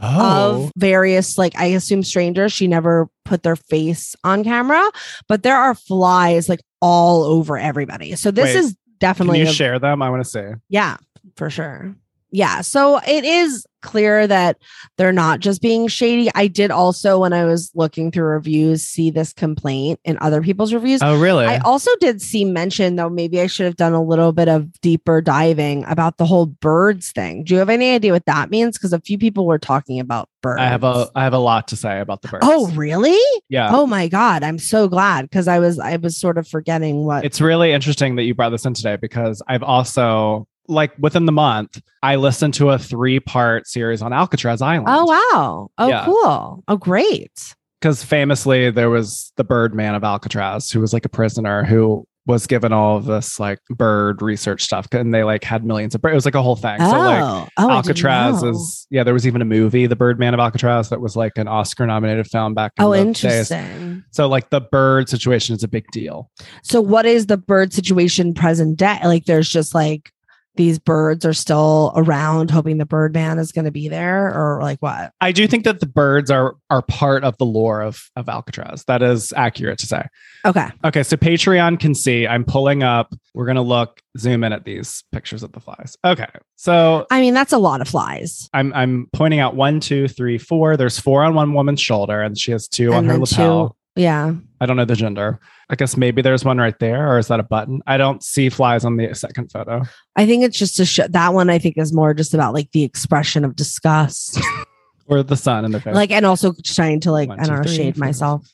Oh. 0.00 0.66
of 0.66 0.72
various, 0.76 1.36
like 1.36 1.56
I 1.58 1.66
assume 1.66 2.04
strangers. 2.04 2.52
She 2.52 2.68
never 2.68 3.08
put 3.24 3.42
their 3.42 3.56
face 3.56 4.14
on 4.22 4.44
camera, 4.44 4.88
but 5.26 5.42
there 5.42 5.56
are 5.56 5.74
flies 5.74 6.48
like 6.48 6.60
all 6.80 7.24
over 7.24 7.58
everybody. 7.58 8.14
So 8.14 8.30
this 8.30 8.54
Wait, 8.54 8.56
is 8.56 8.66
Can 8.68 8.76
definitely 9.00 9.40
you 9.40 9.48
a- 9.48 9.52
share 9.52 9.80
them? 9.80 10.00
I 10.00 10.08
want 10.10 10.22
to 10.22 10.30
see. 10.30 10.44
yeah, 10.68 10.98
for 11.36 11.50
sure. 11.50 11.96
Yeah. 12.30 12.60
So 12.60 12.98
it 13.06 13.24
is 13.24 13.66
clear 13.80 14.26
that 14.26 14.58
they're 14.96 15.12
not 15.12 15.40
just 15.40 15.62
being 15.62 15.86
shady. 15.86 16.30
I 16.34 16.48
did 16.48 16.70
also, 16.70 17.20
when 17.20 17.32
I 17.32 17.44
was 17.44 17.70
looking 17.74 18.10
through 18.10 18.24
reviews, 18.24 18.82
see 18.82 19.10
this 19.10 19.32
complaint 19.32 20.00
in 20.04 20.18
other 20.20 20.42
people's 20.42 20.74
reviews. 20.74 21.00
Oh, 21.02 21.18
really? 21.18 21.46
I 21.46 21.58
also 21.58 21.90
did 22.00 22.20
see 22.20 22.44
mention, 22.44 22.96
though, 22.96 23.08
maybe 23.08 23.40
I 23.40 23.46
should 23.46 23.66
have 23.66 23.76
done 23.76 23.92
a 23.92 24.02
little 24.02 24.32
bit 24.32 24.48
of 24.48 24.80
deeper 24.80 25.20
diving 25.20 25.84
about 25.84 26.18
the 26.18 26.26
whole 26.26 26.46
birds 26.46 27.12
thing. 27.12 27.44
Do 27.44 27.54
you 27.54 27.60
have 27.60 27.70
any 27.70 27.92
idea 27.92 28.12
what 28.12 28.26
that 28.26 28.50
means? 28.50 28.76
Because 28.76 28.92
a 28.92 29.00
few 29.00 29.16
people 29.16 29.46
were 29.46 29.58
talking 29.58 30.00
about 30.00 30.28
birds. 30.42 30.60
I 30.60 30.66
have 30.66 30.84
a 30.84 31.08
I 31.14 31.24
have 31.24 31.32
a 31.34 31.38
lot 31.38 31.68
to 31.68 31.76
say 31.76 32.00
about 32.00 32.22
the 32.22 32.28
oh, 32.28 32.30
birds. 32.32 32.44
Oh, 32.44 32.70
really? 32.76 33.18
yeah. 33.48 33.70
Oh 33.72 33.86
my 33.86 34.08
God. 34.08 34.42
I'm 34.42 34.58
so 34.58 34.88
glad 34.88 35.22
because 35.22 35.48
I 35.48 35.58
was 35.60 35.78
I 35.78 35.96
was 35.96 36.18
sort 36.18 36.36
of 36.38 36.48
forgetting 36.48 37.04
what 37.04 37.24
It's 37.24 37.40
really 37.40 37.72
interesting 37.72 38.16
that 38.16 38.24
you 38.24 38.34
brought 38.34 38.50
this 38.50 38.64
in 38.64 38.74
today 38.74 38.96
because 38.96 39.42
I've 39.46 39.62
also 39.62 40.46
like 40.68 40.92
within 40.98 41.26
the 41.26 41.32
month 41.32 41.80
I 42.02 42.16
listened 42.16 42.54
to 42.54 42.70
a 42.70 42.78
three 42.78 43.18
part 43.20 43.66
series 43.66 44.02
on 44.02 44.12
Alcatraz 44.12 44.62
Island. 44.62 44.86
Oh 44.88 45.04
wow. 45.06 45.70
Oh 45.78 45.88
Yeah. 45.88 46.04
cool. 46.04 46.62
Oh 46.68 46.76
great. 46.76 47.54
because 47.80 48.04
famously 48.04 48.70
there 48.70 48.90
was 48.90 49.32
the 49.36 49.44
Birdman 49.44 49.94
of 49.94 50.04
Alcatraz 50.04 50.70
who 50.70 50.80
was 50.80 50.92
like 50.92 51.04
a 51.04 51.08
prisoner 51.08 51.64
who 51.64 52.06
was 52.26 52.46
given 52.46 52.74
all 52.74 52.98
of 52.98 53.06
this 53.06 53.40
like 53.40 53.58
bird 53.70 54.20
research 54.20 54.62
stuff 54.62 54.86
and 54.92 55.14
they 55.14 55.24
like 55.24 55.42
had 55.42 55.64
millions 55.64 55.94
of 55.94 56.02
birds. 56.02 56.12
It 56.12 56.14
was 56.16 56.24
like 56.26 56.34
a 56.34 56.42
whole 56.42 56.56
thing. 56.56 56.76
Oh, 56.78 56.90
So 56.90 56.98
like 56.98 57.22
oh, 57.22 57.48
oh 57.56 57.70
Alcatraz 57.70 58.42
is 58.42 58.86
yeah, 58.90 59.02
there 59.02 59.14
was 59.14 59.26
even 59.26 59.40
a 59.40 59.46
movie, 59.46 59.86
The 59.86 59.96
Birdman 59.96 60.34
of 60.34 60.40
Alcatraz, 60.40 60.90
that 60.90 61.00
was 61.00 61.16
like 61.16 61.32
an 61.38 61.48
Oscar 61.48 61.86
nominated 61.86 62.26
film 62.26 62.52
back 62.52 62.72
in 62.78 62.84
Oh, 62.84 62.90
the 62.90 62.98
days. 62.98 63.06
interesting. 63.24 64.04
So 64.10 64.28
like 64.28 64.50
the 64.50 64.60
bird 64.60 65.08
situation 65.08 65.56
is 65.56 65.62
a 65.62 65.68
big 65.68 65.86
deal. 65.90 66.30
So, 66.62 66.82
what 66.82 67.06
is 67.06 67.26
the 67.26 67.38
bird 67.38 67.72
situation 67.72 68.34
present 68.34 68.76
day? 68.76 68.98
Like, 69.04 69.24
there's 69.24 69.48
just 69.48 69.74
like 69.74 70.12
these 70.58 70.78
birds 70.78 71.24
are 71.24 71.32
still 71.32 71.92
around, 71.96 72.50
hoping 72.50 72.76
the 72.76 72.84
Birdman 72.84 73.38
is 73.38 73.52
going 73.52 73.64
to 73.64 73.70
be 73.70 73.88
there, 73.88 74.26
or 74.26 74.60
like 74.60 74.80
what? 74.80 75.12
I 75.22 75.32
do 75.32 75.46
think 75.48 75.64
that 75.64 75.80
the 75.80 75.86
birds 75.86 76.30
are 76.30 76.56
are 76.68 76.82
part 76.82 77.24
of 77.24 77.38
the 77.38 77.46
lore 77.46 77.80
of 77.80 78.10
of 78.16 78.28
Alcatraz. 78.28 78.84
That 78.84 79.02
is 79.02 79.32
accurate 79.34 79.78
to 79.78 79.86
say. 79.86 80.02
Okay. 80.44 80.68
Okay, 80.84 81.02
so 81.02 81.16
Patreon 81.16 81.80
can 81.80 81.94
see. 81.94 82.26
I'm 82.26 82.44
pulling 82.44 82.82
up. 82.82 83.14
We're 83.34 83.46
gonna 83.46 83.62
look, 83.62 84.00
zoom 84.18 84.44
in 84.44 84.52
at 84.52 84.64
these 84.64 85.02
pictures 85.12 85.42
of 85.42 85.52
the 85.52 85.60
flies. 85.60 85.96
Okay, 86.04 86.26
so 86.56 87.06
I 87.10 87.20
mean, 87.22 87.32
that's 87.32 87.52
a 87.54 87.58
lot 87.58 87.80
of 87.80 87.88
flies. 87.88 88.50
I'm 88.52 88.74
I'm 88.74 89.08
pointing 89.14 89.40
out 89.40 89.54
one, 89.56 89.80
two, 89.80 90.08
three, 90.08 90.36
four. 90.36 90.76
There's 90.76 90.98
four 90.98 91.22
on 91.22 91.34
one 91.34 91.54
woman's 91.54 91.80
shoulder, 91.80 92.20
and 92.20 92.36
she 92.36 92.50
has 92.52 92.68
two 92.68 92.92
on 92.92 93.04
her 93.06 93.16
lapel. 93.16 93.76
two- 93.96 94.02
Yeah. 94.02 94.34
I 94.60 94.66
don't 94.66 94.76
know 94.76 94.84
the 94.84 94.96
gender. 94.96 95.38
I 95.70 95.76
guess 95.76 95.96
maybe 95.96 96.22
there's 96.22 96.44
one 96.44 96.58
right 96.58 96.78
there, 96.78 97.12
or 97.12 97.18
is 97.18 97.28
that 97.28 97.40
a 97.40 97.44
button? 97.44 97.80
I 97.86 97.96
don't 97.96 98.22
see 98.22 98.48
flies 98.48 98.84
on 98.84 98.96
the 98.96 99.14
second 99.14 99.52
photo. 99.52 99.82
I 100.16 100.26
think 100.26 100.44
it's 100.44 100.58
just 100.58 100.80
a 100.80 100.84
show. 100.84 101.06
That 101.08 101.34
one, 101.34 101.50
I 101.50 101.58
think, 101.58 101.78
is 101.78 101.92
more 101.92 102.14
just 102.14 102.34
about 102.34 102.54
like 102.54 102.70
the 102.72 102.82
expression 102.84 103.44
of 103.44 103.56
disgust, 103.56 104.38
Or 105.06 105.22
the 105.22 105.36
sun 105.36 105.64
in 105.64 105.70
the 105.72 105.80
face. 105.80 105.94
like, 105.94 106.10
and 106.10 106.26
also 106.26 106.52
trying 106.64 107.00
to 107.00 107.12
like, 107.12 107.28
One, 107.30 107.40
I 107.40 107.44
don't 107.44 107.56
two, 107.56 107.62
know, 107.62 107.68
three, 107.68 107.76
shade 107.76 107.96
four, 107.96 108.04
myself. 108.06 108.46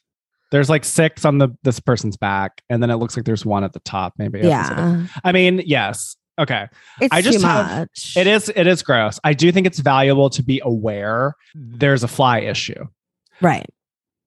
there's 0.53 0.71
like 0.71 0.85
six 0.85 1.25
on 1.25 1.39
the 1.39 1.49
this 1.65 1.81
person's 1.81 2.17
back, 2.17 2.63
and 2.71 2.83
then 2.83 2.91
it 2.91 2.97
looks 2.97 3.17
like 3.17 3.25
there's 3.27 3.45
one 3.47 3.65
at 3.65 3.73
the 3.73 3.81
top. 3.81 4.13
Maybe. 4.19 4.41
Yeah. 4.41 5.07
I 5.25 5.33
mean, 5.33 5.63
yes. 5.67 6.17
Okay. 6.39 6.67
It's 7.01 7.13
I 7.15 7.23
just 7.23 7.41
too 7.41 7.47
have- 7.47 7.79
much. 7.81 8.15
It 8.17 8.27
is 8.27 8.53
it 8.55 8.67
is 8.67 8.83
gross. 8.83 9.19
I 9.25 9.33
do 9.35 9.51
think 9.53 9.67
it's 9.67 9.79
valuable 9.79 10.31
to 10.31 10.43
be 10.43 10.61
aware 10.65 11.35
there's 11.55 12.03
a 12.05 12.09
fly 12.09 12.41
issue. 12.41 12.87
Right. 13.41 13.67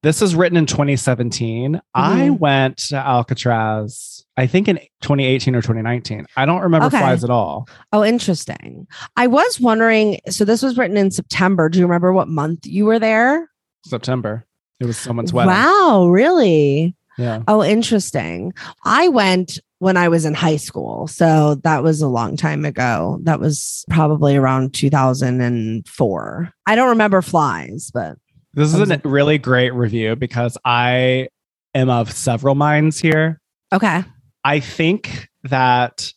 This 0.03 0.21
is 0.21 0.35
written 0.35 0.57
in 0.57 0.65
2017. 0.67 1.81
I 1.95 2.27
Mhm. 2.29 2.39
went 2.39 2.77
to 2.89 2.97
Alcatraz, 2.97 4.23
I 4.37 4.45
think 4.47 4.67
in 4.67 4.79
2018 5.01 5.55
or 5.55 5.61
2019. 5.61 6.25
I 6.37 6.45
don't 6.45 6.61
remember 6.61 6.87
Okay. 6.87 6.99
flies 6.99 7.23
at 7.23 7.29
all. 7.29 7.67
Oh, 7.91 8.03
interesting. 8.03 8.87
I 9.15 9.27
was 9.27 9.59
wondering. 9.59 10.19
So, 10.29 10.45
this 10.45 10.61
was 10.61 10.77
written 10.77 10.97
in 10.97 11.09
September. 11.11 11.67
Do 11.69 11.79
you 11.79 11.85
remember 11.85 12.13
what 12.13 12.27
month 12.27 12.65
you 12.67 12.85
were 12.85 12.99
there? 12.99 13.49
September. 13.85 14.45
It 14.79 14.85
was 14.85 14.97
someone's 14.97 15.33
wedding. 15.33 15.53
Wow. 15.53 16.07
Really? 16.09 16.95
Yeah. 17.17 17.41
Oh, 17.47 17.63
interesting. 17.63 18.53
I 18.85 19.07
went 19.07 19.57
when 19.79 19.97
I 19.97 20.07
was 20.09 20.25
in 20.25 20.35
high 20.35 20.57
school. 20.57 21.07
So 21.07 21.55
that 21.63 21.81
was 21.81 22.01
a 22.03 22.07
long 22.07 22.37
time 22.37 22.63
ago. 22.65 23.19
That 23.23 23.39
was 23.39 23.83
probably 23.89 24.35
around 24.35 24.73
2004. 24.75 26.53
I 26.67 26.75
don't 26.75 26.89
remember 26.89 27.21
flies, 27.23 27.89
but 27.93 28.17
This 28.57 28.73
is 28.73 28.89
a 28.89 28.99
really 29.05 29.37
great 29.37 29.71
review 29.73 30.15
because 30.15 30.57
I 30.65 31.27
am 31.75 31.91
of 31.91 32.11
several 32.11 32.55
minds 32.55 32.99
here. 32.99 33.39
okay. 33.71 34.03
I 34.43 34.59
think 34.59 35.29
that 35.43 36.11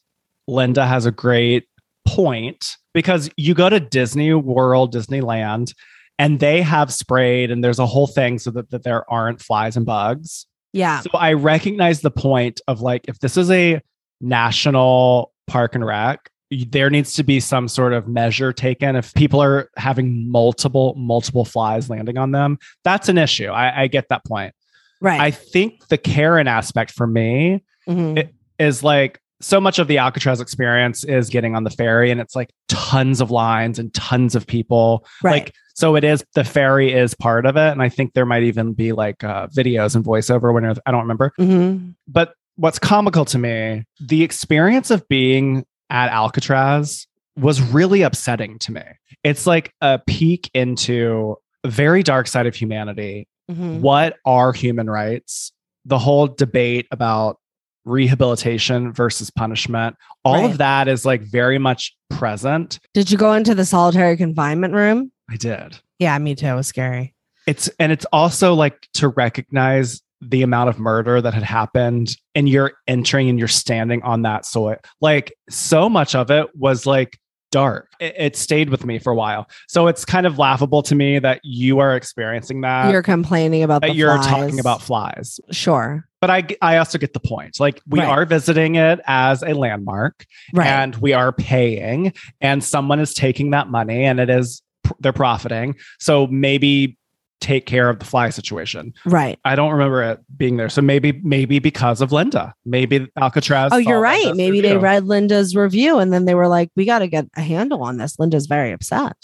Linda 0.49 0.86
has 0.86 1.05
a 1.05 1.11
great 1.11 1.66
point 2.07 2.76
because 2.95 3.28
you 3.36 3.55
go 3.55 3.68
to 3.68 3.78
Disney 3.78 4.32
World, 4.32 4.95
Disneyland, 4.95 5.74
and 6.18 6.41
they 6.41 6.62
have 6.62 6.93
sprayed, 6.93 7.51
and 7.51 7.62
there's 7.62 7.78
a 7.78 7.86
whole 7.86 8.07
thing 8.07 8.38
so 8.38 8.51
that, 8.53 8.70
that 8.70 8.84
there 8.84 9.11
aren't 9.12 9.43
flies 9.43 9.76
and 9.76 9.84
bugs. 9.84 10.47
Yeah. 10.72 11.01
So 11.01 11.11
I 11.12 11.34
recognize 11.34 12.01
the 12.01 12.11
point 12.11 12.61
of 12.68 12.80
like, 12.80 13.05
if 13.07 13.18
this 13.18 13.36
is 13.36 13.51
a 13.51 13.82
national 14.20 15.32
park 15.47 15.74
and 15.74 15.84
rec, 15.84 16.30
there 16.51 16.90
needs 16.90 17.14
to 17.14 17.22
be 17.22 17.38
some 17.40 17.68
sort 17.68 17.92
of 17.92 18.09
measure 18.09 18.53
taken. 18.53 18.96
If 18.96 19.14
people 19.14 19.40
are 19.42 19.70
having 19.76 20.30
multiple, 20.30 20.94
multiple 20.96 21.44
flies 21.44 21.88
landing 21.88 22.18
on 22.18 22.32
them, 22.32 22.59
that's 22.84 23.09
an 23.09 23.18
issue. 23.18 23.46
I, 23.48 23.82
I 23.82 23.86
get 23.86 24.09
that 24.09 24.24
point. 24.24 24.55
Right. 25.01 25.20
I 25.20 25.30
think 25.30 25.86
the 25.88 25.98
Karen 25.98 26.48
aspect 26.48 26.90
for 26.92 27.07
me 27.07 27.62
Mhm. 27.88 28.18
it 28.18 28.34
is 28.59 28.82
like 28.82 29.18
so 29.40 29.59
much 29.59 29.78
of 29.78 29.88
the 29.88 29.96
Alcatraz 29.96 30.38
experience 30.40 31.03
is 31.03 31.30
getting 31.30 31.57
on 31.57 31.64
the 31.64 31.70
ferry 31.70 32.11
and 32.11 32.20
it's 32.20 32.36
like 32.36 32.51
tons 32.68 33.22
of 33.22 33.30
lines 33.30 33.78
and 33.78 33.92
tons 33.94 34.34
of 34.34 34.46
people. 34.46 35.07
Right. 35.22 35.44
Like, 35.44 35.55
so 35.74 35.96
it 35.96 36.05
is 36.05 36.22
the 36.34 36.44
ferry 36.44 36.92
is 36.92 37.14
part 37.14 37.46
of 37.46 37.57
it. 37.57 37.70
And 37.70 37.80
I 37.82 37.88
think 37.88 38.12
there 38.12 38.26
might 38.26 38.42
even 38.42 38.74
be 38.74 38.92
like 38.92 39.24
uh, 39.24 39.46
videos 39.46 39.96
and 39.96 40.05
voiceover 40.05 40.53
when 40.53 40.66
I 40.66 40.90
don't 40.90 41.01
remember. 41.01 41.32
Mhm. 41.40 41.94
But 42.07 42.34
what's 42.57 42.78
comical 42.78 43.24
to 43.24 43.38
me, 43.38 43.84
the 43.98 44.22
experience 44.22 44.90
of 44.90 45.09
being 45.09 45.64
at 45.91 46.11
Alcatraz 46.11 47.07
was 47.36 47.61
really 47.61 48.03
upsetting 48.03 48.59
to 48.61 48.72
me. 48.72 48.82
It's 49.24 49.47
like 49.47 49.72
a 49.80 49.99
peek 50.07 50.51
into 50.55 51.36
a 51.64 51.68
very 51.70 52.03
dark 52.03 52.26
side 52.26 52.47
of 52.47 52.55
humanity 52.55 53.26
Mhm. 53.51 53.80
what 53.80 54.16
are 54.24 54.53
human 54.53 54.88
rights 54.88 55.51
the 55.84 55.99
whole 55.99 56.28
debate 56.28 56.86
about 56.93 57.38
rehabilitation 57.84 58.93
versus 58.93 59.30
punishment 59.30 59.97
all 60.24 60.34
Right. 60.34 60.51
of 60.51 60.59
that 60.59 60.88
is 60.88 61.05
like 61.05 61.22
very 61.22 61.59
much 61.59 61.95
present 62.11 62.78
Did 62.95 63.11
you 63.11 63.18
go 63.18 63.32
into 63.34 63.55
the 63.55 63.64
solitary 63.64 64.16
confinement 64.16 64.74
room? 64.74 65.11
i 65.30 65.36
did 65.36 65.78
Yeah, 65.99 66.16
me 66.18 66.34
too. 66.34 66.47
It 66.47 66.55
was 66.55 66.66
scary. 66.68 67.14
it's 67.47 67.68
and 67.78 67.91
it's 67.93 68.07
also 68.12 68.55
like 68.55 68.88
to 68.95 69.09
recognize 69.09 70.01
the 70.20 70.42
amount 70.42 70.68
of 70.68 70.78
murder 70.78 71.20
that 71.20 71.32
had 71.34 71.42
happened 71.42 72.16
and 72.34 72.48
you're 72.48 72.72
entering 72.86 73.28
and 73.28 73.38
you're 73.38 73.48
standing 73.48 74.02
on 74.02 74.22
that 74.22 74.44
soil 74.44 74.76
like 75.00 75.32
so 75.48 75.88
much 75.88 76.14
of 76.14 76.30
it 76.30 76.46
was 76.54 76.84
like 76.86 77.18
dark 77.52 77.88
it, 77.98 78.14
it 78.16 78.36
stayed 78.36 78.70
with 78.70 78.84
me 78.84 78.98
for 78.98 79.12
a 79.12 79.16
while 79.16 79.48
so 79.66 79.86
it's 79.88 80.04
kind 80.04 80.26
of 80.26 80.38
laughable 80.38 80.82
to 80.82 80.94
me 80.94 81.18
that 81.18 81.40
you 81.42 81.78
are 81.80 81.96
experiencing 81.96 82.60
that 82.60 82.92
you're 82.92 83.02
complaining 83.02 83.62
about 83.62 83.80
the 83.82 83.88
that 83.88 83.96
you're 83.96 84.14
flies. 84.16 84.26
talking 84.26 84.60
about 84.60 84.80
flies 84.82 85.40
Sure. 85.50 86.06
but 86.20 86.30
I 86.30 86.46
I 86.62 86.76
also 86.76 86.96
get 86.98 87.12
the 87.12 87.18
point. 87.20 87.58
Like 87.58 87.80
we 87.88 87.98
Right. 87.98 88.08
are 88.08 88.24
visiting 88.26 88.76
it 88.76 89.00
as 89.06 89.42
a 89.42 89.54
landmark 89.54 90.26
Right. 90.54 90.66
and 90.68 90.94
we 90.96 91.12
are 91.12 91.32
paying 91.32 92.12
and 92.40 92.62
someone 92.62 93.00
is 93.00 93.14
taking 93.14 93.50
that 93.50 93.68
money 93.68 94.04
and 94.04 94.20
it 94.20 94.30
is 94.30 94.62
they're 95.00 95.12
profiting. 95.12 95.76
So 95.98 96.26
maybe 96.28 96.96
take 97.41 97.66
care 97.66 97.88
of 97.88 97.99
the 97.99 98.05
fly 98.05 98.30
situation. 98.30 98.93
right. 99.05 99.38
I 99.45 99.57
don't 99.57 99.72
remember 99.72 100.03
it 100.03 100.20
being 100.36 100.57
there. 100.57 100.68
So 100.68 100.82
maybe 100.82 101.20
maybe 101.22 101.59
because 101.59 102.01
of 102.01 102.12
Linda. 102.12 102.55
Maybe 102.64 103.09
Alcatraz 103.16 103.72
Oh, 103.72 103.78
you're 103.78 104.01
right. 104.01 104.34
Maybe 104.36 104.61
they 104.61 104.76
read 104.76 105.05
Linda's 105.05 105.57
review 105.57 105.99
and 105.99 106.12
then 106.12 106.24
they 106.24 106.34
were 106.34 106.49
like, 106.49 106.70
we 106.76 106.84
got 106.84 107.01
to 107.01 107.09
get 107.09 107.26
a 107.36 107.41
handle 107.41 107.82
on 107.82 107.97
this. 107.97 108.18
Linda's 108.18 108.47
very 108.47 108.72
upset. 108.72 109.16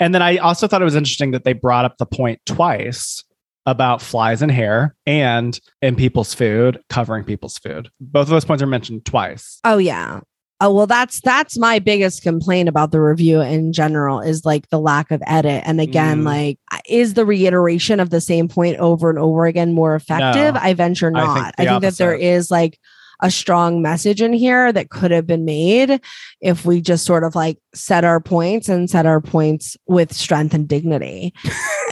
And 0.00 0.14
then 0.14 0.22
I 0.22 0.36
also 0.38 0.66
thought 0.66 0.82
it 0.82 0.86
was 0.86 0.96
interesting 0.96 1.30
that 1.30 1.44
they 1.44 1.52
brought 1.52 1.84
up 1.84 1.96
the 1.98 2.06
point 2.06 2.40
twice 2.44 3.24
about 3.64 4.02
flies 4.02 4.42
and 4.42 4.50
hair 4.50 4.94
and 5.06 5.58
in 5.80 5.94
people's 5.94 6.34
food, 6.34 6.82
covering 6.88 7.24
people's 7.24 7.58
food. 7.58 7.88
Both 8.00 8.24
of 8.26 8.30
those 8.30 8.44
points 8.44 8.62
are 8.62 8.66
mentioned 8.66 9.04
twice. 9.04 9.60
Oh 9.64 9.78
yeah. 9.78 10.20
Oh 10.64 10.72
well 10.72 10.86
that's 10.86 11.20
that's 11.20 11.58
my 11.58 11.78
biggest 11.80 12.22
complaint 12.22 12.68
about 12.68 12.92
the 12.92 13.00
review 13.00 13.40
in 13.40 13.72
general 13.72 14.20
is 14.20 14.44
like 14.44 14.68
the 14.68 14.78
lack 14.78 15.10
of 15.10 15.20
edit. 15.26 15.62
And 15.66 15.80
again, 15.80 16.22
Mm. 16.22 16.24
like 16.24 16.58
is 16.88 17.14
the 17.14 17.26
reiteration 17.26 17.98
of 18.00 18.10
the 18.10 18.20
same 18.20 18.48
point 18.48 18.76
over 18.78 19.10
and 19.10 19.18
over 19.18 19.44
again 19.46 19.72
more 19.72 19.94
effective? 19.96 20.54
No. 20.54 20.60
I 20.62 20.74
venture 20.74 21.10
I 21.14 21.20
think 21.20 21.34
not. 21.34 21.56
the 21.56 21.62
I 21.62 21.66
think, 21.66 21.82
that 21.82 21.96
there 21.98 22.14
is 22.14 22.50
like 22.50 22.78
a 23.24 23.30
strong 23.30 23.80
message 23.82 24.20
in 24.20 24.32
here 24.32 24.72
that 24.72 24.90
could 24.90 25.12
have 25.12 25.28
been 25.28 25.44
made 25.44 26.00
if 26.40 26.64
we 26.64 26.80
just 26.80 27.04
sort 27.06 27.22
of 27.22 27.36
like 27.36 27.56
set 27.72 28.02
our 28.04 28.18
points 28.18 28.68
and 28.68 28.90
set 28.90 29.06
our 29.06 29.20
points 29.20 29.76
with 29.86 30.12
strength 30.12 30.54
and 30.54 30.68
dignity. 30.68 31.32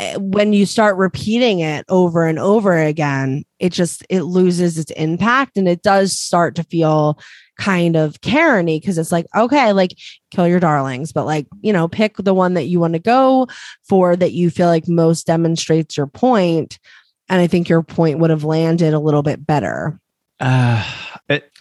Eh, 0.00 0.16
when 0.16 0.54
you 0.54 0.64
start 0.64 0.96
repeating 0.96 1.60
it 1.60 1.84
over 1.90 2.26
and 2.26 2.38
over 2.38 2.78
again, 2.78 3.44
it 3.58 3.70
just 3.70 4.02
it 4.08 4.22
loses 4.22 4.78
its 4.78 4.90
impact 4.92 5.58
and 5.58 5.68
it 5.68 5.82
does 5.82 6.16
start 6.16 6.54
to 6.54 6.62
feel 6.64 7.18
kind 7.60 7.94
of 7.94 8.20
Karen-y 8.22 8.78
because 8.80 8.96
it's 8.96 9.12
like, 9.12 9.26
okay, 9.36 9.72
like 9.72 9.90
kill 10.30 10.48
your 10.48 10.60
darlings, 10.60 11.12
but 11.12 11.26
like, 11.26 11.46
you 11.60 11.72
know, 11.72 11.86
pick 11.88 12.16
the 12.16 12.32
one 12.32 12.54
that 12.54 12.64
you 12.64 12.80
want 12.80 12.94
to 12.94 12.98
go 12.98 13.46
for 13.86 14.16
that 14.16 14.32
you 14.32 14.48
feel 14.50 14.66
like 14.68 14.88
most 14.88 15.26
demonstrates 15.26 15.96
your 15.96 16.06
point. 16.06 16.78
And 17.28 17.40
I 17.40 17.46
think 17.46 17.68
your 17.68 17.82
point 17.82 18.18
would 18.18 18.30
have 18.30 18.44
landed 18.44 18.94
a 18.94 18.98
little 18.98 19.22
bit 19.22 19.46
better. 19.46 20.00
Uh, 20.40 20.82
it, 21.28 21.52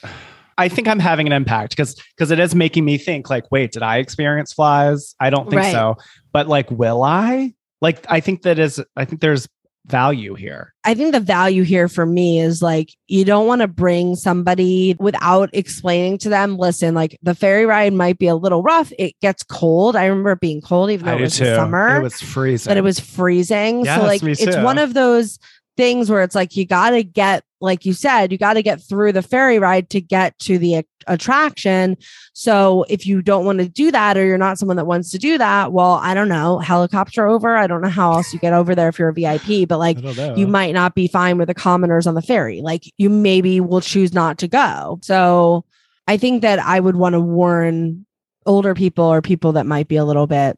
I 0.57 0.69
think 0.69 0.87
I'm 0.87 0.99
having 0.99 1.27
an 1.27 1.33
impact 1.33 1.71
because 1.71 1.95
because 2.15 2.31
it 2.31 2.39
is 2.39 2.55
making 2.55 2.85
me 2.85 2.97
think 2.97 3.29
like, 3.29 3.51
wait, 3.51 3.73
did 3.73 3.83
I 3.83 3.97
experience 3.97 4.53
flies? 4.53 5.15
I 5.19 5.29
don't 5.29 5.49
think 5.49 5.61
Right. 5.61 5.71
so. 5.71 5.97
But 6.31 6.47
like, 6.47 6.71
will 6.71 7.03
I? 7.03 7.53
Like, 7.81 8.05
I 8.09 8.19
think 8.19 8.43
that 8.43 8.57
is. 8.57 8.81
I 8.95 9.05
think 9.05 9.21
there's 9.21 9.47
value 9.89 10.35
here. 10.35 10.73
I 10.83 10.93
think 10.93 11.11
the 11.11 11.19
value 11.19 11.63
here 11.63 11.87
for 11.87 12.05
me 12.05 12.39
is 12.39 12.61
like 12.61 12.93
you 13.07 13.25
don't 13.25 13.47
want 13.47 13.61
to 13.61 13.67
bring 13.67 14.15
somebody 14.15 14.95
without 14.99 15.49
explaining 15.53 16.17
to 16.19 16.29
them, 16.29 16.57
listen, 16.57 16.95
like 16.95 17.17
the 17.21 17.35
ferry 17.35 17.65
ride 17.65 17.93
might 17.93 18.17
be 18.17 18.27
a 18.27 18.35
little 18.35 18.61
rough. 18.61 18.93
It 18.97 19.13
gets 19.21 19.43
cold. 19.43 19.95
I 19.95 20.05
remember 20.05 20.31
it 20.31 20.39
being 20.39 20.61
cold, 20.61 20.91
even 20.91 21.05
though 21.05 21.13
I 21.13 21.17
it 21.17 21.21
was 21.21 21.35
summer. 21.35 21.97
It 21.97 22.03
was 22.03 22.21
freezing. 22.21 22.69
that 22.69 22.77
it 22.77 22.83
was 22.83 22.99
freezing. 22.99 23.85
Yes, 23.85 23.99
so 23.99 24.05
like 24.05 24.23
it's 24.23 24.57
one 24.57 24.77
of 24.77 24.93
those 24.93 25.39
things 25.75 26.09
where 26.09 26.23
it's 26.23 26.35
like 26.35 26.55
you 26.55 26.65
got 26.65 26.91
to 26.91 27.03
get 27.03 27.43
like 27.61 27.85
you 27.85 27.93
said, 27.93 28.31
you 28.31 28.37
got 28.37 28.53
to 28.53 28.61
get 28.63 28.81
through 28.81 29.11
the 29.11 29.21
ferry 29.21 29.59
ride 29.59 29.89
to 29.89 29.99
get 30.01 30.37
to 30.39 30.57
the 30.57 30.75
a- 30.75 30.83
attraction. 31.07 31.97
So 32.33 32.85
if 32.89 33.05
you 33.05 33.21
don't 33.21 33.45
want 33.45 33.59
to 33.59 33.67
do 33.67 33.91
that 33.91 34.17
or 34.17 34.25
you're 34.25 34.37
not 34.37 34.57
someone 34.57 34.77
that 34.77 34.85
wants 34.87 35.11
to 35.11 35.17
do 35.17 35.37
that, 35.37 35.73
well, 35.73 35.93
I 36.01 36.13
don't 36.13 36.29
know, 36.29 36.59
helicopter 36.59 37.27
over. 37.27 37.57
I 37.57 37.67
don't 37.67 37.81
know 37.81 37.89
how 37.89 38.13
else 38.13 38.33
you 38.33 38.39
get 38.39 38.53
over 38.53 38.75
there 38.75 38.87
if 38.89 38.97
you're 38.97 39.09
a 39.09 39.13
VIP, 39.13 39.67
but 39.67 39.77
like 39.79 39.97
I 39.97 40.01
don't 40.01 40.17
know. 40.17 40.35
you 40.35 40.47
might 40.47 40.73
not 40.73 40.95
be 40.95 41.07
fine 41.07 41.37
with 41.37 41.47
the 41.49 41.53
commoners 41.53 42.07
on 42.07 42.15
the 42.15 42.21
ferry. 42.21 42.61
Like 42.61 42.83
you 42.97 43.09
maybe 43.09 43.59
will 43.59 43.81
choose 43.81 44.13
not 44.13 44.37
to 44.39 44.47
go. 44.47 44.99
So 45.01 45.65
I 46.07 46.17
think 46.17 46.41
that 46.43 46.59
I 46.59 46.79
would 46.79 46.95
want 46.95 47.13
to 47.13 47.19
warn 47.19 48.05
older 48.45 48.73
people 48.73 49.05
or 49.05 49.21
people 49.21 49.51
that 49.53 49.65
might 49.65 49.87
be 49.87 49.97
a 49.97 50.05
little 50.05 50.27
bit 50.27 50.57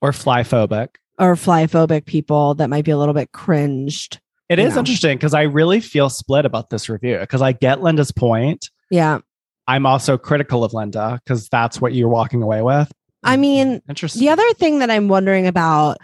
or 0.00 0.12
fly 0.12 0.42
phobic. 0.42 0.88
or 1.18 1.36
fly 1.36 1.66
phobic 1.66 2.04
people 2.04 2.54
that 2.56 2.68
might 2.68 2.84
be 2.84 2.90
a 2.90 2.98
little 2.98 3.14
bit 3.14 3.30
cringed. 3.32 4.18
It 4.48 4.58
is 4.58 4.74
know. 4.74 4.80
interesting 4.80 5.16
because 5.16 5.34
I 5.34 5.42
really 5.42 5.80
feel 5.80 6.10
split 6.10 6.44
about 6.44 6.70
this 6.70 6.88
review 6.88 7.18
because 7.18 7.42
I 7.42 7.52
get 7.52 7.82
Linda's 7.82 8.12
point. 8.12 8.70
Yeah. 8.90 9.18
I'm 9.68 9.86
also 9.86 10.18
critical 10.18 10.64
of 10.64 10.74
Linda 10.74 11.20
because 11.24 11.48
that's 11.48 11.80
what 11.80 11.94
you're 11.94 12.08
walking 12.08 12.42
away 12.42 12.62
with. 12.62 12.90
I 13.22 13.36
mean, 13.36 13.80
Interesting. 13.88 14.20
the 14.20 14.28
other 14.30 14.52
thing 14.54 14.80
that 14.80 14.90
I'm 14.90 15.08
wondering 15.08 15.46
about 15.46 15.98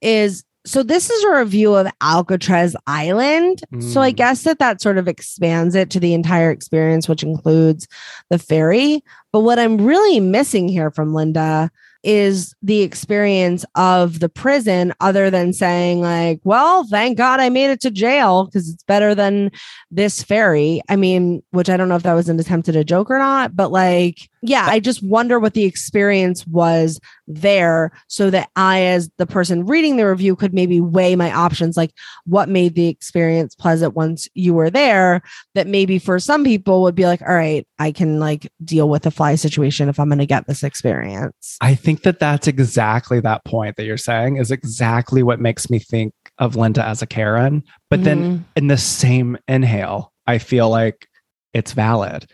is 0.00 0.44
so 0.64 0.84
this 0.84 1.10
is 1.10 1.24
a 1.24 1.38
review 1.38 1.74
of 1.74 1.88
Alcatraz 2.00 2.76
Island. 2.86 3.62
So 3.80 4.00
I 4.00 4.12
Mm. 4.12 4.16
guess 4.16 4.44
that 4.44 4.60
that 4.60 4.80
sort 4.80 4.96
of 4.96 5.08
expands 5.08 5.74
it 5.74 5.90
to 5.90 5.98
the 5.98 6.14
entire 6.14 6.52
experience, 6.52 7.08
which 7.08 7.24
includes 7.24 7.88
the 8.30 8.38
ferry. 8.38 9.02
But 9.32 9.40
what 9.40 9.58
I'm 9.58 9.76
really 9.84 10.20
missing 10.20 10.68
here 10.68 10.92
from 10.92 11.14
Linda 11.14 11.68
is 12.02 12.54
the 12.62 12.82
experience 12.82 13.64
of 13.74 14.20
the 14.20 14.28
prison, 14.28 14.92
other 15.00 15.30
than 15.30 15.52
saying, 15.52 16.00
like, 16.00 16.40
well, 16.44 16.84
thank 16.84 17.16
God 17.16 17.40
I 17.40 17.48
made 17.48 17.70
it 17.70 17.80
to 17.82 17.90
jail 17.90 18.46
because 18.46 18.68
it's 18.68 18.82
better 18.84 19.14
than 19.14 19.50
this 19.90 20.22
ferry. 20.22 20.82
I 20.88 20.96
mean, 20.96 21.42
which 21.50 21.70
I 21.70 21.76
don't 21.76 21.88
know 21.88 21.96
if 21.96 22.02
that 22.02 22.14
was 22.14 22.28
an 22.28 22.40
attempt 22.40 22.68
at 22.68 22.76
a 22.76 22.84
joke 22.84 23.10
or 23.10 23.18
not, 23.18 23.54
but 23.54 23.70
like, 23.70 24.28
yeah, 24.44 24.66
I 24.68 24.80
just 24.80 25.04
wonder 25.04 25.38
what 25.38 25.54
the 25.54 25.64
experience 25.64 26.44
was 26.48 26.98
there 27.28 27.92
so 28.08 28.28
that 28.30 28.50
I, 28.56 28.80
as 28.82 29.08
the 29.16 29.26
person 29.26 29.66
reading 29.66 29.96
the 29.96 30.08
review, 30.08 30.34
could 30.34 30.52
maybe 30.52 30.80
weigh 30.80 31.14
my 31.14 31.30
options, 31.32 31.76
like 31.76 31.92
what 32.24 32.48
made 32.48 32.74
the 32.74 32.88
experience 32.88 33.54
pleasant 33.54 33.94
once 33.94 34.28
you 34.34 34.52
were 34.52 34.70
there. 34.70 35.22
That 35.54 35.68
maybe 35.68 36.00
for 36.00 36.18
some 36.18 36.42
people 36.42 36.82
would 36.82 36.96
be 36.96 37.06
like, 37.06 37.22
all 37.22 37.34
right, 37.34 37.64
I 37.78 37.92
can 37.92 38.18
like 38.18 38.50
deal 38.64 38.88
with 38.88 39.02
the 39.02 39.12
fly 39.12 39.36
situation 39.36 39.88
if 39.88 40.00
I'm 40.00 40.08
going 40.08 40.18
to 40.18 40.26
get 40.26 40.48
this 40.48 40.64
experience. 40.64 41.56
I 41.60 41.76
think 41.76 41.91
that 42.02 42.18
that's 42.18 42.48
exactly 42.48 43.20
that 43.20 43.44
point 43.44 43.76
that 43.76 43.84
you're 43.84 43.96
saying 43.98 44.36
is 44.38 44.50
exactly 44.50 45.22
what 45.22 45.38
makes 45.40 45.68
me 45.68 45.78
think 45.78 46.12
of 46.38 46.56
Linda 46.56 46.84
as 46.84 47.02
a 47.02 47.06
Karen. 47.06 47.62
But 47.90 48.04
then 48.04 48.24
Mhm. 48.24 48.44
in 48.56 48.66
the 48.68 48.78
same 48.78 49.36
inhale, 49.46 50.12
I 50.26 50.38
feel 50.38 50.70
like 50.70 51.06
it's 51.52 51.72
valid. 51.72 52.26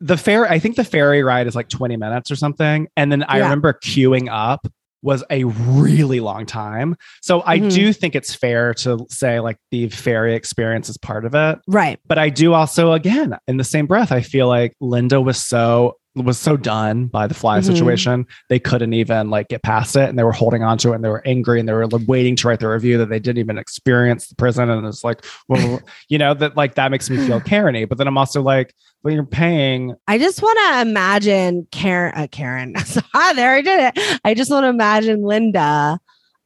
The 0.00 0.16
fair, 0.16 0.46
I 0.50 0.58
think 0.58 0.76
the 0.76 0.84
ferry 0.84 1.22
ride 1.22 1.46
is 1.46 1.54
like 1.56 1.68
20 1.68 1.96
minutes 1.96 2.30
or 2.30 2.36
something. 2.36 2.86
And 2.96 3.10
then 3.10 3.22
I 3.24 3.38
Yeah. 3.38 3.44
remember 3.44 3.72
queuing 3.84 4.28
up 4.30 4.66
was 5.02 5.24
a 5.30 5.44
really 5.44 6.20
long 6.20 6.44
time. 6.44 6.94
So 7.22 7.42
I 7.46 7.58
Mhm. 7.58 7.70
do 7.72 7.92
think 7.94 8.14
it's 8.14 8.34
fair 8.34 8.74
to 8.74 9.06
say 9.08 9.40
like 9.40 9.56
the 9.70 9.88
ferry 9.88 10.34
experience 10.34 10.90
is 10.90 10.98
part 10.98 11.24
of 11.24 11.34
it. 11.34 11.58
right. 11.66 11.98
But 12.06 12.18
I 12.18 12.28
do 12.28 12.52
also, 12.52 12.92
again, 12.92 13.36
in 13.48 13.56
the 13.56 13.64
same 13.64 13.86
breath, 13.86 14.12
I 14.12 14.20
feel 14.20 14.46
like 14.46 14.74
Linda 14.80 15.18
was 15.20 15.38
so 15.38 15.94
was 16.16 16.38
so 16.38 16.56
done 16.56 17.06
by 17.06 17.26
the 17.26 17.34
fly 17.34 17.60
Mhm. 17.60 17.64
situation 17.64 18.26
they 18.48 18.58
couldn't 18.58 18.92
even 18.94 19.30
like 19.30 19.46
get 19.48 19.62
past 19.62 19.94
it 19.94 20.08
and 20.08 20.18
they 20.18 20.24
were 20.24 20.32
holding 20.32 20.62
on 20.64 20.76
to 20.78 20.90
it 20.90 20.96
and 20.96 21.04
they 21.04 21.08
were 21.08 21.22
angry 21.24 21.60
and 21.60 21.68
they 21.68 21.72
were 21.72 21.86
like, 21.86 22.02
waiting 22.08 22.34
to 22.36 22.48
write 22.48 22.58
the 22.60 22.68
review 22.68 22.98
that 22.98 23.08
they 23.08 23.20
didn't 23.20 23.38
even 23.38 23.58
experience 23.58 24.26
the 24.26 24.34
prison 24.34 24.68
and 24.68 24.84
it's 24.86 25.04
like 25.04 25.24
well 25.48 25.80
you 26.08 26.18
know 26.18 26.34
that 26.34 26.56
like 26.56 26.74
that 26.74 26.90
makes 26.90 27.08
me 27.08 27.16
feel 27.26 27.40
Karen-y 27.40 27.84
but 27.84 27.96
then 27.98 28.08
I'm 28.08 28.18
also 28.18 28.42
like 28.42 28.74
well 29.04 29.14
you're 29.14 29.24
paying 29.24 29.94
I 30.08 30.18
just 30.18 30.42
want 30.42 30.58
to 30.58 30.80
imagine 30.90 31.66
Karen. 31.70 32.12
Uh, 32.16 32.26
Karen, 32.30 32.74
ah, 33.14 33.32
there 33.36 33.54
I 33.54 33.60
did 33.62 33.92
it. 33.96 34.20
I 34.24 34.34
just 34.34 34.50
want 34.50 34.64
to 34.64 34.68
imagine 34.68 35.22
Linda 35.22 35.98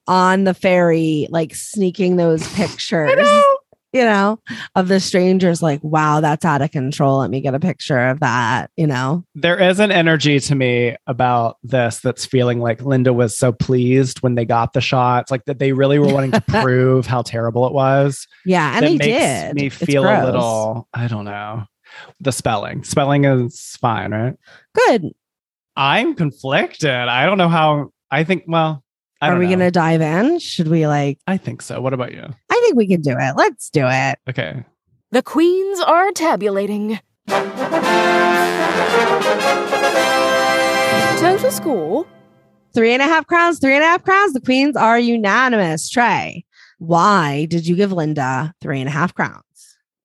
on 0.07 0.45
the 0.45 0.53
ferry, 0.53 1.27
like 1.31 1.55
sneaking 1.55 2.17
those 2.17 2.47
pictures. 2.55 3.19
You 3.95 4.05
know, 4.05 4.41
of 4.75 4.89
the 4.89 4.99
strangers, 4.99 5.63
like, 5.63 5.79
wow, 5.85 6.21
that's 6.21 6.45
out 6.45 6.61
of 6.63 6.73
control. 6.73 7.19
Let 7.19 7.31
me 7.31 7.41
get 7.41 7.55
a 7.55 7.61
picture 7.61 8.09
of 8.09 8.19
that. 8.21 8.71
You 8.77 8.89
know, 8.89 9.25
there 9.37 9.59
is 9.59 9.79
an 9.79 9.93
energy 9.93 10.41
to 10.41 10.55
me 10.55 10.97
about 11.07 11.59
this 11.63 12.01
that's 12.01 12.27
feeling 12.27 12.61
like 12.61 12.83
Linda 12.83 13.13
was 13.13 13.39
so 13.39 13.53
pleased 13.53 14.21
when 14.21 14.35
they 14.35 14.45
got 14.45 14.73
the 14.73 14.81
shots, 14.81 15.31
like 15.31 15.45
that 15.45 15.61
they 15.61 15.73
really 15.73 16.01
were 16.01 16.13
wanting 16.13 16.33
to 16.33 16.41
prove 16.49 17.07
how 17.07 17.23
terrible 17.23 17.67
it 17.67 17.73
was. 17.73 18.27
yeah, 18.45 18.77
and 18.77 18.85
that 18.85 18.99
they 18.99 18.99
makes 18.99 19.07
did. 19.07 19.55
me 19.55 19.69
feel 19.69 20.05
a 20.05 20.25
little, 20.25 20.89
I 20.93 21.07
don't 21.07 21.25
know. 21.25 21.65
The 22.21 22.33
spelling. 22.33 22.83
Spelling 22.83 23.25
is 23.25 23.77
fine, 23.81 24.13
right? 24.13 24.35
good. 24.75 25.13
I'm 25.77 26.15
conflicted. 26.15 26.91
I 26.91 27.27
don't 27.27 27.39
know 27.39 27.49
how 27.49 27.91
I 28.11 28.23
think, 28.25 28.45
well, 28.47 28.84
Are 29.31 29.39
we 29.39 29.47
know. 29.47 29.53
gonna 29.53 29.71
dive 29.71 30.01
in? 30.01 30.39
Should 30.39 30.69
we 30.69 30.87
like? 30.87 31.19
I 31.27 31.37
think 31.37 31.63
so. 31.63 31.81
What 31.81 31.93
about 31.95 32.13
you? 32.13 32.23
I 32.51 32.61
think 32.65 32.77
we 32.77 32.87
can 32.87 33.01
do 33.01 33.17
it. 33.19 33.37
Let's 33.37 33.71
do 33.71 33.87
it. 33.87 34.19
Okay. 34.29 34.65
The 35.11 35.23
queens 35.23 35.81
are 35.81 36.11
tabulating. 36.13 36.99
Total 41.19 41.51
score 41.51 42.07
Three 42.75 42.93
and 42.93 43.01
a 43.01 43.05
half 43.05 43.27
crowns. 43.29 43.61
Three 43.61 43.75
and 43.75 43.85
a 43.85 43.87
half 43.87 44.03
crowns. 44.03 44.33
The 44.33 44.41
queens 44.41 44.77
are 44.77 44.99
unanimous. 44.99 45.89
Trey, 45.89 46.45
why 46.79 47.47
did 47.47 47.69
you 47.69 47.77
give 47.77 47.93
Linda 47.93 48.53
three 48.61 48.81
and 48.81 48.89
a 48.89 48.93
half 48.93 49.15
crowns? 49.15 49.45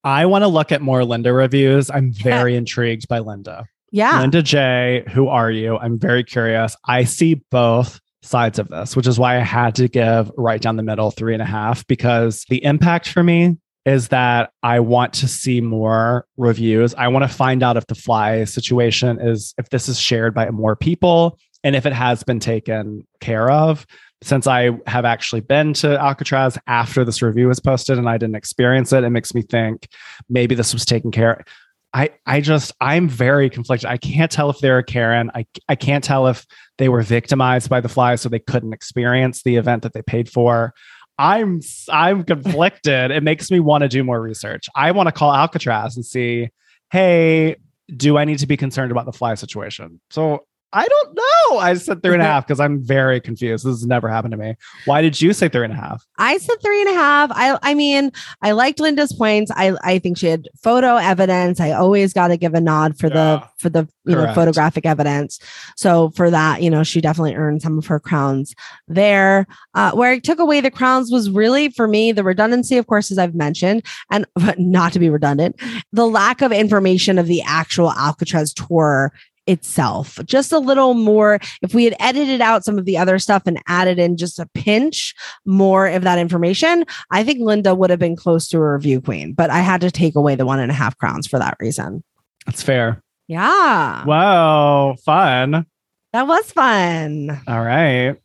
I 0.03 0.27
want 0.27 0.43
to 0.43 0.47
look 0.47 0.71
at 0.71 0.81
more 0.81 1.03
Linda 1.03 1.33
reviews. 1.33 1.89
I'm 1.89 2.13
very 2.13 2.55
intrigued 2.55 3.07
by 3.07 3.19
Linda. 3.19 3.65
Yeah. 3.91 4.19
Linda 4.21 4.43
J, 4.43 5.03
who 5.11 5.27
are 5.27 5.49
you? 5.49 5.77
I'm 5.77 5.97
very 5.97 6.23
curious. 6.23 6.75
I 6.85 7.05
see 7.05 7.41
both 7.49 7.99
sides 8.21 8.59
of 8.59 8.67
this, 8.67 8.95
which 8.95 9.07
is 9.07 9.17
why 9.17 9.37
I 9.37 9.43
had 9.43 9.75
to 9.75 9.87
give 9.87 10.31
right 10.37 10.61
down 10.61 10.75
the 10.75 10.83
middle 10.83 11.11
three 11.11 11.33
and 11.33 11.41
a 11.41 11.45
half 11.45 11.85
because 11.87 12.45
the 12.49 12.63
impact 12.63 13.09
for 13.09 13.23
me 13.23 13.57
is 13.85 14.09
that 14.09 14.51
I 14.61 14.81
want 14.81 15.13
to 15.13 15.27
see 15.27 15.61
more 15.61 16.27
reviews. 16.37 16.93
I 16.95 17.07
want 17.07 17.23
to 17.23 17.33
find 17.33 17.63
out 17.63 17.77
if 17.77 17.87
the 17.87 17.95
fly 17.95 18.43
situation 18.43 19.19
is, 19.19 19.53
if 19.57 19.69
this 19.69 19.87
is 19.87 19.99
shared 19.99 20.33
by 20.33 20.49
more 20.51 20.75
people 20.75 21.39
and 21.63 21.75
if 21.75 21.85
it 21.85 21.93
has 21.93 22.23
been 22.23 22.39
taken 22.39 23.07
care 23.21 23.49
of. 23.49 23.85
Since 24.21 24.47
I 24.47 24.71
have 24.85 25.05
actually 25.05 25.41
been 25.41 25.73
to 25.75 25.97
Alcatraz 25.97 26.57
after 26.67 27.05
this 27.05 27.21
review 27.21 27.47
was 27.47 27.61
posted 27.61 27.97
and 27.97 28.09
I 28.09 28.17
didn't 28.17 28.35
experience 28.35 28.91
it, 28.91 29.05
it 29.05 29.11
makes 29.11 29.33
me 29.33 29.41
think 29.41 29.87
maybe 30.27 30.55
this 30.55 30.73
was 30.73 30.85
taken 30.85 31.09
care 31.09 31.45
I 31.93 32.11
I 32.25 32.41
just 32.41 32.71
I'm 32.79 33.09
very 33.09 33.49
conflicted. 33.49 33.89
I 33.89 33.97
can't 33.97 34.31
tell 34.31 34.49
if 34.49 34.59
they're 34.59 34.77
a 34.77 34.83
Karen. 34.83 35.31
I 35.33 35.45
I 35.67 35.75
can't 35.75 36.03
tell 36.03 36.27
if 36.27 36.45
they 36.77 36.89
were 36.89 37.01
victimized 37.01 37.69
by 37.69 37.81
the 37.81 37.89
fly, 37.89 38.15
so 38.15 38.29
they 38.29 38.39
couldn't 38.39 38.73
experience 38.73 39.43
the 39.43 39.55
event 39.55 39.83
that 39.83 39.93
they 39.93 40.01
paid 40.01 40.29
for. 40.29 40.73
I'm 41.17 41.61
I'm 41.91 42.23
conflicted. 42.23 43.11
it 43.11 43.23
makes 43.23 43.51
me 43.51 43.59
want 43.59 43.81
to 43.81 43.87
do 43.87 44.03
more 44.03 44.21
research. 44.21 44.67
I 44.75 44.91
want 44.91 45.07
to 45.07 45.11
call 45.11 45.33
Alcatraz 45.33 45.95
and 45.95 46.05
see, 46.05 46.49
hey, 46.91 47.57
do 47.95 48.17
I 48.17 48.25
need 48.25 48.39
to 48.39 48.47
be 48.47 48.55
concerned 48.55 48.91
about 48.91 49.05
the 49.05 49.11
fly 49.11 49.33
situation? 49.35 49.99
So 50.11 50.45
I 50.71 50.87
don't 50.87 51.15
know. 51.15 51.57
I 51.57 51.73
said 51.73 52.03
three 52.03 52.13
and 52.13 52.21
a 52.21 52.25
half 52.25 52.45
because 52.45 52.59
I'm 52.59 52.79
very 52.83 53.19
confused. 53.19 53.65
This 53.65 53.71
has 53.79 53.85
never 53.87 54.07
happened 54.07 54.33
to 54.33 54.37
me. 54.37 54.55
Why 54.85 55.01
did 55.01 55.19
you 55.19 55.33
say 55.33 55.49
three 55.49 55.63
and 55.63 55.73
a 55.73 55.75
half? 55.75 56.05
I 56.19 56.37
said 56.37 56.55
three 56.61 56.81
and 56.81 56.89
a 56.91 56.93
half. 56.93 57.31
I 57.33 57.57
I 57.63 57.73
mean, 57.73 58.11
I 58.43 58.51
liked 58.51 58.79
Linda's 58.79 59.11
points. 59.11 59.51
I 59.55 59.73
I 59.83 59.97
think 59.97 60.17
she 60.19 60.27
had 60.27 60.47
photo 60.61 60.97
evidence. 60.97 61.59
I 61.59 61.71
always 61.71 62.13
got 62.13 62.27
to 62.27 62.37
give 62.37 62.53
a 62.53 62.61
nod 62.61 62.99
for 62.99 63.07
Yeah. 63.07 63.13
the 63.13 63.43
for 63.57 63.69
the 63.69 63.87
you 64.05 64.15
know 64.15 64.31
photographic 64.33 64.85
evidence. 64.85 65.39
So 65.75 66.11
for 66.11 66.29
that, 66.29 66.61
you 66.61 66.69
know, 66.69 66.83
she 66.83 67.01
definitely 67.01 67.35
earned 67.35 67.61
some 67.63 67.77
of 67.79 67.87
her 67.87 67.99
crowns 67.99 68.53
there. 68.87 69.47
Uh, 69.73 69.91
where 69.93 70.11
I 70.11 70.19
took 70.19 70.39
away 70.39 70.61
the 70.61 70.71
crowns 70.71 71.11
was 71.11 71.29
really 71.31 71.69
for 71.69 71.87
me 71.87 72.11
the 72.11 72.23
redundancy, 72.23 72.77
of 72.77 72.85
course, 72.85 73.09
as 73.11 73.17
I've 73.17 73.35
mentioned, 73.35 73.83
and 74.11 74.25
but 74.35 74.59
not 74.59 74.93
to 74.93 74.99
be 74.99 75.09
redundant, 75.09 75.59
the 75.93 76.07
lack 76.07 76.43
of 76.43 76.51
information 76.51 77.17
of 77.17 77.25
the 77.25 77.41
actual 77.41 77.91
Alcatraz 77.91 78.53
tour 78.53 79.11
itself. 79.49 80.19
Just 80.25 80.51
a 80.51 80.59
little 80.59 80.93
more. 80.93 81.39
If 81.61 81.73
we 81.73 81.83
had 81.83 81.95
edited 81.99 82.39
out 82.39 82.63
some 82.63 82.77
of 82.77 82.85
the 82.85 82.97
other 82.97 83.19
stuff 83.19 83.43
and 83.45 83.59
added 83.67 83.99
in 83.99 84.15
just 84.15 84.39
a 84.39 84.47
pinch 84.53 85.13
more 85.45 85.87
of 85.87 86.03
that 86.03 86.19
information, 86.19 86.85
I 87.11 87.23
think 87.23 87.39
Linda 87.41 87.73
would 87.75 87.89
have 87.89 87.99
been 87.99 88.15
close 88.15 88.47
to 88.49 88.57
a 88.59 88.73
review 88.73 89.01
queen. 89.01 89.33
But 89.33 89.49
I 89.49 89.59
had 89.59 89.81
to 89.81 89.91
take 89.91 90.15
away 90.15 90.35
the 90.35 90.45
one 90.45 90.59
and 90.59 90.71
a 90.71 90.75
half 90.75 90.97
crowns 90.97 91.27
for 91.27 91.39
that 91.39 91.57
reason. 91.59 92.03
That's 92.45 92.61
fair. 92.63 93.01
Yeah, 93.27 94.05
Wow. 94.05 94.95
fun. 95.05 95.65
that 96.13 96.27
was 96.27 96.51
fun. 96.51 97.41
All 97.47 97.61
right. 97.63 98.15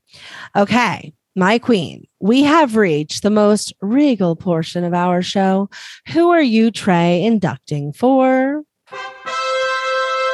Okay. 0.57 1.13
My 1.37 1.59
queen, 1.59 2.05
we 2.21 2.45
have 2.45 2.77
reached 2.77 3.23
the 3.25 3.31
most 3.31 3.73
regal 3.81 4.37
portion 4.37 4.85
of 4.85 4.95
our 4.95 5.21
show. 5.21 5.69
Who 6.13 6.31
are 6.31 6.41
you, 6.41 6.71
Trey, 6.71 7.25
inducting 7.25 7.93
for? 7.93 8.63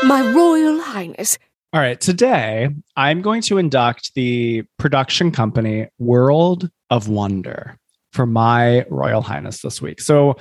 My 0.05 0.33
Royal 0.35 0.81
Highness. 0.81 1.39
All 1.73 1.81
right. 1.81 2.01
Today, 2.01 2.71
I'm 2.97 3.21
going 3.21 3.43
to 3.43 3.59
induct 3.59 4.15
the 4.15 4.65
production 4.79 5.31
company 5.31 5.89
World 5.99 6.71
of 6.89 7.09
Wonder 7.09 7.77
for 8.13 8.27
my 8.27 8.85
Royal 8.89 9.21
Highness 9.21 9.61
this 9.61 9.83
week. 9.83 10.01
So, 10.01 10.37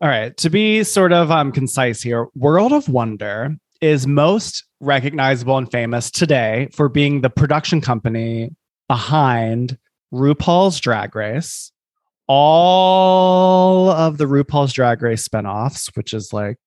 all 0.00 0.08
right, 0.08 0.36
to 0.36 0.50
be 0.50 0.84
sort 0.84 1.12
of 1.12 1.30
um, 1.30 1.50
concise 1.50 2.02
here, 2.02 2.28
World 2.34 2.72
of 2.72 2.88
Wonder 2.88 3.56
is 3.80 4.06
most 4.06 4.64
recognizable 4.80 5.56
and 5.56 5.70
famous 5.70 6.10
today 6.10 6.68
for 6.72 6.88
being 6.88 7.22
the 7.22 7.30
production 7.30 7.80
company 7.80 8.50
behind 8.86 9.78
RuPaul's 10.12 10.78
Drag 10.78 11.16
Race, 11.16 11.72
all 12.26 13.90
of 13.90 14.18
the 14.18 14.26
RuPaul's 14.26 14.72
Drag 14.72 15.02
Race 15.02 15.26
spinoffs, 15.26 15.96
which 15.96 16.12
is 16.12 16.32
like 16.32 16.58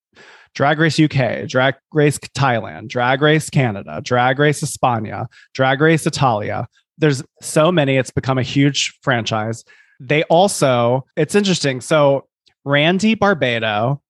Drag 0.53 0.79
Race 0.79 0.99
UK, 0.99 1.47
Drag 1.47 1.75
Race 1.93 2.19
Thailand, 2.19 2.89
Drag 2.89 3.21
Race 3.21 3.49
Canada, 3.49 4.01
Drag 4.03 4.37
Race 4.37 4.61
España, 4.61 5.27
Drag 5.53 5.79
Race 5.79 6.05
Italia. 6.05 6.67
There's 6.97 7.23
so 7.41 7.71
many, 7.71 7.97
it's 7.97 8.11
become 8.11 8.37
a 8.37 8.43
huge 8.43 8.97
franchise. 9.01 9.63
They 9.99 10.23
also, 10.23 11.05
it's 11.15 11.35
interesting. 11.35 11.81
So, 11.81 12.27
Randy 12.63 13.15
Barbato 13.15 14.01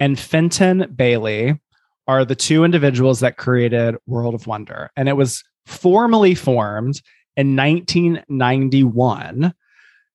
and 0.00 0.18
Fenton 0.18 0.92
Bailey 0.96 1.60
are 2.08 2.24
the 2.24 2.34
two 2.34 2.64
individuals 2.64 3.20
that 3.20 3.36
created 3.36 3.94
World 4.06 4.34
of 4.34 4.48
Wonder. 4.48 4.90
And 4.96 5.08
it 5.08 5.16
was 5.16 5.44
formally 5.66 6.34
formed 6.34 7.00
in 7.36 7.54
1991 7.54 9.54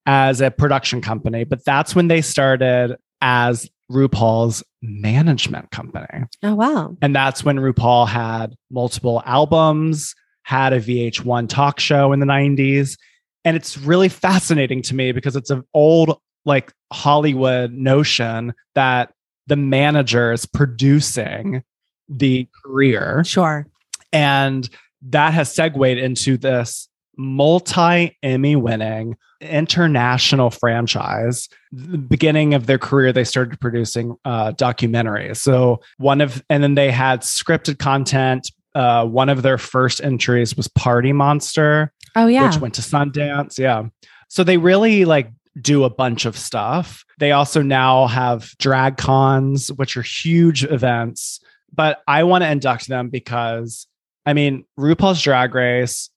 as 0.04 0.40
a 0.40 0.50
production 0.50 1.00
company, 1.00 1.44
but 1.44 1.64
that's 1.64 1.94
when 1.94 2.08
they 2.08 2.20
started 2.20 2.96
as 3.20 3.70
RuPaul's 3.90 4.62
management 4.82 5.70
company. 5.70 6.24
Oh, 6.42 6.54
wow. 6.54 6.96
And 7.02 7.14
that's 7.14 7.44
when 7.44 7.56
RuPaul 7.58 8.08
had 8.08 8.54
multiple 8.70 9.22
albums, 9.24 10.14
had 10.42 10.72
a 10.72 10.80
VH1 10.80 11.48
talk 11.48 11.80
show 11.80 12.12
in 12.12 12.20
the 12.20 12.26
90s. 12.26 12.96
And 13.44 13.56
it's 13.56 13.78
really 13.78 14.08
fascinating 14.08 14.82
to 14.82 14.94
me 14.94 15.12
because 15.12 15.36
it's 15.36 15.50
an 15.50 15.62
old, 15.72 16.18
like 16.44 16.72
Hollywood 16.92 17.72
notion 17.72 18.54
that 18.74 19.12
the 19.46 19.56
manager 19.56 20.32
is 20.32 20.46
producing 20.46 21.62
the 22.08 22.48
career. 22.64 23.22
Sure. 23.24 23.66
And 24.12 24.68
that 25.02 25.34
has 25.34 25.54
segued 25.54 25.98
into 25.98 26.36
this 26.36 26.88
multi 27.16 28.16
Emmy 28.22 28.56
winning 28.56 29.16
international 29.40 30.50
franchise. 30.50 31.48
The 31.72 31.98
beginning 31.98 32.54
of 32.54 32.66
their 32.66 32.78
career, 32.78 33.12
they 33.12 33.24
started 33.24 33.60
producing 33.60 34.16
uh, 34.24 34.52
documentaries. 34.52 35.36
So, 35.38 35.80
one 35.98 36.20
of, 36.20 36.42
and 36.48 36.62
then 36.62 36.74
they 36.74 36.90
had 36.90 37.20
scripted 37.20 37.78
content. 37.78 38.50
Uh, 38.74 39.06
one 39.06 39.28
of 39.28 39.42
their 39.42 39.58
first 39.58 40.02
entries 40.02 40.56
was 40.56 40.68
Party 40.68 41.12
Monster, 41.12 41.92
Oh, 42.14 42.26
yeah. 42.26 42.46
which 42.48 42.60
went 42.60 42.74
to 42.74 42.82
Sundance. 42.82 43.58
Yeah. 43.58 43.84
So, 44.28 44.44
they 44.44 44.56
really 44.56 45.04
like 45.04 45.30
do 45.60 45.84
a 45.84 45.90
bunch 45.90 46.24
of 46.26 46.36
stuff. 46.36 47.04
They 47.18 47.32
also 47.32 47.62
now 47.62 48.06
have 48.06 48.50
drag 48.58 48.96
cons, 48.98 49.72
which 49.72 49.96
are 49.96 50.02
huge 50.02 50.64
events. 50.64 51.40
But 51.74 52.02
I 52.06 52.24
want 52.24 52.42
to 52.44 52.50
induct 52.50 52.88
them 52.88 53.08
because, 53.10 53.86
I 54.24 54.32
mean, 54.32 54.64
RuPaul's 54.78 55.20
Drag 55.22 55.54
Race, 55.54 56.10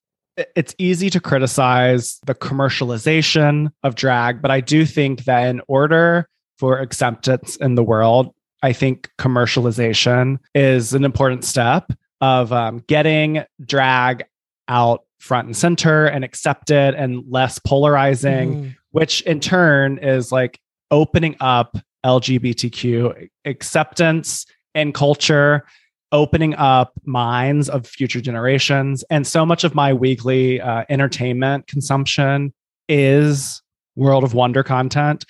it's 0.55 0.75
easy 0.77 1.09
to 1.09 1.19
criticize 1.19 2.19
the 2.25 2.35
commercialization 2.35 3.71
of 3.83 3.95
drag, 3.95 4.41
but 4.41 4.51
I 4.51 4.61
do 4.61 4.85
think 4.85 5.25
that 5.25 5.47
in 5.47 5.61
order 5.67 6.27
for 6.57 6.79
acceptance 6.79 7.55
in 7.57 7.75
the 7.75 7.83
world, 7.83 8.33
I 8.61 8.73
think 8.73 9.09
commercialization 9.17 10.37
is 10.53 10.93
an 10.93 11.03
important 11.05 11.43
step. 11.45 11.91
of 12.21 12.51
um, 12.51 12.83
getting 12.87 13.41
drag 13.63 14.25
out 14.67 15.03
front 15.19 15.45
and 15.45 15.55
center 15.55 16.05
and 16.05 16.25
accepted 16.25 16.93
and 16.95 17.23
less 17.29 17.59
polarizing, 17.59 18.55
Mhm. 18.55 18.75
which 18.91 19.21
in 19.21 19.39
turn 19.39 19.97
is 19.99 20.29
like 20.29 20.59
opening 20.91 21.37
up 21.39 21.77
LGBTQ 22.05 23.29
acceptance 23.45 24.45
and 24.75 24.93
culture, 24.93 25.63
opening 26.11 26.55
up 26.55 26.93
minds 27.05 27.69
of 27.69 27.85
future 27.85 28.21
generations. 28.21 29.03
And 29.09 29.25
so 29.27 29.45
much 29.45 29.63
of 29.63 29.75
my 29.75 29.93
weekly 29.93 30.59
uh, 30.59 30.85
entertainment 30.89 31.67
consumption 31.67 32.53
is 32.87 33.61
World 33.95 34.23
of 34.23 34.33
Wonder 34.33 34.63
content. 34.63 35.25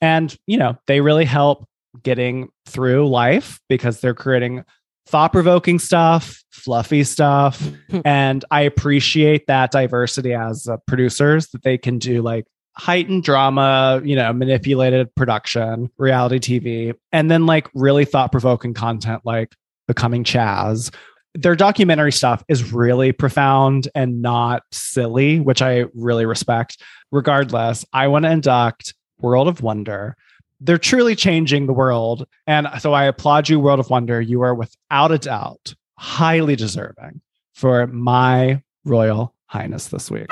And, 0.00 0.36
you 0.46 0.58
know, 0.58 0.76
they 0.86 1.00
really 1.00 1.24
help 1.24 1.66
getting 2.02 2.48
through 2.66 3.08
life 3.08 3.60
because 3.68 4.00
they're 4.00 4.14
creating 4.14 4.64
thought 5.06 5.32
provoking 5.32 5.78
stuff, 5.78 6.42
fluffy 6.50 7.04
stuff. 7.04 7.62
and 8.04 8.44
I 8.50 8.62
appreciate 8.62 9.46
that 9.46 9.70
diversity 9.70 10.34
as 10.34 10.66
uh, 10.66 10.78
producers 10.86 11.48
that 11.48 11.62
they 11.62 11.78
can 11.78 11.98
do 11.98 12.22
like 12.22 12.46
heightened 12.76 13.22
drama, 13.22 14.00
you 14.04 14.16
know, 14.16 14.32
manipulated 14.32 15.14
production, 15.14 15.90
reality 15.98 16.38
TV, 16.38 16.94
and 17.12 17.30
then 17.30 17.46
like 17.46 17.68
really 17.74 18.04
thought 18.04 18.32
provoking 18.32 18.74
content 18.74 19.22
like 19.24 19.54
Becoming 19.86 20.24
Chaz. 20.24 20.94
Their 21.34 21.56
documentary 21.56 22.12
stuff 22.12 22.44
is 22.48 22.72
really 22.72 23.12
profound 23.12 23.88
and 23.94 24.22
not 24.22 24.62
silly, 24.70 25.40
which 25.40 25.62
I 25.62 25.86
really 25.94 26.26
respect. 26.26 26.80
Regardless, 27.10 27.84
I 27.92 28.06
want 28.08 28.24
to 28.24 28.30
induct 28.30 28.94
World 29.18 29.48
of 29.48 29.62
Wonder. 29.62 30.16
They're 30.60 30.78
truly 30.78 31.16
changing 31.16 31.66
the 31.66 31.72
world. 31.72 32.26
And 32.46 32.68
so 32.78 32.92
I 32.92 33.04
applaud 33.04 33.48
you, 33.48 33.58
World 33.58 33.80
of 33.80 33.90
Wonder. 33.90 34.20
You 34.20 34.42
are 34.42 34.54
without 34.54 35.10
a 35.12 35.18
doubt 35.18 35.74
highly 35.98 36.56
deserving 36.56 37.20
for 37.52 37.86
my 37.88 38.62
Royal 38.84 39.34
Highness 39.46 39.88
this 39.88 40.10
week. 40.10 40.28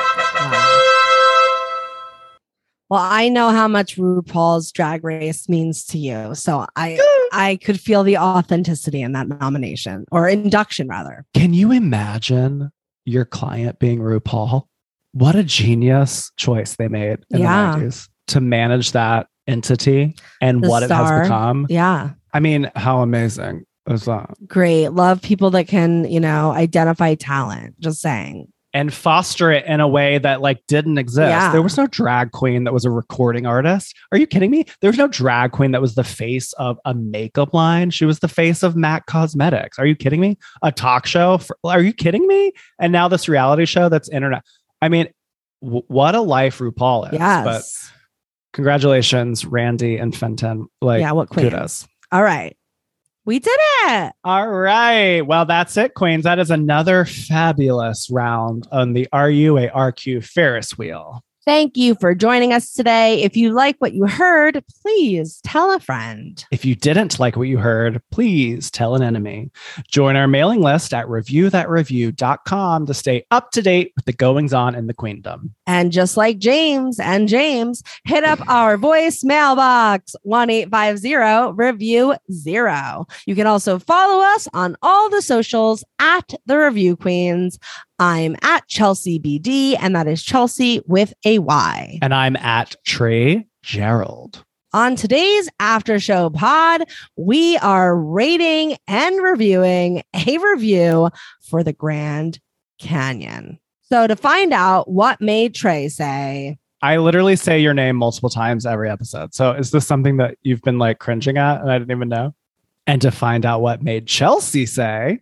Well, 2.92 3.00
I 3.02 3.30
know 3.30 3.48
how 3.48 3.68
much 3.68 3.96
RuPaul's 3.96 4.70
Drag 4.70 5.02
Race 5.02 5.48
means 5.48 5.82
to 5.86 5.98
you, 5.98 6.34
so 6.34 6.66
I 6.76 7.00
I 7.32 7.56
could 7.64 7.80
feel 7.80 8.02
the 8.02 8.18
authenticity 8.18 9.00
in 9.00 9.12
that 9.12 9.28
nomination 9.28 10.04
or 10.12 10.28
induction, 10.28 10.88
rather. 10.88 11.24
Can 11.32 11.54
you 11.54 11.72
imagine 11.72 12.70
your 13.06 13.24
client 13.24 13.78
being 13.78 14.00
RuPaul? 14.00 14.64
What 15.12 15.34
a 15.36 15.42
genius 15.42 16.30
choice 16.36 16.76
they 16.76 16.88
made 16.88 17.20
in 17.30 17.40
Yeah. 17.40 17.76
the 17.76 17.86
90s 17.86 18.10
to 18.26 18.42
manage 18.42 18.92
that 18.92 19.26
entity 19.46 20.14
and 20.42 20.62
The 20.62 20.68
what 20.68 20.82
it 20.82 20.90
has 20.90 21.22
become. 21.22 21.66
Yeah, 21.70 22.10
I 22.34 22.40
mean, 22.40 22.70
how 22.76 23.00
amazing 23.00 23.64
is 23.88 24.04
that? 24.04 24.34
great. 24.46 24.88
Love 24.88 25.22
people 25.22 25.48
that 25.52 25.66
can, 25.66 26.04
you 26.04 26.20
know, 26.20 26.52
identify 26.52 27.14
talent. 27.14 27.80
Just 27.80 28.02
saying. 28.02 28.48
And 28.74 28.92
foster 28.92 29.52
it 29.52 29.66
in 29.66 29.80
a 29.80 29.86
way 29.88 30.16
that 30.16 30.40
like 30.40 30.62
didn't 30.66 30.96
exist. 30.96 31.28
Yeah. 31.28 31.52
There 31.52 31.60
was 31.60 31.76
no 31.76 31.86
drag 31.86 32.30
queen 32.32 32.64
that 32.64 32.72
was 32.72 32.86
a 32.86 32.90
recording 32.90 33.44
artist. 33.44 33.94
Are 34.12 34.16
you 34.16 34.26
kidding 34.26 34.50
me? 34.50 34.64
There 34.80 34.88
was 34.88 34.96
no 34.96 35.08
drag 35.08 35.52
queen 35.52 35.72
that 35.72 35.82
was 35.82 35.94
the 35.94 36.04
face 36.04 36.54
of 36.54 36.78
a 36.86 36.94
makeup 36.94 37.52
line. 37.52 37.90
She 37.90 38.06
was 38.06 38.20
the 38.20 38.28
face 38.28 38.62
of 38.62 38.74
MAC 38.74 39.04
Cosmetics. 39.04 39.78
Are 39.78 39.84
you 39.84 39.94
kidding 39.94 40.20
me? 40.20 40.38
A 40.62 40.72
talk 40.72 41.04
show? 41.06 41.36
For, 41.36 41.58
are 41.64 41.82
you 41.82 41.92
kidding 41.92 42.26
me? 42.26 42.52
And 42.78 42.92
now 42.92 43.08
this 43.08 43.28
reality 43.28 43.66
show 43.66 43.90
that's 43.90 44.08
internet. 44.08 44.42
I 44.80 44.88
mean, 44.88 45.08
w- 45.62 45.84
what 45.88 46.14
a 46.14 46.22
life 46.22 46.58
RuPaul 46.58 47.12
is. 47.12 47.18
yes. 47.18 47.44
But 47.44 47.92
congratulations, 48.54 49.44
Randy 49.44 49.96
and 49.98 50.16
Fenton. 50.16 50.68
Like, 50.80 51.00
yeah. 51.00 51.12
What 51.12 51.28
queen? 51.28 51.50
kudos. 51.50 51.86
All 52.10 52.22
right, 52.22 52.56
we 53.24 53.38
did 53.38 53.58
it. 53.58 54.12
All 54.24 54.48
right. 54.48 55.20
Well, 55.20 55.44
that's 55.44 55.76
it, 55.76 55.94
Queens. 55.94 56.24
That 56.24 56.38
is 56.38 56.50
another 56.50 57.04
fabulous 57.04 58.10
round 58.10 58.66
on 58.72 58.92
the 58.92 59.08
RUA 59.12 59.72
RQ 59.72 60.24
Ferris 60.24 60.76
wheel. 60.76 61.22
Thank 61.44 61.76
you 61.76 61.96
for 61.96 62.14
joining 62.14 62.52
us 62.52 62.72
today. 62.72 63.20
If 63.22 63.36
you 63.36 63.52
like 63.52 63.76
what 63.78 63.94
you 63.94 64.06
heard, 64.06 64.64
please 64.80 65.40
tell 65.42 65.72
a 65.72 65.80
friend. 65.80 66.44
If 66.52 66.64
you 66.64 66.76
didn't 66.76 67.18
like 67.18 67.36
what 67.36 67.48
you 67.48 67.58
heard, 67.58 68.00
please 68.12 68.70
tell 68.70 68.94
an 68.94 69.02
enemy. 69.02 69.50
Join 69.88 70.14
our 70.14 70.28
mailing 70.28 70.60
list 70.60 70.94
at 70.94 71.06
reviewthatreview.com 71.06 72.86
to 72.86 72.94
stay 72.94 73.26
up 73.32 73.50
to 73.50 73.62
date 73.62 73.92
with 73.96 74.04
the 74.04 74.12
goings 74.12 74.52
on 74.52 74.76
in 74.76 74.86
the 74.86 74.94
queendom. 74.94 75.52
And 75.66 75.90
just 75.90 76.16
like 76.16 76.38
James 76.38 77.00
and 77.00 77.26
James, 77.26 77.82
hit 78.04 78.22
up 78.22 78.38
our 78.48 78.78
voicemail 78.78 79.56
box 79.56 80.14
1850 80.22 81.56
review 81.56 82.14
zero. 82.30 83.06
You 83.26 83.34
can 83.34 83.48
also 83.48 83.80
follow 83.80 84.22
us 84.22 84.46
on 84.54 84.76
all 84.80 85.10
the 85.10 85.22
socials 85.22 85.82
at 85.98 86.34
the 86.46 86.58
Review 86.58 86.96
Queens. 86.96 87.58
I'm 88.02 88.34
at 88.42 88.66
Chelsea 88.66 89.20
BD, 89.20 89.76
and 89.78 89.94
that 89.94 90.08
is 90.08 90.24
Chelsea 90.24 90.82
with 90.88 91.14
a 91.24 91.38
Y. 91.38 92.00
And 92.02 92.12
I'm 92.12 92.34
at 92.34 92.74
Trey 92.84 93.46
Gerald. 93.62 94.44
On 94.72 94.96
today's 94.96 95.48
after 95.60 96.00
show 96.00 96.28
pod, 96.28 96.82
we 97.16 97.58
are 97.58 97.96
rating 97.96 98.76
and 98.88 99.22
reviewing 99.22 100.02
a 100.14 100.36
review 100.38 101.10
for 101.48 101.62
the 101.62 101.72
Grand 101.72 102.40
Canyon. 102.80 103.60
So 103.82 104.08
to 104.08 104.16
find 104.16 104.52
out 104.52 104.90
what 104.90 105.20
made 105.20 105.54
Trey 105.54 105.88
say, 105.88 106.58
I 106.82 106.96
literally 106.96 107.36
say 107.36 107.60
your 107.60 107.72
name 107.72 107.94
multiple 107.94 108.30
times 108.30 108.66
every 108.66 108.90
episode. 108.90 109.32
So 109.32 109.52
is 109.52 109.70
this 109.70 109.86
something 109.86 110.16
that 110.16 110.38
you've 110.42 110.62
been 110.62 110.80
like 110.80 110.98
cringing 110.98 111.38
at 111.38 111.60
and 111.60 111.70
I 111.70 111.78
didn't 111.78 111.96
even 111.96 112.08
know? 112.08 112.34
And 112.84 113.00
to 113.02 113.12
find 113.12 113.46
out 113.46 113.62
what 113.62 113.80
made 113.80 114.08
Chelsea 114.08 114.66
say, 114.66 115.20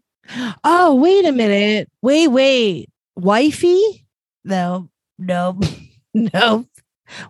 Oh, 0.64 0.94
wait 0.94 1.24
a 1.24 1.32
minute. 1.32 1.88
Wait, 2.02 2.28
wait. 2.28 2.88
Wifey? 3.16 4.06
No, 4.44 4.88
no, 5.18 5.58
no. 6.14 6.66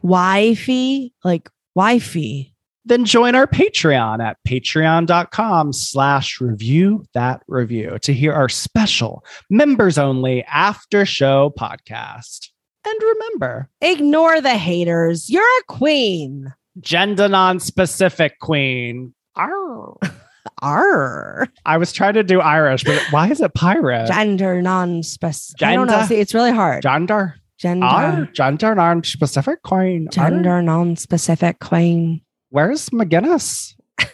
Wifey? 0.02 1.14
Like 1.24 1.48
wifey. 1.74 2.54
then 2.84 3.04
join 3.04 3.34
our 3.34 3.46
Patreon 3.46 4.22
at 4.22 4.36
patreon.com 4.46 5.72
slash 5.72 6.40
review 6.40 7.04
that 7.14 7.42
review 7.48 7.98
to 8.02 8.12
hear 8.12 8.32
our 8.32 8.48
special 8.48 9.24
members 9.48 9.96
only 9.98 10.44
after 10.44 11.06
show 11.06 11.52
podcast. 11.58 12.48
And 12.86 13.02
remember, 13.02 13.68
Ignore 13.80 14.40
the 14.40 14.56
haters. 14.56 15.28
You're 15.30 15.42
a 15.42 15.64
queen. 15.68 16.52
gender 16.80 17.28
non-specific 17.28 18.38
queen. 18.40 19.14
Arr. 19.36 19.96
Arr. 20.62 21.48
I 21.64 21.76
was 21.76 21.92
trying 21.92 22.14
to 22.14 22.22
do 22.22 22.40
Irish, 22.40 22.84
but 22.84 23.00
why 23.10 23.30
is 23.30 23.40
it 23.40 23.54
pirate? 23.54 24.08
Gender 24.08 24.62
non-specific. 24.62 25.66
I 25.66 25.74
don't 25.74 25.86
know. 25.86 26.04
See, 26.06 26.16
it's 26.16 26.34
really 26.34 26.52
hard. 26.52 26.82
Gender. 26.82 27.36
Gender. 27.58 27.86
Arr. 27.86 28.28
Gender 28.32 28.74
non-specific 28.74 29.62
queen. 29.62 30.06
Arr. 30.06 30.12
Gender 30.12 30.62
non-specific 30.62 31.60
queen. 31.60 32.22
Where's 32.50 32.88
McGinnis? 32.90 33.74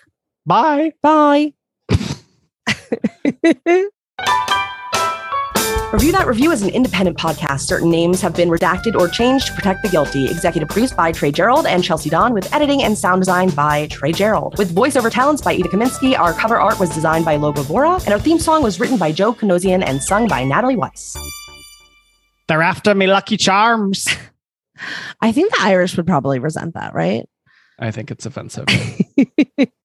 Bye. 0.46 0.92
Bye. 1.02 1.52
Review 5.92 6.10
That 6.10 6.26
Review 6.26 6.50
is 6.50 6.62
an 6.62 6.68
independent 6.70 7.16
podcast. 7.16 7.60
Certain 7.60 7.88
names 7.88 8.20
have 8.20 8.34
been 8.34 8.48
redacted 8.48 8.96
or 8.96 9.08
changed 9.08 9.46
to 9.46 9.52
protect 9.52 9.84
the 9.84 9.88
guilty. 9.88 10.28
Executive 10.28 10.68
produced 10.68 10.96
by 10.96 11.12
Trey 11.12 11.30
Gerald 11.30 11.64
and 11.64 11.82
Chelsea 11.82 12.10
Don, 12.10 12.34
with 12.34 12.52
editing 12.52 12.82
and 12.82 12.98
sound 12.98 13.20
design 13.22 13.50
by 13.50 13.86
Trey 13.86 14.10
Gerald. 14.10 14.58
With 14.58 14.74
voiceover 14.74 15.12
talents 15.12 15.42
by 15.42 15.52
Ida 15.52 15.68
Kaminsky, 15.68 16.18
our 16.18 16.32
cover 16.32 16.58
art 16.60 16.80
was 16.80 16.90
designed 16.90 17.24
by 17.24 17.36
Logo 17.36 17.62
Vora, 17.62 18.02
and 18.04 18.12
our 18.12 18.18
theme 18.18 18.40
song 18.40 18.64
was 18.64 18.80
written 18.80 18.98
by 18.98 19.12
Joe 19.12 19.32
Kinosian 19.32 19.84
and 19.86 20.02
sung 20.02 20.26
by 20.26 20.42
Natalie 20.42 20.76
Weiss. 20.76 21.16
They're 22.48 22.62
after 22.62 22.92
me 22.92 23.06
lucky 23.06 23.36
charms. 23.36 24.08
I 25.20 25.30
think 25.30 25.52
the 25.54 25.62
Irish 25.62 25.96
would 25.96 26.06
probably 26.06 26.40
resent 26.40 26.74
that, 26.74 26.94
right? 26.94 27.26
I 27.78 27.92
think 27.92 28.10
it's 28.10 28.26
offensive. 28.26 28.66